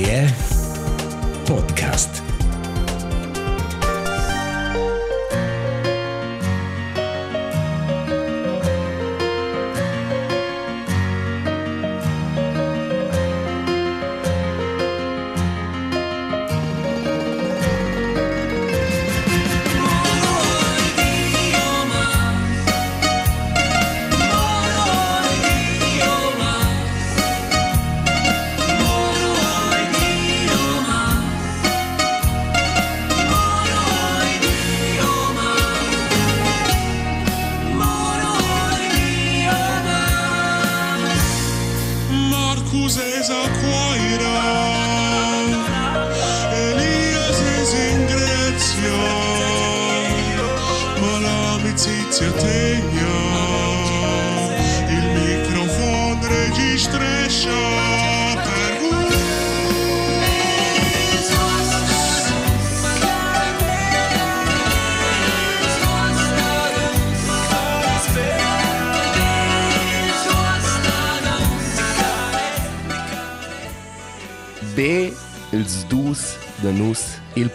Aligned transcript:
Yeah. 0.00 0.49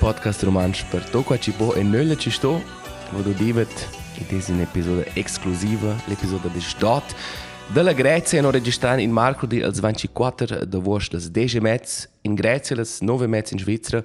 Podcast 0.05 0.43
romansch 0.43 0.85
per 0.91 1.01
to 1.09 1.23
qua 1.23 1.37
ci 1.37 1.51
po 1.51 1.73
e 1.73 1.81
nölle 1.81 2.15
ci 2.15 2.29
sto 2.29 2.61
wo 3.11 3.21
du 3.21 3.33
divet 3.33 3.89
ed 4.19 4.31
es 4.37 4.49
un 4.49 4.59
episodio 4.59 5.03
exclusiva 5.15 5.95
l'episodio 6.05 6.49
de 6.49 6.61
stat 6.61 7.15
della 7.73 7.91
Grecia 7.91 8.39
no 8.41 8.51
registran 8.51 8.99
in 8.99 9.11
Marco 9.11 9.47
di 9.47 9.63
als 9.63 9.79
24 9.79 10.65
de 10.65 10.77
vost 10.77 11.11
das 11.11 11.31
dege 11.31 11.59
metz 11.59 12.07
in 12.21 12.35
Grecia 12.35 12.75
las 12.75 13.01
nove 13.01 13.25
metz 13.27 13.51
in 13.51 13.57
Svizzera 13.57 14.03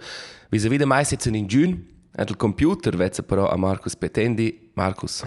vis 0.48 0.64
a 0.64 0.68
vida 0.68 0.86
mai 0.86 1.04
sitzen 1.04 1.34
in 1.34 1.46
giun 1.46 1.86
et 2.16 2.30
il 2.30 2.36
computer 2.36 2.96
vezza 2.96 3.22
però 3.22 3.50
a 3.50 3.56
Marcus 3.56 3.94
Petendi 3.94 4.70
Marcus 4.74 5.22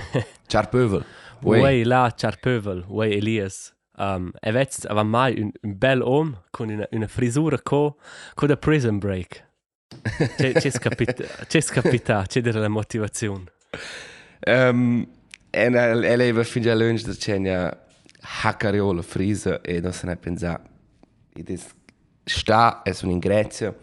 char 0.48 0.70
pövel 0.74 1.04
Uai, 1.44 1.84
là, 1.84 2.10
Charpövel, 2.16 2.86
uai, 2.88 3.18
Elias. 3.18 3.74
Um, 3.98 4.32
e 4.42 4.52
vez 4.52 4.86
aveva 4.86 5.04
mai 5.04 5.42
un, 5.42 5.52
un 5.62 5.78
bel 5.78 6.02
om 6.02 6.38
con 6.52 6.70
una, 6.70 6.88
una 6.92 7.08
frisura 7.08 7.58
co, 7.62 7.98
co 8.34 8.48
da 8.48 8.56
prison 8.56 8.98
break. 8.98 9.44
C'è 10.36 10.52
c'è 10.54 10.70
scapita, 10.70 11.24
c'è 11.48 11.62
scapita, 11.62 12.26
c'è 12.28 12.42
della 12.42 12.68
motivazione. 12.68 13.46
Um, 14.46 15.08
en 15.52 15.76
el, 15.76 16.04
el 16.04 16.22
eva 16.22 16.44
fin 16.44 16.64
già 16.64 16.76
lunch 16.76 17.04
da 17.06 17.14
cenia 17.14 17.86
haccariola 18.44 19.02
frisa 19.02 19.62
e 19.62 19.80
non 19.80 19.94
se 19.94 20.06
ne 20.06 20.16
pensa 20.16 20.62
ed 21.36 21.50
es 21.50 21.74
sta 22.26 22.82
es 22.84 23.04
un 23.04 23.12
in 23.12 23.20
Grecia 23.20 23.74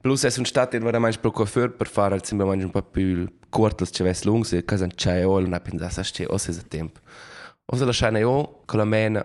plus 0.00 0.24
es 0.24 0.36
un 0.36 0.44
stat 0.44 0.74
in 0.74 0.82
veramente 0.82 1.18
pro 1.18 1.30
coiffeur 1.30 1.70
per 1.70 1.88
fare 1.88 2.14
al 2.14 2.24
sembra 2.24 2.46
un 2.46 2.70
po' 2.70 2.82
più 2.82 3.26
corto 3.50 3.84
se 3.84 4.02
ves 4.02 4.24
lungs 4.24 4.52
e 4.52 4.64
casa 4.64 4.86
c'è 4.86 5.24
ol 5.24 5.44
una 5.44 5.60
pensa 5.60 5.90
sa 5.90 6.02
che 6.02 6.24
o 6.26 6.38
se 6.38 6.52
è 6.52 6.68
tempo 6.68 7.00
o 7.66 7.76
se 7.76 7.84
la 7.84 7.92
scena 7.92 8.18
io 8.18 8.62
con 8.64 8.78
la 8.78 8.84
mena 8.84 9.24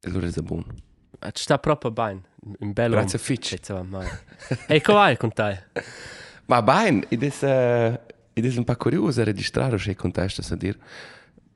e 0.00 0.10
lo 0.10 0.20
resa 0.20 0.42
buon 0.42 0.64
Ci 1.32 1.42
sta 1.42 1.58
proprio 1.58 1.90
bene, 1.90 2.20
in 2.58 2.72
bello. 2.72 2.96
Grazie 2.96 3.18
Fitch. 3.18 3.56
Ecco 4.66 4.92
vai 4.94 5.16
con 5.16 5.32
te. 5.32 5.64
Ma 6.46 6.62
bene, 6.62 7.06
ed 7.08 7.22
è 7.22 8.00
ed 8.36 8.44
è 8.44 8.58
un 8.58 8.64
po' 8.64 8.76
curioso 8.76 9.22
registrare 9.22 9.78
se 9.78 9.94
con 9.94 10.10
te 10.10 10.28
sto 10.28 10.42
a 10.52 10.56
dire. 10.56 10.78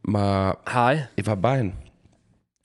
Ma 0.03 0.57
Hi. 0.67 1.09
E 1.15 1.23
va 1.23 1.37
bene. 1.37 1.87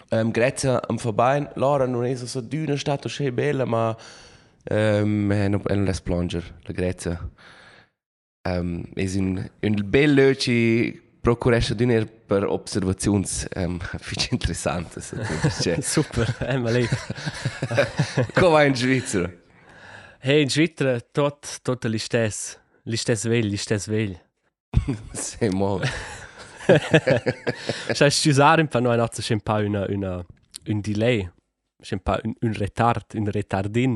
Um, 0.10 0.30
grazie 0.30 0.80
am 0.88 0.98
Verein. 0.98 1.50
Laura 1.56 1.88
non 1.88 2.06
è 2.06 2.16
so 2.16 2.40
dünne 2.40 2.78
Stadt, 2.78 3.08
so 3.08 3.32
bella, 3.32 3.66
ma 3.66 3.96
ehm, 4.64 5.04
um, 5.04 5.32
ehm, 5.32 5.62
è 5.64 5.74
un 5.74 5.84
less 5.84 6.00
plonger, 6.00 6.60
la 6.62 6.74
grazie. 6.74 7.32
Um, 8.48 8.86
è 8.94 9.10
un, 9.16 9.50
un 9.62 9.82
bel 9.86 10.14
luogo 10.14 11.03
Procurest 11.24 11.80
du 11.80 11.86
eher 11.90 12.06
per 12.06 12.50
Observations 12.50 13.48
ähm, 13.56 13.80
findest 14.02 14.34
interessant. 14.34 14.90
Also, 14.94 15.16
Super, 15.82 16.28
einmal 16.42 16.86
Komm 18.36 18.60
in 18.60 18.76
Schweizer. 18.76 19.30
Hey, 20.20 20.42
in 20.44 20.50
Schweizer, 20.50 21.00
tot, 21.14 21.64
tot 21.64 21.86
ist 21.86 22.14
das. 22.14 22.60
Ist 22.84 23.08
das 23.08 23.24
will, 23.24 23.54
ist 23.54 23.72
das 23.72 23.88
will. 23.88 24.20
Sei 25.14 25.50
mal. 25.50 25.82
Cioè, 27.94 28.10
ci 28.10 28.30
usare 28.30 28.68
per 28.68 28.82
noi 28.82 28.98
nozze 28.98 29.22
c'è 29.22 29.34
un 29.34 29.42
po' 29.42 29.54
una, 29.54 29.86
una, 29.88 30.26
un 30.68 30.82
delay, 30.82 31.30
c'è 31.82 31.94
un 31.94 32.02
po' 32.02 32.20
un, 32.22 32.34
un 32.42 32.54
retard, 32.54 33.06
un 33.14 33.32
retardin. 33.32 33.96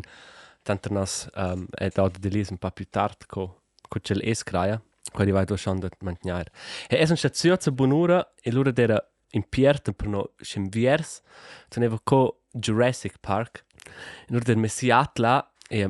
Tanto 0.61 0.93
noi 0.93 1.07
um, 1.35 1.67
è 1.71 1.89
dato 1.89 2.19
di 2.19 2.29
lì 2.29 2.45
un 2.49 2.57
po' 2.57 2.71
più 2.71 2.87
tardi 2.89 3.25
che 3.27 3.99
c'è 3.99 4.13
l'escraia. 4.13 4.81
Quindi 5.11 5.31
vai 5.31 5.45
due 5.45 5.57
schon 5.57 5.79
da 5.79 5.89
mantenere. 5.99 6.51
E 6.87 6.97
è 6.97 7.09
un 7.09 7.17
stazione 7.17 7.57
a 7.63 7.71
buon'ora 7.71 8.33
e 8.41 8.51
loro 8.51 8.71
era 8.75 9.11
in 9.31 9.47
Pierre 9.49 9.81
per 9.93 10.07
no 10.07 10.33
c'è 10.37 10.59
un 10.59 10.69
viers, 10.69 11.21
teneva 11.67 11.99
co 12.03 12.43
Jurassic 12.51 13.17
Park. 13.19 13.65
E 13.83 14.25
loro 14.27 14.43
era 14.45 14.59
messiat 14.59 15.17
là 15.19 15.51
e 15.67 15.89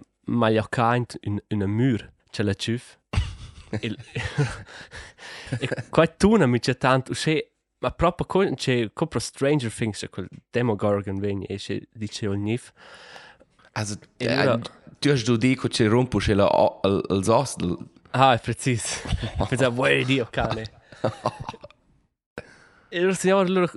in 1.50 1.62
un 1.62 1.70
mur, 1.70 2.12
c'è 2.30 2.44
la 2.44 2.54
ciuf. 2.54 2.98
e, 3.70 3.96
e 5.60 5.70
qua 5.90 6.08
tu 6.08 6.36
non 6.36 6.50
mi 6.50 6.60
c'è 6.60 6.78
tanto, 6.78 7.14
c'è, 7.14 7.46
ma 7.80 7.92
proprio 7.92 8.26
con, 8.26 8.56
c'è 8.56 8.90
proprio 8.90 9.22
Stranger 9.22 9.72
Things, 9.72 10.00
c'è 10.00 10.10
quel 10.10 10.28
Demogorgon 10.50 11.20
vegni 11.20 11.46
e 11.46 11.56
c'è 11.58 11.80
dice 11.92 12.28
ogni. 12.28 12.60
Also, 13.74 13.98
tu 15.00 15.10
hast 15.10 15.26
du 15.26 15.38
dico 15.38 15.68
che 15.68 15.88
rompo 15.88 16.18
che 16.18 16.34
la 16.34 16.48
als 16.48 17.28
ostel. 17.28 17.78
Ah, 17.78 17.78
è 17.78 17.97
Ah, 18.12 18.38
precis. 18.38 19.04
precis. 19.50 19.68
Vad 19.68 19.92
är 19.92 20.06
det, 20.06 20.32
Kali? 20.32 20.66
Irsi 22.90 23.28
jau 23.30 23.44
lur 23.44 23.68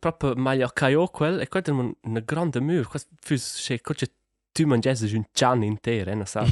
proprio 0.00 0.34
meglio 0.34 0.68
caio 0.68 1.06
quel 1.06 1.40
e 1.40 1.46
quella 1.48 1.66
è 1.66 1.94
una 2.02 2.20
grande 2.20 2.60
mur 2.60 2.86
quasi 2.88 3.06
fus 3.20 3.64
che 3.66 3.80
coce 3.80 4.06
tu 4.52 4.66
mangiasse 4.66 5.14
un 5.14 5.24
chan 5.32 5.62
intero 5.62 6.10
eh, 6.10 6.14
non 6.14 6.26
sa 6.26 6.46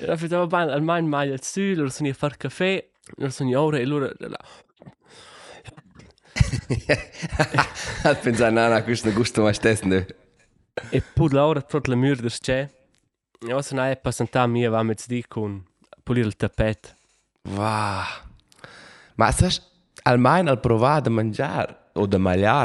la 0.00 0.16
fitava 0.16 0.46
ben 0.46 0.70
al 0.70 0.82
mein 0.82 1.06
meglio 1.06 1.34
il 1.34 1.42
su 1.42 1.60
lur 1.60 1.92
sono 1.92 2.08
a 2.08 2.14
far 2.14 2.36
caffè 2.36 2.84
lur 3.18 3.30
sono 3.30 3.60
ora 3.60 3.78
e 3.78 3.86
lur 3.86 4.12
hat 8.02 8.18
pensare 8.22 8.50
nana 8.50 8.82
questo 8.82 9.12
gusto 9.12 9.42
ma 9.42 9.52
stesso 9.52 9.86
e 10.90 11.00
pur 11.14 11.32
la 11.32 11.46
ora 11.46 11.62
tot 11.62 11.86
la 11.86 11.94
mur 11.94 12.16
der 12.16 12.32
c'è 12.32 12.68
e 13.46 13.52
ora 13.52 13.62
sono 13.62 13.82
a 13.82 13.96
passare 13.96 14.46
mia, 14.46 14.70
va 14.70 14.82
met 14.82 15.06
di 15.06 15.24
con 15.26 15.64
pulire 16.02 16.26
il 16.26 16.36
tappeto. 16.36 16.88
Va. 17.42 18.04
Ma 19.14 19.30
sai, 19.32 19.50
almeno 20.02 20.50
al 20.50 20.60
provare 20.60 21.06
a 21.08 21.10
mangiare 21.10 21.76
o 21.94 22.06
da 22.06 22.18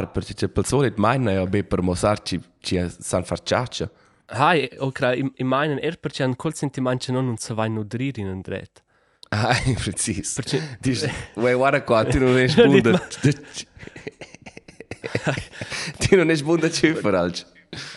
perché 0.08 0.34
c'è 0.34 0.48
per 0.50 0.66
solito 0.66 1.00
mai 1.02 1.18
è 1.18 1.48
bene 1.48 1.64
per 1.64 1.82
mostrarci 1.82 2.40
ci 2.60 2.86
san 3.00 3.24
farciaccia. 3.24 3.90
Hai, 4.28 4.70
ok, 4.78 5.14
in, 5.16 5.32
in 5.36 5.48
meinen 5.48 5.78
er 5.82 5.98
perché 6.00 6.24
an 6.24 6.36
col 6.36 6.54
sentimento 6.56 7.12
non 7.12 7.26
non 7.26 7.38
se 7.38 7.54
vai 7.54 7.70
nudrire 7.70 8.22
in 8.22 8.28
andret. 8.28 8.84
Ah, 9.30 9.56
preciso. 9.76 10.42
Perché- 10.42 10.78
Dici, 10.80 11.10
vuoi 11.36 11.54
guarda 11.54 11.84
qua, 11.84 12.04
tu 12.06 12.20
non 12.20 12.48
sei 12.48 12.68
bunda. 12.68 13.00
Tu 15.98 16.16
non 16.16 16.28
sei 16.36 16.44
bunda 16.44 16.70
cifra, 16.70 17.20
alci. 17.20 17.44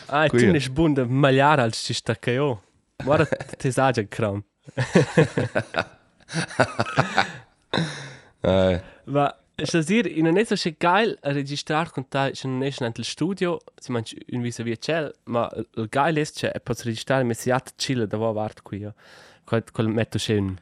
Ah, 0.07 0.27
tu 0.29 0.37
Quia. 0.37 0.51
ne 0.51 0.61
sbunde 0.61 1.05
magliare 1.05 1.63
als 1.63 1.79
ci 1.85 1.93
sta 1.95 2.15
che 2.17 2.33
io. 2.33 2.63
Cram. 4.09 4.43
Eh, 8.41 8.83
Ma, 9.05 9.37
sta 9.57 9.81
dir, 9.83 10.07
in 10.07 10.27
un 10.27 10.37
esso 10.39 10.55
c'è 10.55 10.77
geil 10.79 11.19
a 11.23 11.33
registrare 11.33 11.91
con 11.91 12.07
te, 12.07 12.31
c'è 12.33 12.47
un 12.47 12.63
esso 12.63 12.85
nel 12.85 12.93
studio, 13.05 13.59
si 13.77 13.91
mangia 13.91 14.17
un 14.31 14.43
vis 14.43 14.61
a 14.61 14.63
via 14.63 14.77
cel, 14.77 15.13
ma 15.25 15.51
il 15.55 15.89
geil 15.91 16.17
è 16.19 16.25
che 16.25 16.61
posso 16.63 16.85
registrare 16.85 17.25
messiat 17.25 17.73
chile 17.75 18.07
da 18.07 18.17
va 18.17 18.31
vart 18.31 18.63
qui. 18.63 18.89
Quel, 19.45 19.65
quel 19.73 19.89
metto 19.89 20.19
c'è 20.19 20.37
un 20.37 20.57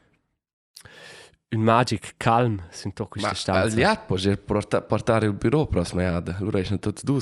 un 1.49 1.61
magic 1.61 2.15
calm 2.17 2.61
sind 2.71 2.93
doch 2.93 3.15
Ma 3.15 3.21
queste 3.21 3.35
stanze. 3.35 3.75
Aliat 3.75 4.05
può 4.05 4.17
porta, 4.43 4.81
portare 4.81 5.27
il 5.27 5.33
bureau 5.33 5.67
prossima 5.67 6.01
iada. 6.01 6.35
Allora 6.39 6.63
sono 6.63 6.79
tutti 6.79 7.05
due 7.05 7.21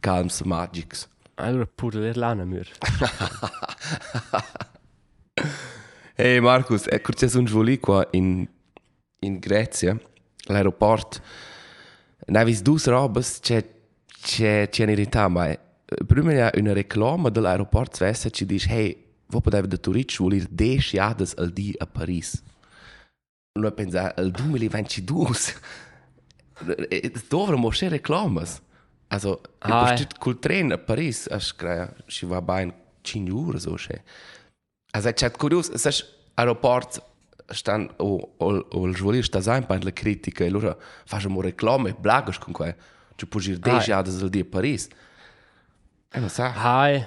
calms 0.00 0.42
magics. 0.42 1.08
Allora 1.34 1.66
pure 1.66 1.98
l'Irlanda 2.00 2.44
mur. 2.44 2.68
Hey 6.14 6.40
Markus, 6.40 6.86
ecco 6.88 7.12
c'è 7.12 7.28
un 7.36 7.46
giovane 7.46 7.80
qua 7.80 8.06
in, 8.10 8.46
in 9.20 9.38
Grecia, 9.38 9.98
l'aeroporto. 10.44 11.20
Ne 12.26 12.44
vis 12.44 12.60
dus 12.60 12.86
robes, 12.86 13.38
c'è 13.40 13.66
c'è 14.20 14.68
c'è 14.68 14.82
in 14.82 14.88
verità, 14.88 15.28
ma 15.28 15.58
prima 16.06 16.32
c'è 16.32 16.60
una 16.60 16.74
reclama 16.74 17.30
dell'aeroporto 17.30 17.96
Svessa 17.96 18.30
ci 18.30 18.44
dice 18.44 18.68
hey, 18.68 19.04
voi 19.26 19.40
potete 19.40 19.66
da 19.66 19.76
turisti 19.78 20.16
voler 20.18 20.46
10 20.46 20.96
jadas 20.96 21.34
al 21.36 21.50
di 21.50 21.74
a 21.78 21.86
Paris. 21.86 22.42
Noi 23.58 23.72
pensa 23.72 24.14
al 24.14 24.30
2022. 24.30 25.28
Dovremmo 27.28 27.70
c'è 27.70 27.88
reclamas. 27.88 28.60
Also, 29.12 29.40
Ah, 29.58 29.90
ah, 29.92 30.06
col 30.18 30.38
treno 30.38 30.74
a 30.74 30.78
Paris, 30.78 31.26
aš 31.30 31.52
kraja, 31.54 31.92
ci 32.06 32.24
va 32.26 32.40
bene 32.40 32.72
5 33.02 33.30
ore 33.32 33.58
so 33.60 33.76
še. 33.76 34.02
Also, 34.92 35.12
c'è 35.12 35.30
curios, 35.32 35.70
sai, 35.74 35.92
aeroport 36.34 37.02
stan 37.52 37.88
o 37.98 38.32
o 38.38 38.66
o 38.70 38.86
il 38.86 38.94
giornalista 38.94 39.40
sta 39.40 39.52
sempre 39.52 39.76
per 39.76 39.84
la 39.84 39.92
critica 39.92 40.44
e 40.44 40.46
allora 40.48 40.74
facciamo 41.04 41.40
reclame 41.42 41.90
e 41.90 41.94
blagas 41.94 42.38
con 42.38 42.52
qua. 42.52 42.74
Ci 43.14 43.26
può 43.26 43.38
dire 43.40 43.58
10 43.58 43.90
Ah. 43.92 43.96
jadas 43.96 44.22
al 44.22 44.30
di 44.30 44.40
a 44.40 44.44
Paris. 44.44 44.88
E 46.14 46.18
non 46.18 46.28
sa, 46.30 46.52
Hai, 46.54 47.04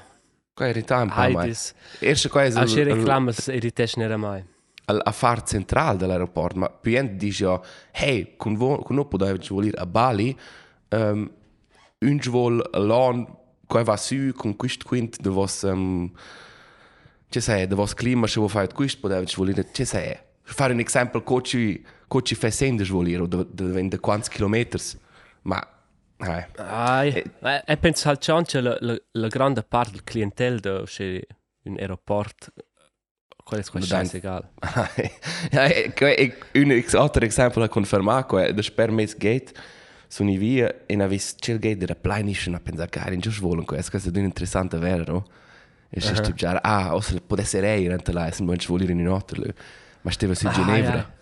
qua 0.54 0.68
è 0.68 0.74
ritampo, 0.74 1.14
hai 1.16 1.32
ma. 1.34 1.44
dis. 1.44 1.74
Erste 2.00 2.30
qua 2.30 2.44
è 2.44 2.52
A 2.54 2.64
che 2.66 2.84
reclamas 2.84 3.48
irritesh 3.48 3.96
nera 3.96 4.18
mai. 4.18 4.44
l'affare 4.88 5.42
centrale 5.46 5.98
dell'aeroporto, 5.98 6.60
ma 6.60 6.70
più 6.70 6.92
gente 6.92 7.16
dice, 7.16 7.60
hey, 7.92 8.36
con 8.38 8.56
voi, 8.56 8.84
con 8.84 8.96
noi 8.96 9.08
potete 9.08 9.48
volere 9.50 9.78
a 9.78 9.86
Bali, 9.88 10.38
um, 10.90 11.28
ungevol 12.06 12.62
l'an 12.74 13.26
quai 13.68 13.84
va 13.84 13.98
su 13.98 14.32
con 14.36 14.56
quist 14.56 14.84
quint 14.84 15.20
de 15.22 15.30
vos 15.30 15.64
um, 15.64 15.72
ähm, 15.72 16.12
ce 17.30 17.42
sei 17.42 17.68
de 17.68 17.76
vos 17.76 17.94
clima 17.94 18.28
se 18.28 18.40
vo 18.40 18.48
fai 18.48 18.68
quist 18.68 19.00
podevi 19.00 19.26
ci 19.26 19.36
volere 19.36 19.68
ce 19.72 19.86
sei 19.86 20.18
fare 20.44 20.74
un 20.74 20.80
esempio 20.80 21.24
coci 21.24 21.84
coci 22.08 22.36
fa 22.36 22.50
sende 22.52 22.86
svolire 22.86 23.22
o 23.22 23.28
de 23.28 23.48
de, 23.52 23.88
de 23.88 24.00
quanti 24.00 24.30
chilometri 24.30 24.82
ma 25.44 25.60
eh. 26.18 26.48
Ai, 26.58 27.10
e, 27.14 27.32
e, 27.42 27.64
e 27.66 27.78
penso 27.78 28.10
al 28.10 28.18
ciancio 28.20 28.62
la, 28.62 28.78
la, 28.80 28.96
la 29.12 29.28
grande 29.28 29.64
parte 29.64 29.92
del 29.92 30.04
clientel 30.04 30.60
de 30.60 30.84
se 30.86 31.28
un 31.64 31.78
aeroporto 31.78 32.54
qual 33.46 33.60
è 33.60 33.64
quasi 33.64 33.88
scheißegal. 33.88 34.50
un 36.54 36.84
altro 36.94 37.26
esempio 37.26 37.62
da 37.62 37.70
confermare, 37.70 38.54
da 38.54 38.62
Spermes 38.62 39.16
Gate 39.16 39.54
sono 40.16 40.32
i 40.32 40.38
via 40.38 40.68
e 40.86 40.96
na 40.96 41.08
vis 41.08 41.36
cel 41.38 41.60
gate 41.60 41.78
della 41.78 41.96
planish 41.96 42.48
na 42.48 42.60
pensa 42.60 42.88
che 42.88 43.02
in 43.14 43.20
giusto 43.20 43.46
volen 43.48 43.66
questo 43.66 43.90
questo 43.92 44.10
è 44.14 44.20
interessante 44.20 44.78
vero 44.78 45.04
no 45.14 45.26
e 45.90 46.00
se 46.00 46.16
sti 46.16 46.34
già 46.34 46.52
ah 46.64 46.96
o 46.96 47.02
se 47.02 47.20
può 47.20 47.36
essere 47.38 47.68
lei 47.68 47.84
in 47.86 47.98
là 48.14 48.32
se 48.32 48.44
non 48.44 48.58
ci 48.58 48.68
vuole 48.68 48.86
in 48.90 49.00
un 49.06 49.14
altro 49.14 49.44
ma 50.04 50.12
stava 50.12 50.34
su 50.34 50.48
Ah, 50.48 50.52
Ginevra 50.54 51.14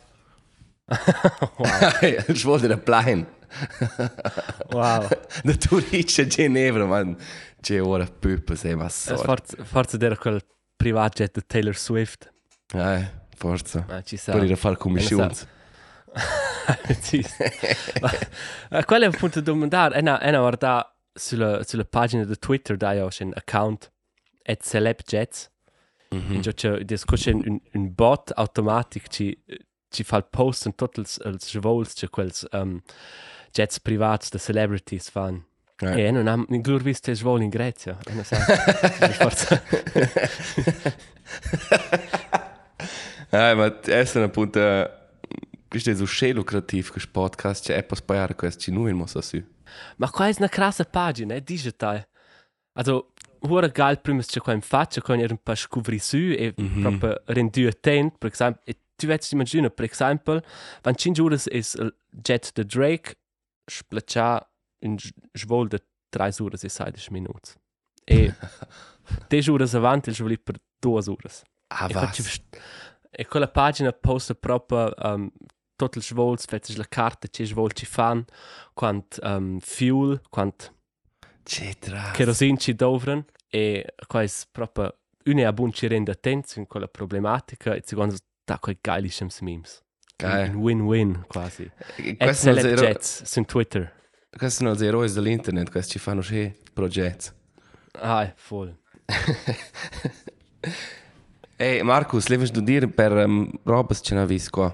wow. 1.57 1.69
il 2.27 2.41
vuole 2.43 2.61
della 2.61 2.77
plan 2.77 3.25
wow. 4.71 5.07
da 5.43 5.53
turisti 5.55 6.21
a 6.21 6.27
Ginevra 6.27 6.85
man 6.85 7.15
c'è 7.61 7.81
ora 7.81 8.05
pupa 8.05 8.53
se 8.55 8.75
ma 8.75 8.85
Es 8.85 9.03
so 9.05 9.17
forza 9.17 9.63
forza 9.63 9.97
der 9.97 10.17
quel 10.17 10.41
privatjet 10.75 11.33
de 11.33 11.41
Taylor 11.47 11.75
Swift. 11.75 12.31
eh 12.75 13.09
forza 13.35 13.85
Ah, 13.89 14.01
ci 14.03 14.17
sa. 14.17 14.33
per 14.33 14.51
a 14.51 14.55
fare 14.55 14.77
commissioni. 14.77 15.25
Ma 15.25 16.21
Quello 18.85 19.03
è 19.03 19.07
un 19.07 19.13
punto 19.13 19.39
da 19.39 19.51
domandare. 19.51 19.95
È 19.95 19.99
una, 19.99 20.19
è 20.19 20.29
una 20.29 20.39
guarda 20.39 20.95
sulla, 21.13 21.63
sulla 21.63 21.85
pagina 21.85 22.23
di 22.23 22.37
Twitter 22.37 22.77
da 22.77 22.93
io 22.93 23.07
c'è 23.07 23.23
un 23.23 23.33
account 23.35 23.91
at 24.43 24.63
celebjets. 24.63 25.51
Mm. 26.15 26.39
Già 26.39 26.53
c'è 26.53 26.83
c'è 26.85 27.31
un, 27.31 27.59
un 27.71 27.93
bot 27.93 28.31
automatico 28.35 29.07
ci 29.07 29.37
ci 29.93 30.03
fa 30.03 30.17
il 30.17 30.25
post 30.25 30.65
in 30.65 30.75
tutti 30.75 30.99
i 31.01 31.05
svols 31.37 31.93
c'è 31.93 32.09
quels 32.09 32.47
um, 32.51 32.81
jets 33.51 33.79
privati 33.79 34.29
da 34.31 34.39
celebrities 34.39 35.09
fan. 35.09 35.41
Eh. 35.77 36.05
E 36.05 36.11
non 36.11 36.27
ha 36.27 36.35
non 36.35 36.77
visto 36.81 37.11
i 37.11 37.15
svoli 37.15 37.43
in 37.43 37.49
Grecia. 37.49 37.97
E 38.03 38.13
non 38.13 38.23
sa. 38.23 38.37
forza. 39.13 39.61
Ja, 43.29 43.55
ma 43.55 43.79
è 43.81 44.05
appunto 45.73 45.79
questo 45.79 45.89
è 45.89 45.95
so 45.95 46.05
schön 46.05 46.35
lucrativ 46.35 46.91
questo 46.91 47.09
podcast 47.11 47.65
c'è 47.65 47.77
etwas 47.77 48.01
pagare 48.01 48.35
questo 48.35 48.61
ci 48.61 48.71
noi 48.71 48.93
mo 48.93 49.07
so 49.07 49.21
su 49.21 49.41
Ma 49.97 50.09
qua 50.09 50.27
è 50.27 50.35
una 50.37 50.47
crassa 50.47 50.85
pagina, 50.85 51.33
è 51.33 51.41
digitale. 51.41 52.09
Also, 52.73 53.13
ora 53.49 53.69
geil 53.69 53.99
primus 54.01 54.27
c'è 54.27 54.39
qua 54.39 54.53
in 54.53 54.61
faccia, 54.61 55.01
con 55.01 55.19
un 55.19 55.39
po' 55.41 55.55
scovri 55.55 55.97
su 55.97 56.17
e 56.17 56.53
mm 56.59 56.65
-hmm. 56.65 56.81
proprio 56.81 57.21
rendu 57.25 57.67
attent, 57.67 58.17
per 58.17 58.31
esempio, 58.31 58.61
e 58.65 58.77
tu 58.95 59.07
vedi 59.07 59.25
immaginare, 59.31 59.71
per 59.71 59.89
esempio, 59.89 60.41
van 60.83 60.95
5 60.95 61.23
ore 61.23 61.35
è 61.43 61.55
il 61.55 61.95
jet 62.11 62.51
de 62.53 62.65
Drake, 62.65 63.15
splaccia 63.65 64.47
in 64.85 64.97
svol 65.33 65.67
de 65.67 65.79
3 66.09 66.35
ore 66.39 66.57
e 66.61 66.69
16 66.69 67.11
minuti. 67.11 67.51
E 68.05 68.33
10 69.27 69.49
ore 69.49 69.63
avanti 69.71 70.09
il 70.09 70.15
svol 70.15 70.39
per 70.39 70.61
2 70.79 71.03
ore. 71.07 71.29
ah 71.67 71.87
E, 71.87 71.93
vest- 71.93 72.57
e 73.15 73.27
quella 73.27 73.47
pagina 73.47 73.91
posta 73.91 74.33
proprio 74.33 74.91
um, 74.97 75.31
tutti 75.75 75.97
i 75.97 76.01
svoli, 76.01 76.37
fai 76.45 76.59
la 76.75 76.85
carta 76.87 77.27
che 77.27 77.43
i 77.43 77.45
svoli 77.45 77.73
ci 77.73 77.85
fanno, 77.85 78.25
quant 78.73 79.19
um, 79.23 79.59
fuel, 79.59 80.21
quant 80.29 80.73
c'è 81.43 81.73
tra 81.77 82.11
kerosene 82.11 82.57
ci 82.57 82.73
dovran, 82.73 83.25
e 83.49 83.93
qua 84.07 84.21
è 84.21 84.29
proprio 84.51 84.97
una 85.25 85.53
buona 85.53 85.71
ci 85.71 85.87
rende 85.87 86.11
attenti 86.11 86.59
in 86.59 86.67
quella 86.67 86.87
problematica, 86.87 87.75
e 87.75 87.81
secondo 87.85 88.15
da 88.45 88.59
quei 88.59 88.77
geilischem 88.81 89.29
memes. 89.41 89.81
Geil. 90.15 90.51
Un 90.51 90.61
win-win 90.61 91.25
quasi. 91.27 91.69
E 91.97 92.15
questo 92.17 92.51
non 92.51 92.59
zero 92.59 92.77
Celebjets 92.77 93.23
su 93.23 93.41
Twitter. 93.43 93.93
questo 94.37 94.63
non 94.63 94.77
zero 94.77 95.05
dell'internet 95.05 95.69
questo 95.69 95.93
ci 95.93 95.99
fanno 95.99 96.21
schön 96.21 96.53
progetti 96.73 97.29
Ah, 97.99 98.33
voll. 98.49 98.75
Ehi 101.57 101.83
Marcus 101.83 102.27
leves 102.27 102.51
du 102.51 102.61
dire 102.61 102.87
per 102.87 103.11
um, 103.11 103.49
robes 103.63 103.99
ce 104.01 104.15
n'ha 104.15 104.25
vis 104.25 104.49
qua 104.49 104.73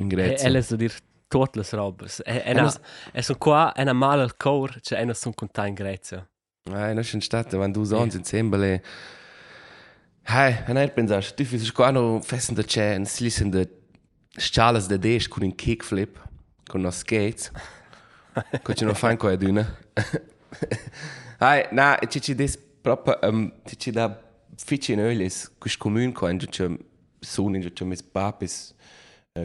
in 0.00 0.08
Grecia 0.08 0.46
elles 0.46 0.66
so 0.68 0.76
dir 0.76 0.92
tutte 1.28 1.58
le 1.60 1.64
robes. 1.72 2.20
E, 2.24 2.36
e, 2.36 2.42
E 2.50 2.52
na, 2.54 2.62
nos- 2.62 2.80
e 3.12 3.22
sono 3.22 3.38
qua, 3.38 3.72
e 3.74 3.84
na 3.84 3.92
male 3.92 4.22
al 4.22 4.36
cor, 4.36 4.80
cioè 4.80 5.00
e 5.00 5.04
non 5.04 5.14
sono 5.14 5.34
contenti 5.34 5.68
in 5.70 5.74
Grecia. 5.74 6.26
eh 6.66 6.92
non 6.92 7.04
sono 7.04 7.22
state 7.22 7.56
quando 7.56 7.78
du 7.78 7.84
sonst 7.86 8.14
insieme 8.16 8.56
e 8.74 8.82
Hey, 10.22 10.62
non 10.68 10.88
pensare, 10.94 11.34
tu 11.34 11.44
fai 11.44 11.70
qua 11.72 11.90
no 11.90 12.20
fessen 12.20 12.54
da 12.54 12.62
c'è, 12.62 12.94
un 12.96 13.06
slissen 13.06 13.50
da 13.50 13.64
schalas 14.36 14.86
da 14.86 14.96
des 14.96 15.26
con 15.26 15.42
un 15.42 15.54
kickflip, 15.54 16.18
con 16.68 16.80
uno 16.80 16.90
skates. 16.90 17.50
Con 18.62 18.74
ci 18.76 18.84
non 18.84 18.94
fai 18.94 19.16
qua 19.16 19.34
d'una. 19.36 19.66
Hey, 21.40 21.66
na, 21.72 21.98
ci 22.08 22.20
ci 22.20 22.34
des 22.34 22.56
proprio, 22.82 23.18
um, 23.22 23.50
ci 23.64 23.76
ci 23.78 23.90
da 23.90 24.20
fici 24.56 24.92
in 24.92 25.00
ölis, 25.00 25.50
quis 25.58 25.76
comune 25.76 26.12
qua, 26.12 26.30
in 26.30 26.38
c'è 26.38 26.68
sono, 27.18 27.56
in 27.56 27.72
c'è 27.72 27.84
mis 27.84 28.02
papis, 28.02 28.74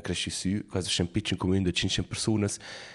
cresci 0.02 0.32
su, 0.32 0.66
quasi 0.68 0.90
c'è 0.90 1.04
un 1.04 1.12
piccolo 1.12 1.38
comune 1.38 1.62
da 1.62 1.72
500 1.72 2.10
persone, 2.10 2.48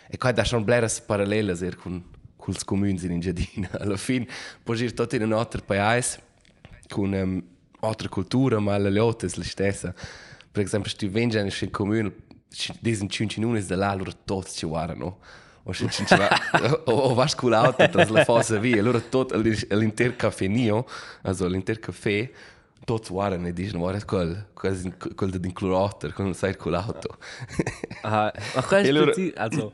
e 0.09 0.19
qua 0.19 0.33
da 0.33 0.43
schon 0.45 0.65
bleras 0.65 1.01
parallelas 1.01 1.63
er 1.63 1.77
con, 1.77 2.03
con 2.37 2.53
i 2.53 2.65
comuni 2.65 2.99
in 3.01 3.21
Giardina. 3.21 3.69
Alla 3.79 3.97
fine, 3.97 4.27
puoi 4.65 4.83
ir 4.83 4.93
tot 4.93 5.13
in 5.13 5.23
un 5.23 5.33
altro 5.33 5.63
paese, 5.63 6.21
con 6.89 7.13
um, 7.13 7.43
altra 7.81 8.09
cultura, 8.09 8.59
ma 8.59 8.77
la 8.77 8.91
lotta 8.91 9.25
è 9.25 9.31
la 9.37 9.45
stessa. 9.45 9.95
Per 10.51 10.65
esempio, 10.65 10.91
se 10.91 10.97
tu 10.97 11.09
vengi 11.09 11.39
in 11.39 11.45
un 11.45 11.71
comune, 11.71 12.13
diesen 12.81 13.09
5 13.09 13.37
minuti 13.39 13.67
da 13.67 13.77
là, 13.77 13.91
allora 13.91 14.11
tutti 14.25 14.51
ci 14.51 14.67
guardano. 14.67 15.19
O 15.63 15.73
se 15.73 15.89
ci 15.91 16.05
va, 16.09 16.29
o, 16.87 16.93
o 16.93 17.27
con 17.37 17.51
l'auto 17.51 17.89
tra 17.89 18.05
la 18.09 18.25
fossa 18.25 18.59
via, 18.59 18.81
allora 18.81 18.99
tutto 18.99 19.33
all'inter 19.33 20.17
caffè 20.17 20.49
mio, 20.49 20.87
also 21.23 21.45
all'inter 21.45 21.79
caffè, 21.79 22.29
tot 22.85 23.09
waren 23.09 23.43
ne 23.43 23.53
dis 23.53 23.73
war 23.73 24.05
quel 24.05 24.47
quel 24.55 25.31
din 25.41 25.53
clorater 25.53 26.13
con 26.13 26.35
sai 26.35 26.57
colato 26.57 27.19
ah 28.03 28.33
ma 28.55 28.63
questo 28.63 28.89
allora, 28.89 29.13
ti, 29.13 29.33
also. 29.37 29.73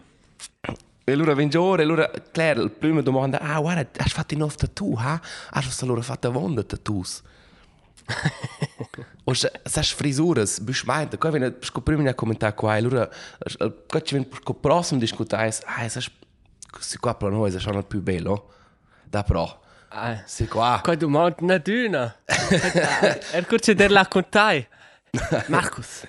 E 1.05 1.13
allora 1.13 1.35
vengo 1.35 1.63
ora 1.63 1.83
allora 1.83 2.11
Claire 2.33 2.63
la 2.63 2.69
prima 2.69 3.01
domanda 3.01 3.39
ah 3.39 3.61
guarda 3.61 3.89
hai 3.97 4.09
fatto 4.09 4.35
un 4.35 4.41
nuovo 4.41 4.55
tattoo 4.57 4.97
ha? 4.97 5.21
Hai 5.51 5.65
allora 5.83 6.03
fatto 6.03 6.33
vonda 6.33 6.63
tattoos. 6.63 7.23
O 9.29 9.35
se 9.35 9.51
sas 9.65 9.91
frisuras 9.91 10.61
bis 10.61 10.85
meint 10.87 11.17
ko 11.19 11.31
wenn 11.31 11.57
sco 11.61 11.81
prima 11.81 12.03
ne 12.03 12.15
commentar 12.15 12.55
qua 12.55 12.75
allora 12.75 13.09
qua 13.89 14.01
ci 14.01 14.15
ven 14.15 14.27
sco 14.31 14.55
prossimo 14.55 15.01
discutai 15.01 15.51
ah 15.65 15.89
sas 15.89 16.11
si 16.81 16.99
qua 16.99 17.15
per 17.15 17.31
noi 17.31 17.51
sa 17.51 17.59
sono 17.59 17.83
più 17.83 18.01
bello? 18.03 18.53
Da 19.09 19.23
pro 19.23 19.63
ah, 19.91 20.23
Si 20.27 20.47
qua. 20.47 20.81
qua 20.85 20.95
du 20.97 21.09
mont 21.09 21.41
na 21.43 21.59
düna. 21.59 22.15
Er 23.35 23.45
kurze 23.45 23.75
der 23.75 23.89
la 23.91 24.05
contai. 24.05 24.67
Markus, 25.49 26.05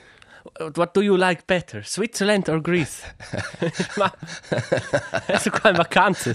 what 0.75 0.93
do 0.93 1.01
you 1.01 1.15
like 1.17 1.45
better, 1.47 1.83
Switzerland 1.83 2.49
or 2.49 2.59
Greece? 2.61 3.03
Ma, 3.97 4.11
adesso 5.27 5.49
qua 5.51 5.69
in 5.69 5.75
vacanze. 5.77 6.33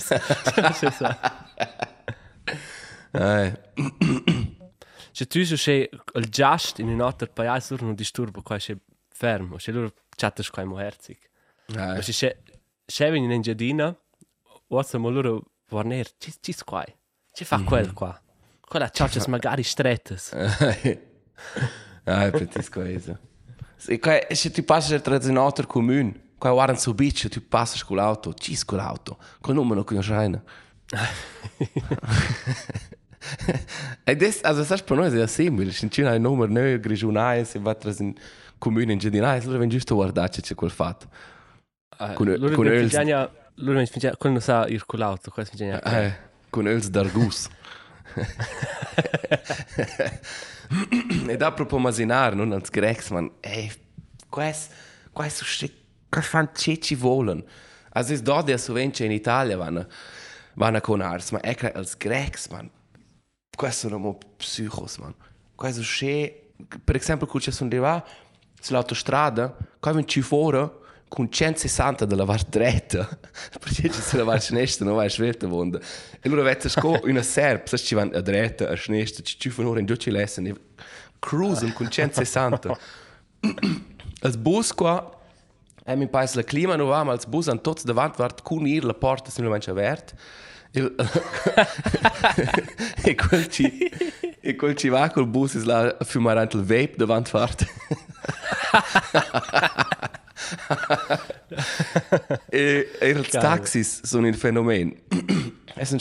Eh, 3.14 3.52
Se 5.14 5.26
tu 5.26 5.44
se 5.44 5.90
il 6.14 6.28
just 6.30 6.78
in 6.78 6.88
un 6.88 7.00
altro 7.02 7.26
paese 7.28 7.74
loro 7.74 7.84
non 7.84 7.94
disturba 7.94 8.40
qua 8.40 8.58
se 8.58 8.78
fermo, 9.10 9.58
se 9.58 9.70
loro 9.70 9.92
chatta 10.16 10.42
qua 10.50 10.64
mo 10.64 10.76
herzig. 10.78 11.18
eh. 11.66 11.74
Ma 11.76 12.00
se 12.00 12.12
se 12.12 12.36
se 12.86 13.06
in 13.08 13.42
giardina, 13.42 13.94
o 14.68 14.82
se 14.82 14.96
mo 14.98 15.10
loro 15.10 15.42
vorner, 15.68 16.06
ci 16.18 16.32
ci 16.40 16.54
qua. 16.64 16.82
Ci 17.32 17.44
fa 17.44 17.58
mm. 17.58 17.64
quel 17.64 17.84
mm-hmm. 17.84 17.94
qua. 17.94 18.20
Quella 18.60 18.90
cioccia 18.90 19.20
fa... 19.24 19.30
magari 19.30 19.62
stretta. 19.62 20.14
ah, 22.04 22.24
è 22.26 22.30
pretisco 22.30 22.80
questo. 22.80 23.18
Se, 23.76 23.98
qua, 23.98 24.18
se 24.30 24.50
ti 24.50 24.62
passi 24.62 25.00
tra 25.00 25.18
in 25.22 25.36
altro 25.36 25.66
comune, 25.66 26.34
qua 26.38 26.52
guardano 26.52 26.78
su 26.78 26.94
bici, 26.94 27.28
ti 27.28 27.40
passi 27.40 27.84
con 27.84 27.96
l'auto, 27.96 28.34
ci 28.34 28.56
con 28.64 28.78
l'auto, 28.78 29.18
con 29.40 29.54
il 29.54 29.60
numero 29.60 29.82
che 29.82 29.94
non 29.94 30.02
c'è. 30.02 30.40
e 34.04 34.16
des, 34.16 34.40
also, 34.42 34.84
per 34.84 34.96
noi 34.96 35.18
è 35.18 35.26
simile, 35.26 35.72
se 35.72 35.80
non 35.82 35.90
c'è 35.90 36.14
il 36.14 36.20
numero, 36.20 36.52
noi 36.52 36.78
grigiunai, 36.78 37.44
se 37.44 37.58
va 37.58 37.74
tra 37.74 37.92
in 37.98 38.14
comune 38.58 38.92
in 38.92 38.98
generale, 38.98 39.40
allora 39.40 39.58
viene 39.58 39.72
giusto 39.72 39.94
a 39.94 39.96
guardarci 39.96 40.42
c'è 40.42 40.54
quel 40.54 40.70
fatto. 40.70 41.08
Eh, 41.98 42.12
con, 42.12 42.28
uh, 42.28 42.38
con, 42.38 42.54
con, 42.54 42.54
con, 42.54 42.64
con, 42.64 42.88
con, 44.18 44.38
con, 44.38 44.40
con, 44.40 44.82
con 44.86 44.98
l'auto, 44.98 45.30
questo 45.30 45.54
è 45.54 45.56
geniale. 45.56 45.82
Eh. 45.82 45.96
eh. 45.96 46.06
eh. 46.06 46.30
Con 46.52 46.68
els 46.68 46.90
d'argus. 46.92 47.48
e 51.28 51.36
da 51.36 51.52
proprio 51.52 51.78
masinare, 51.78 52.36
non 52.36 52.52
als 52.52 52.70
grecs, 52.70 53.08
man, 53.10 53.30
ey, 53.40 53.72
quais, 54.28 54.68
quais 55.12 55.34
so 55.34 55.44
ste, 55.44 55.70
quais 56.10 56.28
fan 56.28 56.48
ce 56.54 56.76
ci 56.78 56.94
volen. 56.94 57.42
Also 57.92 58.12
es 58.12 58.22
dort 58.22 58.48
ja 58.48 58.58
so 58.58 58.72
vence 58.72 59.04
in 59.04 59.12
Italia 59.12 59.56
vanno, 59.56 59.86
vanno 60.54 60.80
con 60.80 61.00
ars, 61.00 61.30
ma 61.32 61.40
ecco 61.42 61.70
als 61.74 61.96
grecs, 61.96 62.48
man, 62.48 62.70
quais 63.56 63.78
sono 63.78 63.98
mo 63.98 64.18
psychos, 64.36 64.98
man. 64.98 65.14
Quais 65.56 65.76
so 65.76 65.82
sche, 65.82 66.52
per 66.84 66.96
esempio, 66.96 67.26
quando 67.26 67.44
ci 67.44 67.52
sono 67.52 67.70
arrivato 67.70 68.10
sull'autostrada, 68.60 69.56
qua 69.80 69.92
ven 69.92 70.06
ci 70.06 70.20
fuori, 70.22 70.68
con 71.12 71.30
160 71.30 72.06
della 72.06 72.24
var 72.24 72.42
dretta, 72.44 73.06
perché 73.60 73.90
ci 73.90 74.00
sono 74.00 74.24
la 74.24 74.40
sinistra, 74.40 74.86
non 74.86 74.94
vai 74.94 75.08
a 75.08 75.10
svelta 75.10 75.46
vonda. 75.46 75.78
E 75.78 76.20
allora 76.22 76.40
vedi 76.40 76.70
sco 76.70 76.98
una 77.04 77.20
serp, 77.20 77.66
se 77.66 77.76
ci 77.76 77.94
vanno 77.94 78.16
a 78.16 78.22
dretta, 78.22 78.70
a 78.70 78.76
sinistra, 78.76 79.22
ci 79.22 79.50
fanno 79.50 79.78
in 79.78 79.84
giù 79.84 79.94
ci 79.96 80.10
lesson, 80.10 80.46
e 80.46 80.54
cruisen 81.18 81.74
con 81.74 81.90
160. 81.90 82.78
Als 84.22 84.36
bus 84.36 84.72
qua, 84.72 85.20
e 85.84 85.96
mi 85.96 86.08
paese 86.08 86.36
la 86.36 86.44
clima 86.44 86.76
non 86.76 86.88
va, 86.88 87.04
ma 87.04 87.12
als 87.12 87.26
bus 87.26 87.48
hanno 87.48 87.60
tutti 87.60 87.84
davanti, 87.84 88.22
vart 88.22 88.40
con 88.40 88.66
ir, 88.66 88.84
la 88.84 88.94
porta 88.94 89.30
semplicemente 89.30 89.70
aperta. 89.70 90.14
E, 90.70 90.94
e 93.04 93.14
quel 93.16 93.48
ci, 93.48 93.90
e 94.40 94.56
quel 94.56 94.76
ci 94.76 94.88
va 94.88 95.10
col 95.10 95.26
bus 95.26 95.54
is 95.54 95.64
là 95.64 95.94
a 95.98 96.04
fumare 96.04 96.40
anche 96.40 96.56
il 96.56 96.62
vape 96.62 96.94
davanti 96.96 97.30
fart. 97.30 97.66
eh, 102.50 102.88
el 103.00 103.28
taxis 103.28 104.02
sono 104.04 104.26
il 104.26 104.34
fenomen. 104.34 104.94
es 105.76 105.88
sind 105.88 106.00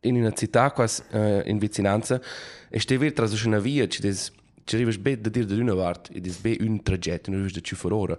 in 0.00 0.16
una 0.16 0.32
città 0.32 0.70
quasi 0.72 1.02
uh, 1.12 1.42
in 1.44 1.58
vicinanza. 1.58 2.20
E 2.68 2.80
ste 2.80 2.98
vir 2.98 3.12
tras 3.12 3.42
una 3.44 3.58
via 3.58 3.86
ci 3.86 4.00
des 4.00 4.32
ci 4.64 4.74
arrivas 4.74 4.96
be 4.98 5.20
da 5.20 5.30
dir 5.30 5.46
da 5.46 5.54
una 5.54 5.74
vart 5.74 6.10
e 6.12 6.20
des 6.20 6.38
be 6.38 6.56
un 6.60 6.82
tragetto 6.82 7.30
non 7.30 7.40
riesci 7.40 7.60
da 7.60 7.64
ci 7.64 7.74
for 7.74 7.92
ora. 7.92 8.16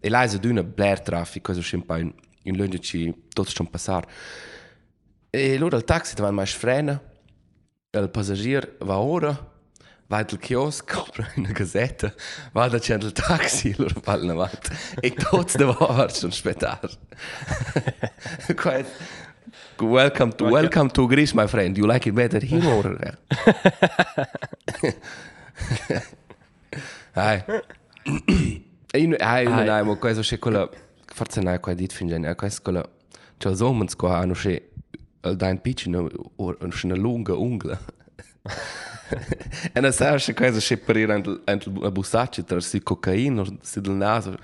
E 0.00 0.08
là 0.08 0.22
è 0.22 0.46
una 0.46 0.62
blair 0.62 1.00
traffic 1.00 1.42
cosa 1.42 1.60
champagne 1.62 2.12
in 2.44 2.56
lunge 2.56 2.78
ci 2.78 3.12
tutto 3.28 3.50
schon 3.50 3.68
passar. 3.68 4.06
E 5.30 5.54
allora 5.56 5.76
il 5.76 5.84
taxi 5.84 6.14
va 6.16 6.30
mai 6.30 6.46
frena 6.46 7.00
e 7.90 7.98
il 7.98 8.10
passagier 8.10 8.76
va 8.80 8.98
ora 8.98 9.56
weil 10.08 10.24
der 10.24 10.38
Kiosk 10.38 10.88
kommt 10.92 11.20
eine 11.36 11.52
Gazette, 11.52 12.12
weil 12.52 12.70
der 12.70 12.80
Channel 12.80 13.12
Taxi 13.12 13.74
oder 13.78 13.94
weil 14.04 14.24
ne 14.24 14.36
was. 14.36 14.50
Ich 15.02 15.14
tut's 15.14 15.54
da 15.54 15.68
war 15.68 16.08
schon 16.10 16.32
später. 16.32 16.80
Quite 18.56 18.86
welcome 19.78 20.36
to 20.36 20.50
welcome 20.50 20.90
to 20.92 21.06
Greece, 21.06 21.34
my 21.34 21.46
friend. 21.46 21.76
You 21.76 21.86
like 21.86 22.08
it 22.08 22.14
better 22.14 22.40
here 22.40 22.66
or 22.66 22.96
there? 22.96 23.18
Hai. 27.14 27.42
Ei, 28.92 29.14
hai, 29.18 29.44
non 29.44 29.68
hai, 29.68 29.84
ma 29.84 29.96
cosa 29.96 30.22
c'è 30.22 30.38
quella 30.38 30.68
forse 31.04 31.40
non 31.40 31.52
è 31.52 31.60
qua 31.60 31.74
dit 31.74 31.92
fin 31.92 32.06
genere, 32.08 32.34
questa 32.36 32.62
quella. 32.62 32.88
Ciao, 33.38 33.54
so 33.54 33.72
man 33.72 33.88
scoha, 33.88 34.24
non 34.24 34.36
eh, 34.46 34.62
dein 35.36 35.60
pitch, 35.60 35.86
non 35.86 36.08
c'è 36.70 36.86
ne 36.86 36.96
lunga 36.96 37.34
ungla. 37.34 37.78
E 39.72 39.80
non 39.80 39.92
sai 39.92 40.18
se 40.18 40.34
questo 40.34 40.58
c'è 40.58 40.76
per 40.76 40.96
ir 40.96 41.10
anche 41.10 41.40
la 41.80 41.90
bussaccia 41.90 42.42
tra 42.42 42.60
si 42.60 42.82
cocaina, 42.82 43.44
si 43.60 43.80
del 43.80 43.92
naso, 43.92 44.36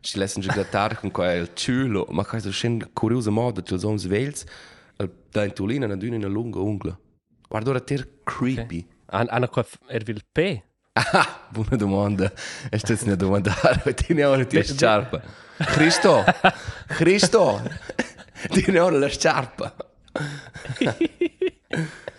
ci 0.00 0.18
lasciano 0.18 0.46
grattare 0.46 0.96
con 0.96 1.10
quel 1.10 1.50
ciulo, 1.54 2.06
ma 2.10 2.24
questo 2.24 2.50
c'è 2.50 2.68
un 2.68 2.88
curioso 2.92 3.30
modo, 3.30 3.62
cioè, 3.62 3.78
sono 3.78 3.96
svels, 3.96 4.44
il 4.98 5.10
dein 5.30 5.52
tulino 5.52 5.86
non 5.86 5.98
una 6.00 6.28
lunga 6.28 6.60
ungla. 6.60 6.96
Guarda 7.48 7.70
ora 7.70 7.80
te 7.80 8.20
creepy. 8.22 8.86
An 9.06 9.26
Anna 9.28 9.48
qua 9.48 9.66
er 9.88 10.04
vil 10.04 10.22
P. 10.32 10.62
Ah, 10.94 11.46
buona 11.50 11.76
domanda. 11.76 12.32
E 12.70 12.78
sto 12.78 12.92
a 12.92 13.14
domandare, 13.14 13.94
tieni 13.94 14.22
ora 14.24 14.44
ti 14.44 14.62
sciarpa. 14.62 15.20
Cristo, 15.56 16.24
Cristo, 16.86 17.60
tieni 18.48 18.78
ora 18.78 18.98
la 18.98 19.08
sciarpa. 19.08 19.74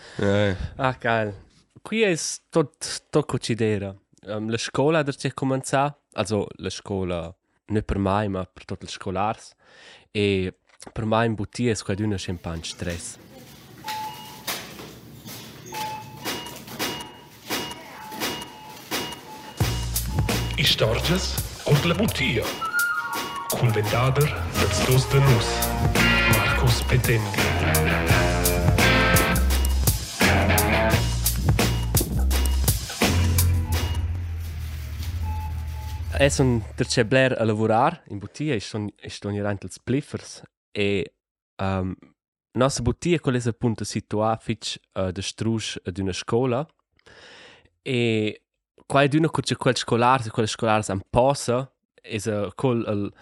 Ah, 0.75 0.96
geil. 1.00 1.34
Qui 1.82 2.01
è 2.01 2.15
tot 2.50 3.05
tot 3.10 3.25
considera. 3.25 3.96
Um, 4.25 4.50
la 4.50 4.58
scuola 4.58 5.03
da 5.03 5.12
c'è 5.12 5.34
comincià, 5.34 5.93
also 6.13 6.48
la 6.58 6.70
scuola 6.70 7.34
non 7.65 7.84
per 7.84 7.98
mai, 7.98 8.29
ma 8.29 8.46
per 8.46 8.65
tutti 8.65 8.86
i 8.86 8.88
scolars. 8.88 9.53
E 10.12 10.53
per 10.91 11.05
mai 11.05 11.27
in 11.27 11.34
bottiglia 11.34 11.72
è 11.72 11.77
qualcuno 11.77 12.15
c'è 12.15 12.32
un 12.32 12.39
po' 12.39 12.51
di 12.51 12.63
stress. 12.63 13.17
Istorges 20.55 21.36
und 21.65 21.84
la 21.84 21.96
Butia. 21.96 22.43
Cul 23.50 23.72
vendader 23.72 24.27
dats 24.53 24.86
dos 24.86 25.10
de 25.10 25.20
nus. 25.20 25.63
E 36.20 36.29
der 36.75 36.88
c'è 36.88 37.05
Blair 37.05 37.39
a 37.39 37.43
lavorare 37.43 38.03
in 38.10 38.17
bottiglia 38.17 38.53
e 38.53 38.60
sono 38.60 38.89
e 38.96 39.10
sono 39.10 39.36
irante 39.36 39.65
els 39.65 39.79
pliffers. 39.79 40.43
E 40.72 41.15
um, 41.58 41.96
nostra 42.53 42.84
bottiglia 42.84 43.20
quella 43.20 43.38
è 43.38 43.48
appunto 43.48 43.84
situata 43.84 44.38
fitch 44.38 44.77
uh, 44.93 45.12
de 45.12 45.22
strusch 45.22 45.79
ad 45.84 45.98
una 45.98 46.13
scuola. 46.13 46.65
E 47.82 48.41
qua 48.86 49.01
è 49.01 49.08
d'una 49.08 49.29
c'è 49.29 49.55
quel 49.55 49.75
scolare, 49.75 50.29
quelle 50.29 50.48
scolare 50.48 50.84
an 50.88 51.01
posa, 51.10 51.72
è 51.93 52.20
col 52.55 52.86
il 52.88 53.13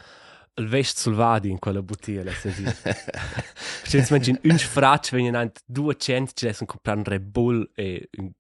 il 0.56 0.68
vest 0.68 0.98
sul 0.98 1.14
vadi 1.14 1.50
in 1.50 1.60
quella 1.60 1.82
bottiglia, 1.82 2.24
la 2.24 2.32
si. 2.32 2.50
Perché 2.62 4.06
immagini 4.08 4.40
un 4.44 4.58
sfraccio 4.58 5.16
vengono 5.16 5.38
anche 5.38 5.62
200 5.66 6.32
ci 6.34 6.46
lasciano 6.46 6.68
comprare 6.68 7.00
un 7.00 7.06
Red 7.06 7.24
Bull 7.24 7.70
e 7.74 8.10
un 8.18 8.32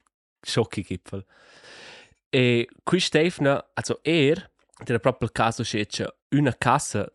Schocki-Gipfel. 0.41 1.19
E 1.19 1.25
qui 2.83 2.99
Stefano, 2.99 3.65
also 3.73 3.99
er, 4.03 4.51
era 4.85 4.99
proprio 4.99 5.27
il 5.27 5.33
caso 5.33 5.63
che 5.63 5.85
c'è 5.85 6.05
una 6.29 6.55
cassa 6.57 7.09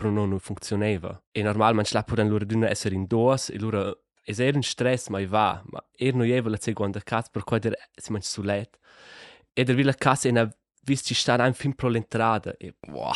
però 0.00 0.10
non 0.10 0.38
funzionava. 0.38 1.22
E 1.30 1.42
normalmente 1.42 1.90
la 1.92 2.02
potevano 2.02 2.32
loro 2.32 2.46
d'una 2.46 2.70
essere 2.70 2.94
in 2.94 3.04
due, 3.06 3.36
e 3.50 3.58
loro 3.58 4.04
era 4.24 4.56
in 4.56 4.62
stress, 4.62 5.08
ma 5.08 5.24
va, 5.26 5.62
ma 5.66 5.84
er 5.96 6.14
non 6.14 6.22
aveva 6.22 6.48
la 6.48 6.58
seconda 6.58 7.00
cassa, 7.00 7.28
per 7.30 7.44
cui 7.44 7.58
era 7.60 7.76
si 7.94 8.10
mangia 8.10 8.28
su 8.28 8.42
let. 8.42 8.78
E 9.52 9.64
der 9.64 9.84
la 9.84 9.92
cassa 9.92 10.28
e 10.28 10.32
na 10.32 10.48
visto 10.84 11.08
ci 11.08 11.14
sta 11.14 11.34
un 11.44 11.52
film 11.52 11.74
pro 11.74 11.88
l'entrata. 11.88 12.56
E, 12.56 12.76
Wow. 12.88 13.12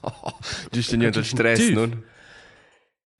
Giusto 0.70 0.96
niente 0.96 1.22
stress, 1.22 1.58
Tief. 1.58 1.74
non? 1.74 2.04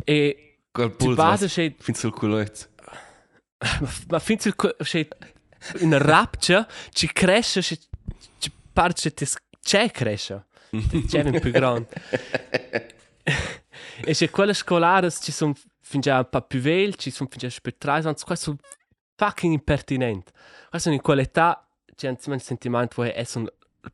e 0.04 0.60
Quel 0.70 0.88
di 0.90 0.96
pulso. 0.96 1.48
Finns 1.78 1.98
sul 1.98 2.12
culezzo. 2.12 2.68
ma 4.08 4.18
finché 4.18 4.54
c'è 4.54 5.08
în 5.74 5.92
rapture, 5.98 6.66
ci 6.90 7.12
crește 7.12 7.60
și 7.60 7.78
ci 8.38 8.50
parce 8.72 9.10
te 9.10 9.24
ce 9.60 9.88
crește. 9.92 10.46
Ce 11.08 11.18
e 11.18 11.40
più 11.40 11.50
grande 11.50 11.88
e 14.04 14.12
se 14.12 14.28
quelle 14.30 14.52
scolare 14.52 15.10
ci 15.10 15.32
sono 15.32 15.54
fin 15.80 16.00
già 16.00 16.24
po' 16.24 16.40
più 16.40 16.60
vel, 16.60 16.94
ci 16.94 17.10
sono 17.10 17.28
fin 17.28 17.48
già 17.48 17.56
più 17.62 17.74
trais, 17.78 18.04
anzi 18.04 18.24
qua 18.24 18.34
sono 18.34 18.56
fucking 19.14 19.52
impertinente 19.52 20.32
Qua 20.68 20.78
sono 20.78 20.94
in 20.94 21.00
qualità 21.00 21.66
cioè, 21.94 22.14
c'è 22.16 22.30
un 22.30 22.38
sentimento 22.38 23.02
che 23.02 23.14
è 23.14 23.26
un 23.34 23.48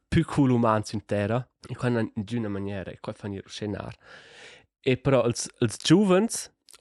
più 0.09 0.25
cool 0.25 0.51
umano 0.51 0.83
in 0.93 1.05
terra, 1.05 1.47
in 1.69 1.77
quella 1.77 2.01
in 2.01 2.25
una 2.31 2.49
maniera, 2.49 2.91
e 2.91 2.99
qua 2.99 3.13
fanno 3.13 3.35
il 3.35 3.45
scenar. 3.47 3.95
E 4.81 4.97
però 4.97 5.23
els, 5.25 5.49
els 5.61 5.77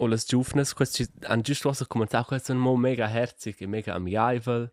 o 0.02 0.08
las 0.08 0.26
giovnes, 0.26 0.74
questi 0.74 1.08
han 1.28 1.42
giusto 1.42 1.70
cosa 1.70 1.86
commentato, 1.86 2.26
questo 2.30 2.52
è 2.52 2.56
un 2.56 2.62
mo 2.62 2.76
mega 2.76 3.08
herzig 3.08 3.56
e 3.60 3.68
mega 3.68 3.94
amiabile 3.94 4.72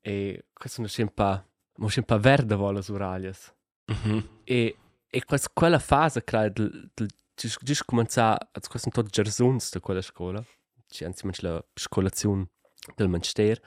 e 0.00 0.46
c'è 0.58 1.02
un 1.02 1.12
po', 1.12 1.44
mo 1.76 1.88
un 1.94 2.04
po' 2.04 2.18
verde 2.18 2.54
vola 2.54 2.80
su 2.80 2.96
raglias. 2.96 3.52
Mhm. 3.86 4.28
E 4.44 4.76
e 5.14 5.24
questa 5.26 5.50
quella 5.52 5.78
fase 5.78 6.24
credo 6.24 6.62
del 6.62 6.90
del 6.94 7.10
giusto 7.34 7.60
giusto 7.62 7.84
cominciare, 7.86 8.48
questo 8.50 8.88
è 8.88 8.92
un 8.96 9.02
tot 9.02 9.10
gersuns 9.10 9.70
da 9.72 9.80
quella 9.80 10.00
scuola. 10.00 10.42
C'è 10.88 11.04
anzi 11.04 11.28
la 11.42 11.62
scolazione 11.74 12.48
del 12.96 13.08
Manchester 13.08 13.60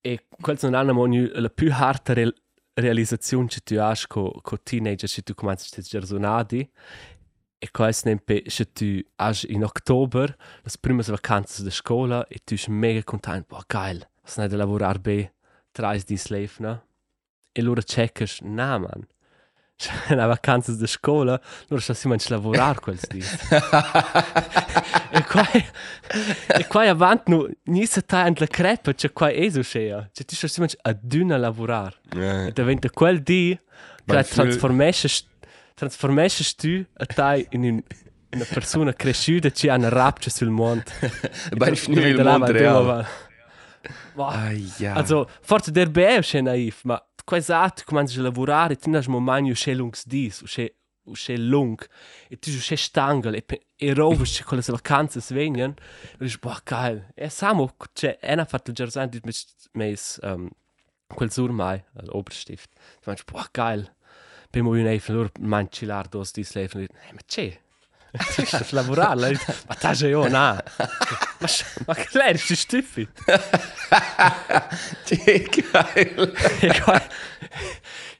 e 0.00 0.26
quella 0.40 0.58
non 0.62 0.74
hanno 0.74 1.06
la 1.06 1.50
più 1.50 1.70
harta 1.72 2.14
real, 2.14 2.34
realizzazione 2.74 3.46
che 3.46 3.60
tu 3.60 3.76
hai 3.76 3.96
con 4.08 4.30
con 4.42 4.58
teenager 4.62 5.08
se 5.08 5.22
tu 5.22 5.34
cominci 5.34 5.78
a 5.78 5.82
gersonadi 5.82 6.68
e 7.58 7.70
questo 7.70 8.08
è 8.10 8.42
se 8.46 8.72
tu 8.72 8.98
hai 9.16 9.38
in 9.48 9.64
ottobre 9.64 10.36
le 10.62 10.70
prime 10.80 11.02
vacanze 11.02 11.62
da 11.62 11.70
scuola 11.70 12.26
e 12.28 12.40
tu 12.44 12.56
sei 12.56 12.74
mega 12.74 13.02
contento, 13.02 13.56
boh, 13.56 13.62
geil, 13.66 14.06
sono 14.22 14.46
da 14.46 14.56
lavorare 14.56 14.98
bene, 14.98 15.34
trai 15.72 16.02
di 16.04 16.16
slave, 16.18 16.50
no? 16.58 16.84
E 17.52 17.62
loro 17.62 17.80
checkers, 17.80 18.40
no 18.42 18.78
man, 18.78 19.06
c'è 19.76 20.12
una 20.12 20.26
vacanza 20.26 20.72
da 20.72 20.86
scuola, 20.86 21.40
loro 21.68 21.80
stanno 21.80 21.98
si 21.98 22.08
mangi 22.08 22.28
lavorare 22.28 22.80
quel 22.80 22.98
dì. 23.08 23.20
e 25.10 25.24
qua, 25.24 25.46
e 26.48 26.66
qua 26.66 26.88
avanti, 26.88 27.30
no, 27.30 27.48
non 27.64 27.86
si 27.86 28.00
sta 28.00 28.26
in 28.26 28.34
la 28.36 28.46
crepa, 28.46 28.92
c'è 28.92 29.12
qua 29.12 29.32
eso 29.32 29.62
scea, 29.62 30.08
c'è 30.12 30.24
tu 30.24 30.34
stanno 30.34 30.52
si 30.52 30.60
mangi 30.60 30.76
ad 30.82 31.12
una 31.14 31.36
lavorare. 31.36 31.96
Eh, 32.14 32.46
E 32.48 32.52
diventa 32.52 32.90
quel 32.90 33.22
dì, 33.22 33.58
Ma 34.04 34.16
che 34.16 34.24
ful- 34.24 34.44
trasformesci, 34.44 35.24
trasformesci 35.76 36.54
tu 36.56 36.84
a 36.94 37.04
te 37.04 37.46
in 37.50 37.62
un, 37.64 37.82
una 38.32 38.46
persona 38.48 38.92
cresciuta 38.92 39.50
che 39.50 39.70
ha 39.70 39.76
una 39.76 39.90
rapcia 39.90 40.30
sul 40.30 40.48
mondo. 40.48 40.90
Bei 41.54 41.76
schnell 41.76 42.18
il 42.18 42.24
mondo 42.24 42.50
real. 42.50 43.06
Ai 44.16 44.72
ja. 44.78 44.94
Also, 44.94 45.28
forse 45.42 45.70
der 45.70 45.90
BE 45.90 46.18
è 46.18 46.40
naif, 46.40 46.82
ma 46.84 47.00
quasi 47.24 47.52
tu 47.74 47.82
cominci 47.84 48.18
a 48.18 48.22
lavorare 48.22 48.72
e 48.72 48.76
tu 48.76 48.90
non 48.90 49.00
hai 49.00 49.06
un 49.06 49.12
momento 49.12 49.52
che 49.54 49.74
lungs 49.74 50.06
dis, 50.06 50.42
che 50.46 50.76
che 51.12 51.36
lung, 51.36 51.78
e 52.28 52.36
tu 52.38 52.50
che 52.50 52.76
stangel, 52.76 53.34
e, 53.34 53.42
pe- 53.42 53.66
e 53.76 53.94
rovi 53.94 54.24
che 54.24 54.42
quelle 54.42 54.62
vacanze 54.66 55.22
vengono, 55.32 55.74
e 56.12 56.16
dici, 56.18 56.38
boh, 56.38 56.58
geil. 56.64 57.12
E 57.14 57.28
siamo, 57.28 57.76
cioè, 57.92 58.18
è 58.18 58.32
una 58.32 58.44
fatto 58.44 58.70
il 58.70 58.76
giardino 58.76 59.06
di 59.06 59.20
mes, 59.72 60.18
um, 60.22 60.48
quel 61.06 61.30
sur 61.30 61.52
mai, 61.52 61.80
all'Oberstift. 61.94 62.70
Tu 63.00 63.10
dici, 63.10 63.22
boh, 63.30 63.46
geil. 63.52 63.94
Prima 64.50 64.68
un 64.68 64.86
eif, 64.86 65.08
loro 65.08 65.30
manci 65.40 65.84
l'ardo, 65.84 66.18
dos 66.18 66.32
dis 66.32 66.52
leven, 66.54 66.82
e 66.82 67.12
ma 67.12 67.20
c'è? 67.26 67.58
Tu 68.34 68.44
stai 68.46 68.66
lavorare, 68.70 69.38
ma 69.68 69.74
t'hai 69.74 69.94
già 69.94 70.06
io, 70.06 70.22
no. 70.28 70.28
Ma, 70.28 71.48
ma 71.86 71.94
che 71.94 72.08
lei, 72.12 72.38
sei 72.38 72.56
stupido. 72.56 73.10
Che 75.04 75.48
geil. 75.50 76.32
E 76.60 76.80
qua, 76.80 77.02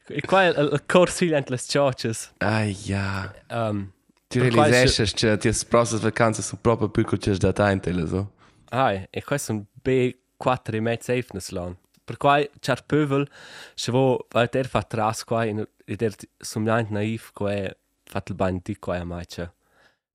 e 0.09 0.21
qua 0.21 0.43
è 0.45 0.61
il 0.61 0.83
corso 0.87 1.25
entre 1.25 1.57
le 1.57 1.63
churches. 1.67 2.33
Ai 2.39 2.77
ja. 2.85 3.33
Um, 3.49 3.93
Tu 4.29 4.41
Per 4.41 4.53
quale 4.53 4.71
realizesci 4.71 5.15
che 5.15 5.37
ti 5.39 5.51
prossime 5.69 6.01
vacanze 6.01 6.43
sono 6.43 6.61
proprio 6.61 6.89
più 6.89 7.05
che 7.05 7.17
c'è 7.17 7.33
da 7.37 7.53
te 7.53 7.71
in 7.71 8.07
so. 8.09 8.33
ah, 8.71 8.93
e 8.93 9.23
qua 9.25 9.39
sono 9.39 9.65
B4 9.85 10.75
e 10.75 10.81
mezzo 10.81 11.13
eifnes 11.13 11.51
lang. 11.51 11.77
Per 12.07 12.17
qua 12.19 12.39
c'è 12.61 12.73
il 12.73 12.85
pövel, 12.87 13.29
se 13.75 13.91
vuoi, 13.91 14.19
vai 14.31 14.47
der 14.49 14.69
fa 14.69 14.83
tras 14.83 15.25
qua, 15.25 15.43
e 15.45 15.97
der 15.97 16.15
somigliante 16.39 16.93
naif, 16.93 17.33
qua 17.33 17.51
è 17.53 17.77
fatto 18.05 18.31
il 18.31 18.39
bagno 18.39 18.61
di 18.63 18.77
qua 18.79 18.99
a 18.99 19.05
mai. 19.05 19.27
C'è 19.27 19.51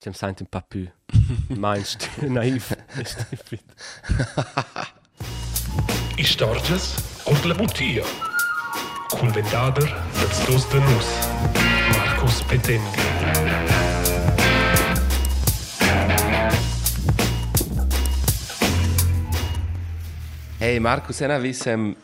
un 0.06 0.14
sento 0.22 0.48
un 0.50 0.64
più, 0.70 0.90
meinst 1.50 2.08
naif, 2.22 2.72
e 2.96 3.04
stupido. 3.04 3.74
Istorges 6.16 6.96
ord 7.26 7.44
la 7.44 7.56
butia. 7.56 8.06
Cul 9.10 9.32
vendader 9.32 9.90
dats 10.14 10.46
dos 10.46 10.70
de 10.70 10.80
nus. 10.80 11.08
Marcos 11.92 12.42
Hey 20.64 20.78
Marco, 20.78 21.12
se 21.12 21.26
non 21.26 21.42
vissem 21.42 21.96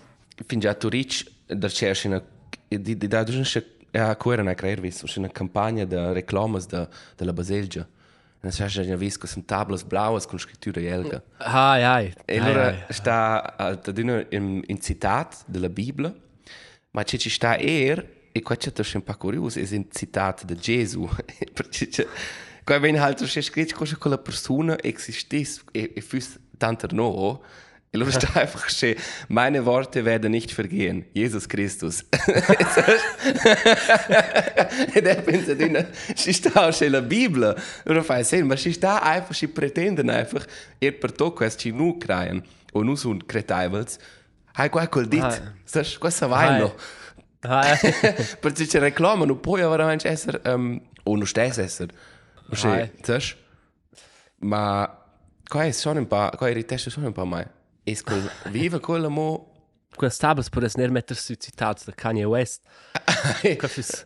fin 0.48 0.60
già 0.60 0.74
tu 0.74 0.90
rich 0.90 1.24
da 1.46 1.70
una 2.06 2.24
di 2.68 2.98
di 2.98 3.08
da 3.08 3.24
du 3.24 3.40
c'è 3.44 3.64
a 3.92 4.16
cuore 4.16 4.42
una 4.42 4.56
creare 4.56 4.82
vis 4.82 5.04
una 5.16 5.30
campagna 5.30 5.86
da 5.86 6.12
reclamas 6.12 6.66
da 6.66 6.90
della 7.16 7.34
Baselgia. 7.34 7.88
Non 8.40 8.52
c'è 8.52 8.66
già 8.66 8.96
visto 8.96 9.20
che 9.20 9.28
sono 9.28 9.46
tablas 9.46 9.84
blauas 9.84 10.26
con 10.26 10.40
scrittura 10.40 10.82
elga. 10.82 11.22
Ai, 11.38 11.84
ai. 11.84 12.14
E 12.26 12.40
ai, 12.40 12.40
allora 12.40 12.68
ai. 12.70 12.86
sta 12.90 13.78
da 13.80 13.92
dino 13.92 14.26
in, 14.30 14.64
in 14.66 14.82
citat 14.82 15.44
della 15.46 15.70
Bibbia, 15.70 16.12
ma 16.94 17.04
c'è 17.04 17.18
ci 17.18 17.30
sta 17.30 17.60
er 17.60 18.30
e 18.32 18.42
qua 18.42 18.56
c'è 18.56 18.72
un 18.96 19.04
po' 19.04 19.18
curioso, 19.18 19.60
è 19.60 19.68
in 19.70 19.86
citat 19.92 20.46
di 20.46 20.56
Gesù. 20.56 21.08
Perché 21.54 22.08
qua 22.64 22.80
viene 22.80 22.98
halt 22.98 23.24
c'è 23.24 23.42
scritto 23.42 23.86
che 23.86 23.96
quella 23.98 24.18
persona 24.18 24.82
esistisse 24.82 25.62
e, 25.72 25.94
e 25.96 26.02
fosse 26.02 26.40
tanto 26.58 26.88
no. 26.90 27.44
Ich 28.06 28.14
schaue 28.14 28.42
einfach 28.42 28.70
schön. 28.70 28.96
Meine 29.28 29.66
Worte 29.66 30.06
werden 30.06 30.32
nicht 30.32 30.52
vergehen. 30.52 31.06
Jesus 31.14 31.48
Christus. 31.48 32.04
Der 35.04 35.22
pensa 35.22 35.54
din, 35.54 35.88
și 36.16 36.32
stau 36.32 36.72
și 36.72 36.88
la 36.88 37.00
Biblia. 37.00 37.56
Nu 37.84 38.02
fai 38.02 38.24
semn, 38.24 38.56
și 38.56 38.72
stau 38.72 39.00
einfach 39.14 39.32
și 39.32 39.48
pretenden 39.48 40.10
einfach, 40.10 40.44
er 40.78 40.92
per 40.92 41.12
toco, 41.12 41.48
și 41.60 41.70
nu 41.70 41.96
creien, 42.00 42.46
o 42.72 42.80
und 42.80 42.98
sunt 42.98 43.24
cretaivăți, 43.24 43.98
hai 44.54 44.70
cu 44.70 44.78
acol 44.78 45.06
dit, 45.06 45.42
să-și 45.64 45.98
cu 45.98 46.10
să 46.10 46.26
vai 46.26 46.60
no. 46.60 46.70
Perché 48.40 48.80
Reklame. 48.80 49.22
Und 49.22 49.30
non 49.30 49.38
puoi 49.38 49.62
veramente 49.62 50.08
essere, 50.08 50.42
um, 50.54 50.82
o 51.04 51.16
non 51.16 51.26
stai 51.26 51.48
essere. 51.48 51.94
Ma, 52.50 52.56
sai, 52.56 53.36
ma, 54.40 54.98
qua 55.48 55.66
ich 55.66 55.76
sono 55.76 56.00
un 56.00 56.06
po', 56.06 56.30
qua 56.38 56.48
mal, 56.48 56.54
ritesto 56.54 56.90
sono 56.90 57.08
un 57.08 57.14
po' 57.14 57.26
mai. 57.26 57.46
E 57.88 57.96
scol, 57.96 58.30
viva 58.52 58.82
quello 58.82 59.10
mo... 59.10 59.54
Quelle 59.96 60.14
tablas 60.14 60.50
può 60.50 60.62
essere 60.62 60.90
mettere 60.90 61.18
su 61.18 61.34
citats 61.36 61.86
da 61.86 61.94
Kanye 61.94 62.26
West. 62.26 62.62
Questa 63.58 64.06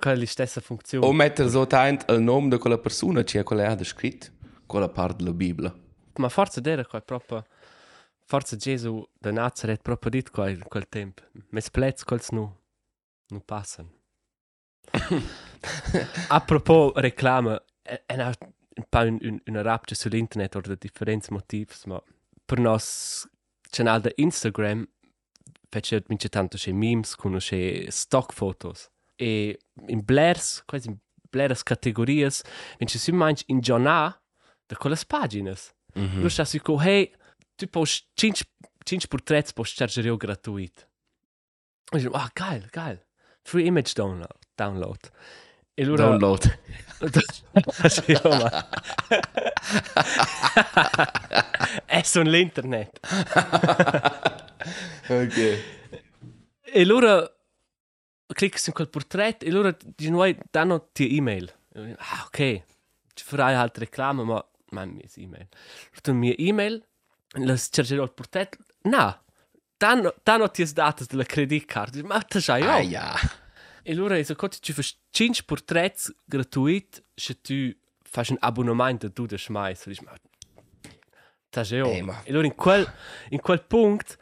è 0.00 0.14
la 0.14 0.26
stessa 0.26 0.62
funzione. 0.62 1.04
O 1.04 1.12
mettere 1.12 1.50
so 1.50 1.66
tant 1.66 2.10
il 2.10 2.22
nome 2.22 2.48
di 2.48 2.56
quella 2.56 2.78
persona, 2.78 3.22
c'è 3.22 3.42
quella 3.42 3.68
ha 3.68 3.84
scritto, 3.84 4.28
quella 4.64 4.88
parte 4.88 5.18
della 5.18 5.34
Bibbia. 5.34 5.72
Ma 6.14 6.28
forse 6.30 6.62
era 6.64 6.86
qua 6.86 7.02
proprio 7.02 7.44
forse 8.24 8.56
Gesù 8.56 9.06
da 9.18 9.30
Nazareth 9.30 9.82
proprio 9.82 10.10
dit 10.10 10.30
qua 10.30 10.48
in 10.48 10.62
quel 10.66 10.88
tempo. 10.88 11.22
Mes 11.50 11.68
plets 11.70 12.04
quels 12.04 12.30
nu 12.30 12.50
nu 13.28 13.40
passen. 13.44 13.86
A 16.28 16.40
propos 16.40 16.92
reclama, 16.94 17.62
è 17.82 18.02
una 18.14 18.32
un 18.92 19.18
un, 19.20 19.40
un, 19.44 19.62
rapcia 19.62 19.94
sull'internet 19.94 20.54
o 20.54 20.60
da 20.60 20.74
differenti 20.74 21.32
motivi, 21.32 21.74
ma 21.84 22.02
per 22.50 22.58
nos 22.58 23.28
canale 23.70 24.00
da 24.00 24.12
Instagram 24.16 24.84
fece 25.68 26.02
mince 26.08 26.28
tanto 26.28 26.56
c'è 26.56 26.72
memes 26.72 27.14
con 27.14 27.36
c'è 27.36 27.86
stock 27.88 28.32
photos 28.32 28.90
e 29.14 29.56
in 29.86 30.00
blairs, 30.02 30.64
quasi 30.64 30.88
in 30.88 30.96
blairs 31.30 31.62
categorias, 31.62 32.42
vince 32.78 32.98
si 32.98 33.12
mangi 33.12 33.44
in 33.48 33.60
giornata 33.60 34.20
da 34.66 34.76
quelle 34.76 34.98
pagine. 35.06 35.54
Mm. 35.96 36.22
Lu 36.22 36.28
sta 36.28 36.44
si 36.44 36.60
co, 36.60 36.80
hey, 36.80 37.14
tu 37.54 37.68
post 37.68 38.08
5 38.14 38.44
5 38.82 39.06
porträts 39.06 39.52
post 39.52 39.76
charger 39.76 40.06
io 40.06 40.16
gratuit. 40.16 40.88
E 41.92 41.98
dico, 41.98 42.16
ah, 42.16 42.30
geil, 42.32 42.66
geil. 42.70 42.98
Free 43.42 43.66
image 43.66 43.92
download. 43.92 44.38
download. 44.56 45.10
E 45.74 45.82
allora 45.82 46.04
Download. 46.04 46.58
sì, 47.88 48.12
oh, 48.22 48.28
ma... 48.28 48.68
è 51.86 52.02
sull'internet. 52.02 53.00
ok. 55.08 55.64
E 56.62 56.80
allora 56.82 57.32
clicchi 58.26 58.58
su 58.58 58.72
quel 58.72 58.88
portrait 58.88 59.42
e 59.42 59.48
allora 59.48 59.74
di 59.80 60.10
noi 60.10 60.36
danno 60.50 60.90
ti 60.92 61.16
email. 61.16 61.52
Ah, 61.96 62.24
ok. 62.26 62.62
Ci 63.14 63.24
farai 63.24 63.54
altre 63.54 63.84
reclame, 63.84 64.22
ma 64.22 64.44
ma 64.70 64.84
mia 64.84 65.04
email. 65.16 65.48
Tu 66.02 66.12
mia 66.12 66.34
email, 66.36 66.84
la 67.38 67.56
cercherò 67.56 68.02
il 68.02 68.12
portrait. 68.12 68.56
No. 68.82 69.22
Danno, 69.76 70.14
danno 70.22 70.50
ti 70.50 70.70
date 70.72 71.04
della 71.08 71.24
credit 71.24 71.64
card. 71.64 71.96
Ma 72.00 72.20
te 72.20 72.40
sai 72.40 72.62
io. 72.62 72.70
Ah 72.70 72.80
ja. 72.80 73.14
E 73.82 73.92
allora, 73.92 74.22
se 74.22 74.34
tu 74.34 74.72
fai 74.72 74.84
5 75.10 75.44
portretti 75.44 76.14
gratuiti, 76.24 77.02
se 77.14 77.40
tu 77.40 77.74
fai 78.02 78.24
un 78.30 78.36
abbonamento, 78.40 79.12
tu 79.12 79.26
ti 79.26 79.38
smessi. 79.38 79.96
Taggeo. 81.48 81.90
Eh, 81.90 82.02
ma... 82.02 82.22
E 82.22 82.30
allora, 82.30 82.46
in 82.46 82.54
quel, 82.54 82.90
in 83.30 83.40
quel 83.40 83.62
punto, 83.62 84.14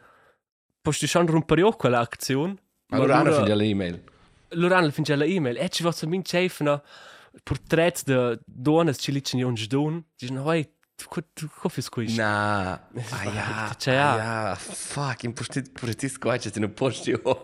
posso 0.81 1.05
schon 1.07 1.25
rompere 1.27 1.61
io 1.61 1.71
quell'azione. 1.71 2.55
Allora, 2.89 3.15
ah, 3.15 3.19
allora 3.19 3.35
finisce 3.35 3.55
l'email. 3.55 4.03
Allora, 4.49 4.77
allora 4.77 4.91
finisce 4.91 5.13
eine 5.13 5.59
E 5.59 5.69
ci 5.69 5.83
vado 5.83 5.97
a 6.01 6.07
mio 6.07 6.21
chef, 6.21 6.61
no? 6.61 6.83
Portretti 7.43 8.03
di 8.05 8.39
donne 8.45 8.93
che 8.93 9.11
li 9.11 9.23
ci 9.23 9.39
hanno 9.39 9.53
giù. 9.53 10.03
Dicono, 10.15 10.51
hey, 10.51 10.67
Come 11.07 11.81
squisci? 11.81 12.17
Na, 12.17 12.73
ah 13.11 13.23
ja, 13.23 13.75
C'è 13.77 13.93
ja. 13.93 14.11
ah, 14.11 14.17
ja, 14.49 14.55
fuck, 14.55 15.23
in 15.23 15.33
posti 15.33 15.61
pure 15.61 15.93
ti 15.93 16.07
squadri 16.09 16.49
ti 16.51 16.59
non 16.59 16.73
posti 16.73 17.13
o. 17.13 17.43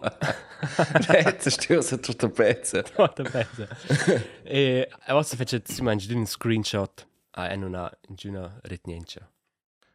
Rete 1.07 1.49
stio 1.49 1.81
se 1.81 1.99
tutto 1.99 2.29
pezzo. 2.29 2.83
Molto 2.97 3.23
bene. 3.23 4.27
E 4.43 4.89
a 5.05 5.13
volte 5.13 5.35
faccio 5.35 5.61
si 5.63 5.81
mangia 5.81 6.13
un 6.15 6.25
screenshot 6.25 7.07
a 7.31 7.49
e 7.49 7.55
non 7.55 7.75
ha 7.75 7.91
una 8.23 8.59
retnienza. 8.63 9.27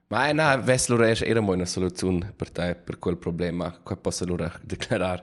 Ma 0.08 0.28
eh, 0.28 0.32
na, 0.32 0.56
ves 0.56 0.88
loro 0.88 1.04
es 1.04 1.20
era 1.22 1.40
mo 1.40 1.52
una 1.52 1.66
soluzione 1.66 2.32
per 2.34 2.50
te 2.50 2.74
per 2.74 2.98
quel 2.98 3.16
problema, 3.16 3.70
qua 3.82 3.96
posso 3.96 4.24
loro 4.26 4.50
declarar 4.60 5.22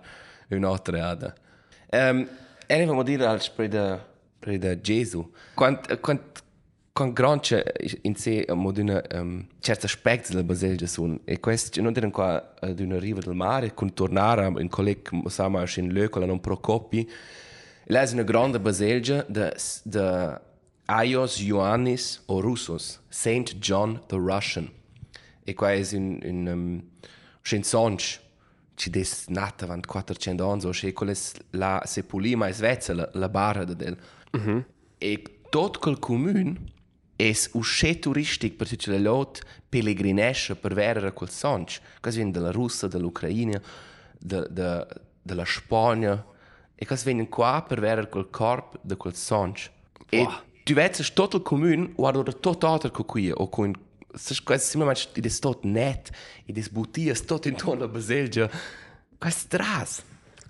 un'altra 0.49 1.09
ada. 1.09 1.35
Ehm, 1.89 2.27
e 2.65 2.77
ne 2.77 2.85
vamo 2.85 3.03
dire 3.03 3.25
al 3.25 3.41
per 3.53 3.67
da 3.67 3.99
per 4.39 4.57
da 4.57 4.79
Gesù. 4.79 5.29
Quant 6.97 7.13
quant 7.13 7.13
grande 7.13 7.73
in 8.01 8.15
sé 8.15 8.43
mo 8.55 8.71
d'una 8.71 8.99
um, 9.13 9.45
certi 9.59 9.85
aspetti 9.85 10.31
della 10.31 10.43
Baselgia 10.43 10.87
sono 10.87 11.19
e 11.25 11.39
questo 11.39 11.79
non 11.79 11.93
dire 11.93 12.09
qua 12.09 12.55
ad 12.59 12.79
una 12.79 12.97
riva 12.97 13.19
del 13.19 13.35
mare 13.35 13.75
con 13.75 13.93
tornare 13.93 14.51
in 14.57 14.67
colleg 14.67 15.27
sama 15.27 15.63
in 15.75 15.93
Löcola 15.93 16.25
non 16.25 16.39
Procopi 16.39 17.07
Lei 17.89 18.07
è 18.07 18.13
una 18.13 18.23
grande 18.23 18.59
baselgia 18.59 19.23
de, 19.29 19.55
de 19.83 20.41
Aios 20.85 21.39
Ioannis 21.39 22.23
o 22.25 22.41
Russos, 22.41 22.99
Saint 23.09 23.59
John 23.59 24.01
the 24.07 24.17
Russian. 24.17 24.69
E 25.43 25.53
qua 25.53 25.71
è 25.71 25.85
un, 25.93 26.19
un 26.23 26.47
um, 26.47 26.83
scienzonch, 27.41 28.19
ci 28.75 28.89
des 28.89 29.27
nata 29.27 29.65
avant 29.65 29.85
400 29.85 30.49
anni, 30.49 30.65
o 30.65 30.71
quella 30.93 31.13
la 31.51 31.81
sepulima 31.85 32.47
in 32.47 32.53
Svezia, 32.53 32.93
la, 32.93 33.09
la 33.13 33.29
barra 33.29 33.63
de 33.63 33.75
del. 33.75 33.97
Mm 34.35 34.41
-hmm. 34.41 34.63
E 34.97 35.21
tot 35.49 35.77
quel 35.77 35.99
comune 35.99 36.75
è 37.17 37.33
uscè 37.53 37.99
turistic 37.99 38.53
per 38.53 38.69
tutte 38.69 38.91
le 38.91 38.99
lot 38.99 39.41
pellegrinesce 39.67 40.55
per 40.55 40.73
vedere 40.73 41.11
quel 41.11 41.29
sonch. 41.29 41.81
Quasi 41.99 42.17
viene 42.17 42.31
dalla 42.31 42.51
Russia, 42.51 42.87
dall'Ucraina, 42.87 43.59
de, 44.17 44.47
de, 44.49 44.87
della 45.21 45.43
Spagna. 45.43 46.23
E 46.75 46.85
quasi 46.85 47.05
viene 47.05 47.27
qua 47.27 47.65
per 47.67 47.79
vedere 47.79 48.07
quel 48.07 48.29
corpo 48.29 48.77
di 48.81 48.95
quel 48.95 49.15
sonch. 49.15 49.69
E 50.09 50.21
Wow. 50.21 50.33
tu 50.63 50.73
vedi 50.73 51.03
tot 51.13 51.33
il 51.33 51.41
comune 51.41 51.91
guarda 51.95 52.31
tot 52.31 52.63
altro 52.63 52.91
che 52.91 53.03
qui 53.03 53.31
o 53.31 53.49
con 53.49 53.73
Sas 54.13 54.41
quasi 54.41 54.65
simulamente 54.69 55.19
id 55.19 55.25
es 55.25 55.39
tot 55.39 55.63
net, 55.63 56.09
id 56.45 56.57
es 56.57 56.69
butias 56.69 57.21
tot 57.25 57.45
intorno 57.45 57.83
alla 57.83 57.91
baselgia. 57.91 58.49
Quas 59.19 59.37
stras. 59.39 60.03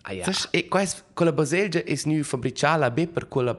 Ja. 0.07 0.23
Sas 0.23 0.47
e 0.51 0.67
quas 0.67 1.03
quella 1.13 1.33
baselgia 1.33 1.81
es 1.85 2.05
nu 2.05 2.23
fabricala 2.23 2.89
be 2.91 3.07
per 3.07 3.27
quella 3.27 3.55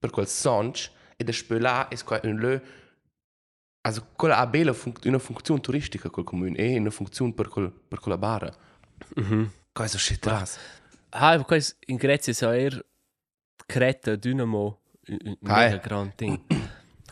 per 0.00 0.10
quel 0.10 0.26
sonch 0.26 0.90
e 1.16 1.24
da 1.24 1.32
spöla 1.32 1.88
es 1.90 2.02
qua 2.02 2.20
un 2.22 2.38
lö 2.38 2.60
Also 3.86 4.04
quella 4.16 4.38
ha 4.38 4.46
bella 4.48 4.72
func 4.72 5.04
una 5.04 5.18
funzione 5.20 5.60
turistica 5.60 6.10
quel 6.10 6.24
comune 6.24 6.56
e 6.56 6.76
una 6.76 6.90
funzione 6.90 7.32
per 7.32 7.48
quel 7.48 7.70
per 7.70 8.00
quella 8.00 8.18
bara. 8.18 8.52
Mhm. 9.14 9.50
Cosa 9.72 9.96
shit 9.98 10.18
tras. 10.18 10.58
Ah, 11.10 11.38
quais 11.44 11.76
in 11.86 11.96
Grecia 11.96 12.32
so 12.32 12.50
er 12.50 12.84
Creta, 13.64 14.16
Dynamo, 14.16 14.80
un 15.08 15.36
Ah, 15.44 15.56
mega 15.56 15.76
grand 15.76 16.14
thing. 16.16 16.40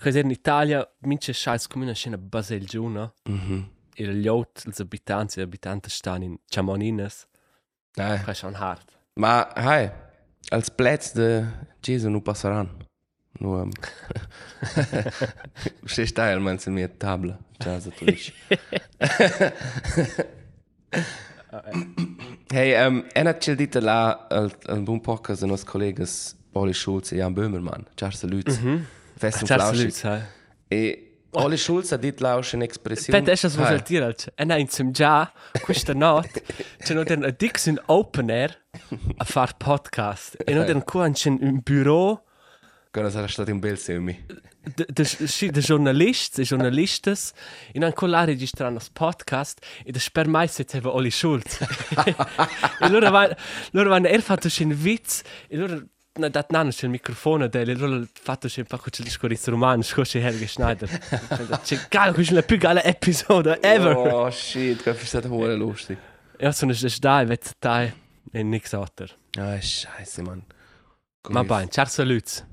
Quais 0.00 0.16
er 0.16 0.24
in 0.24 0.30
Italia, 0.30 0.84
mince 1.02 1.32
scheiß 1.32 1.68
comune 1.68 1.94
scena 1.94 2.18
Baselgiuna. 2.18 3.12
Mhm. 3.28 3.70
E 3.94 4.04
gli 4.12 4.26
out, 4.26 4.64
els 4.66 4.80
abitanti, 4.80 5.40
abitanti 5.40 5.88
stanno 5.90 6.24
in 6.24 6.36
Chamonines. 6.48 7.28
Nein. 7.96 8.20
Quais 8.24 8.38
schon 8.38 8.54
hart. 8.54 8.98
Ma 9.20 9.52
hai, 9.54 9.92
als 10.50 10.70
Plätz 10.70 11.12
de 11.12 11.46
Gesù 11.80 12.08
nu 12.08 12.20
passaran. 12.20 12.68
Um, 13.44 13.70
Se 15.84 16.06
stai 16.06 16.32
al 16.32 16.40
mens 16.40 16.66
in 16.66 16.72
mia 16.72 16.88
tabla, 16.88 17.38
già 17.58 17.78
se 17.80 17.90
tu 17.90 18.04
dici. 18.04 18.32
hey, 22.48 22.86
um, 22.86 23.04
ena 23.12 23.36
c'è 23.36 23.54
dita 23.54 23.80
là 23.80 24.26
al, 24.28 24.50
al 24.66 24.80
buon 24.80 25.00
podcast 25.00 25.40
de 25.40 25.46
nos 25.46 25.64
collegas 25.64 26.34
Oli 26.52 26.72
Schulz 26.72 27.12
e 27.12 27.16
Jan 27.16 27.34
Böhmermann. 27.34 27.86
Ciao 27.94 28.10
salut. 28.10 28.48
Mm 28.48 28.54
-hmm. 28.64 28.80
Fest 29.16 29.40
und 29.40 29.46
Ciao, 29.48 29.58
flauschig. 29.58 30.22
E 30.68 31.14
Oli 31.36 31.56
Schulz 31.56 31.90
ha 31.90 31.96
dit 31.96 32.20
lausch 32.20 32.54
un'espressione. 32.54 33.18
Aspetta, 33.18 33.32
es 33.32 33.42
was 33.42 33.56
Hai. 33.56 33.66
vuol 33.66 33.82
dire? 33.82 34.14
E 34.34 34.44
na 34.44 34.56
insieme 34.56 34.92
già, 34.92 35.32
questa 35.64 35.92
notte, 35.92 36.42
c'è 36.78 36.94
non 36.94 37.04
un 37.08 37.34
Dixon 37.36 37.80
Open 37.86 38.30
Air 38.30 38.56
a 39.16 39.24
far 39.24 39.56
podcast. 39.56 40.36
E 40.44 40.54
non 40.54 40.68
un 40.68 40.82
qua 40.84 41.10
c'è 41.10 41.30
un 41.30 41.60
bureau 41.62 42.23
Quando 42.94 43.10
sarà 43.10 43.26
stato 43.26 43.50
un 43.50 43.58
bel 43.58 43.76
semi. 43.76 44.24
Der 44.86 45.64
Journalist, 45.64 46.36
da 46.36 46.44
giornalistas, 46.44 47.32
in 47.72 47.82
ancora 47.82 48.22
registrano 48.22 48.76
il 48.76 48.86
podcast 48.92 49.58
e 49.84 49.90
da 49.90 49.98
per 50.12 50.28
me 50.28 50.38
alle 50.38 50.48
Schuld. 50.48 50.84
Oli 50.84 51.10
Schulz. 51.10 51.58
e 52.78 52.88
loro 52.88 53.10
vanno, 53.10 54.06
er 54.06 54.22
fatto 54.22 54.48
un 54.60 54.78
witz 54.80 55.22
e 55.48 55.56
loro 55.56 55.82
na 56.20 56.28
dat 56.28 56.52
nan 56.52 56.70
sul 56.70 56.90
microfono 56.90 57.48
del 57.48 57.76
loro 57.76 58.06
fatto 58.12 58.46
c'è 58.46 58.60
un 58.60 58.66
po' 58.66 58.78
c'è 58.88 59.02
discorso 59.02 59.50
romano 59.50 59.82
scorsi 59.82 60.18
Helge 60.18 60.46
Schneider 60.46 60.88
c'è 61.64 61.86
gal 61.88 62.14
questo 62.14 62.40
più 62.42 62.56
gala 62.56 62.84
episodio 62.84 63.60
ever 63.60 63.96
oh 63.96 64.30
shit 64.30 64.80
che 64.80 64.92
è 64.92 65.04
stato 65.04 65.26
buono 65.26 65.56
lustig 65.56 65.98
ja 66.38 66.52
sono 66.52 66.72
da 67.00 67.20
e 67.20 67.24
vet 67.24 67.56
da 67.58 67.82
e 68.30 68.42
nix 68.44 68.72
alter 68.72 69.12
ah 69.38 69.60
scheiße 69.60 70.22
man 70.22 70.44
Ma 71.30 71.42
ben, 71.42 71.70
ciao 71.70 71.86
saluts. 71.86 72.44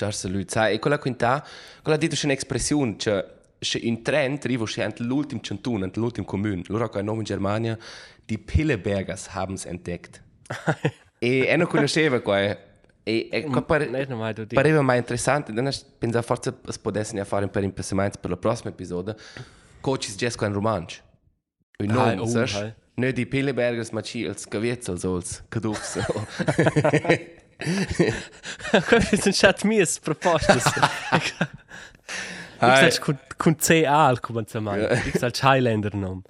Ciao 0.00 0.10
salut. 0.12 0.50
Sai, 0.50 0.76
e 0.76 0.78
quella 0.78 0.98
quinta, 0.98 1.46
quella 1.82 1.98
detto 1.98 2.14
c'è 2.14 2.24
un'espressione, 2.24 2.94
cioè 2.96 3.22
c'è 3.58 3.80
un 3.82 4.00
trend, 4.00 4.40
arrivo 4.44 4.64
c'è 4.64 4.82
anche 4.82 5.02
l'ultimo 5.02 5.42
cantone, 5.42 5.84
anche 5.84 5.98
l'ultimo 5.98 6.24
comune. 6.24 6.62
Loro 6.68 6.88
qua 6.88 7.00
in 7.00 7.22
Germania, 7.22 7.76
die 8.24 8.38
Pillebergers 8.38 9.26
haben 9.34 9.56
es 9.56 9.66
entdeckt. 9.66 10.22
e 11.20 11.46
e 11.46 11.56
non 11.56 11.66
conosceva 11.66 12.20
qua. 12.20 12.40
eh. 12.40 12.58
E, 13.02 13.28
e 13.30 13.42
qua 13.42 13.60
pare, 13.60 13.90
di. 14.46 14.54
pareva 14.54 14.80
mai 14.80 14.96
interessante, 14.96 15.52
dan 15.52 15.70
pensa 15.98 16.22
forse 16.22 16.54
si 16.66 16.78
potesse 16.80 17.22
fare 17.26 17.44
un 17.44 17.50
per 17.50 17.62
impedimento 17.64 18.18
per 18.20 18.30
la 18.30 18.38
prossima 18.38 18.70
episodio. 18.70 19.14
Coaches 19.82 20.16
Jessica 20.16 20.46
in 20.46 20.54
romansch. 20.54 21.02
Un 21.78 21.90
Ah, 21.90 22.14
nome, 22.14 22.20
oh, 22.20 22.26
saps? 22.26 22.54
hai. 22.54 22.74
Nicht 22.94 23.16
die 23.16 23.26
Pillebergers, 23.26 23.90
ma 23.90 24.00
ci 24.00 24.26
als 24.26 24.48
Gavietzel, 24.48 24.98
so 24.98 25.16
als 25.16 25.42
Kadufs. 25.50 25.98
Kāpēc 28.90 29.28
viņš 29.28 29.42
šādi 29.44 29.70
mies 29.70 29.98
par 30.04 30.16
paštas? 30.26 30.66
Sag, 32.60 32.98
kun, 33.04 33.18
kun 33.40 33.56
CA 33.56 34.08
al 34.08 34.20
cominciamo, 34.20 34.74
ich 35.08 35.16
sag 35.20 35.36
Highlander 35.40 35.94
nom. 35.96 36.22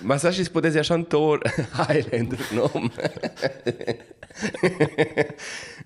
Ma 0.00 0.18
sa 0.18 0.30
ci 0.32 0.44
potesse 0.50 0.78
așa 0.78 0.98
tor 1.08 1.42
Highlander 1.80 2.38
nom. 2.54 2.90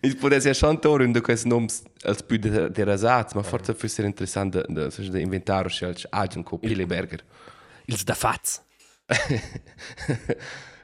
Ich 0.00 0.18
potesse 0.20 0.48
așa 0.50 0.74
tor 0.74 1.00
und 1.00 1.20
quest 1.22 1.44
nom 1.44 1.66
als 2.04 2.22
püde 2.22 2.70
der 2.70 2.86
Rasatz, 2.86 3.34
ma 3.34 3.42
forza 3.42 3.72
fosse 3.72 4.02
interessante 4.02 4.64
da 4.68 4.90
so 4.90 5.02
da 5.02 5.18
inventare 5.18 5.68
și 5.68 5.84
als 5.84 6.06
Agent 6.10 6.44
Copile 6.44 6.84
Berger. 6.84 7.24
Il 7.84 7.96
da 8.04 8.14
faz. 8.14 8.62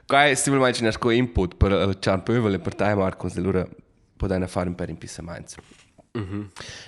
Kai 0.05 0.35
stimul 0.39 0.59
mai 0.59 0.73
cine 0.73 0.87
asco 0.87 1.09
input 1.09 1.53
per 1.53 1.97
Charpövele 1.99 2.57
per 2.57 2.73
Time 2.73 2.93
Marcus 2.93 3.33
de 3.33 3.41
lura 3.41 3.67
se 4.19 4.35
loro 4.35 4.45
potranno 4.45 4.47
fare 4.47 4.69
un 4.69 4.75
per 4.75 4.89
impissamento. 4.89 5.55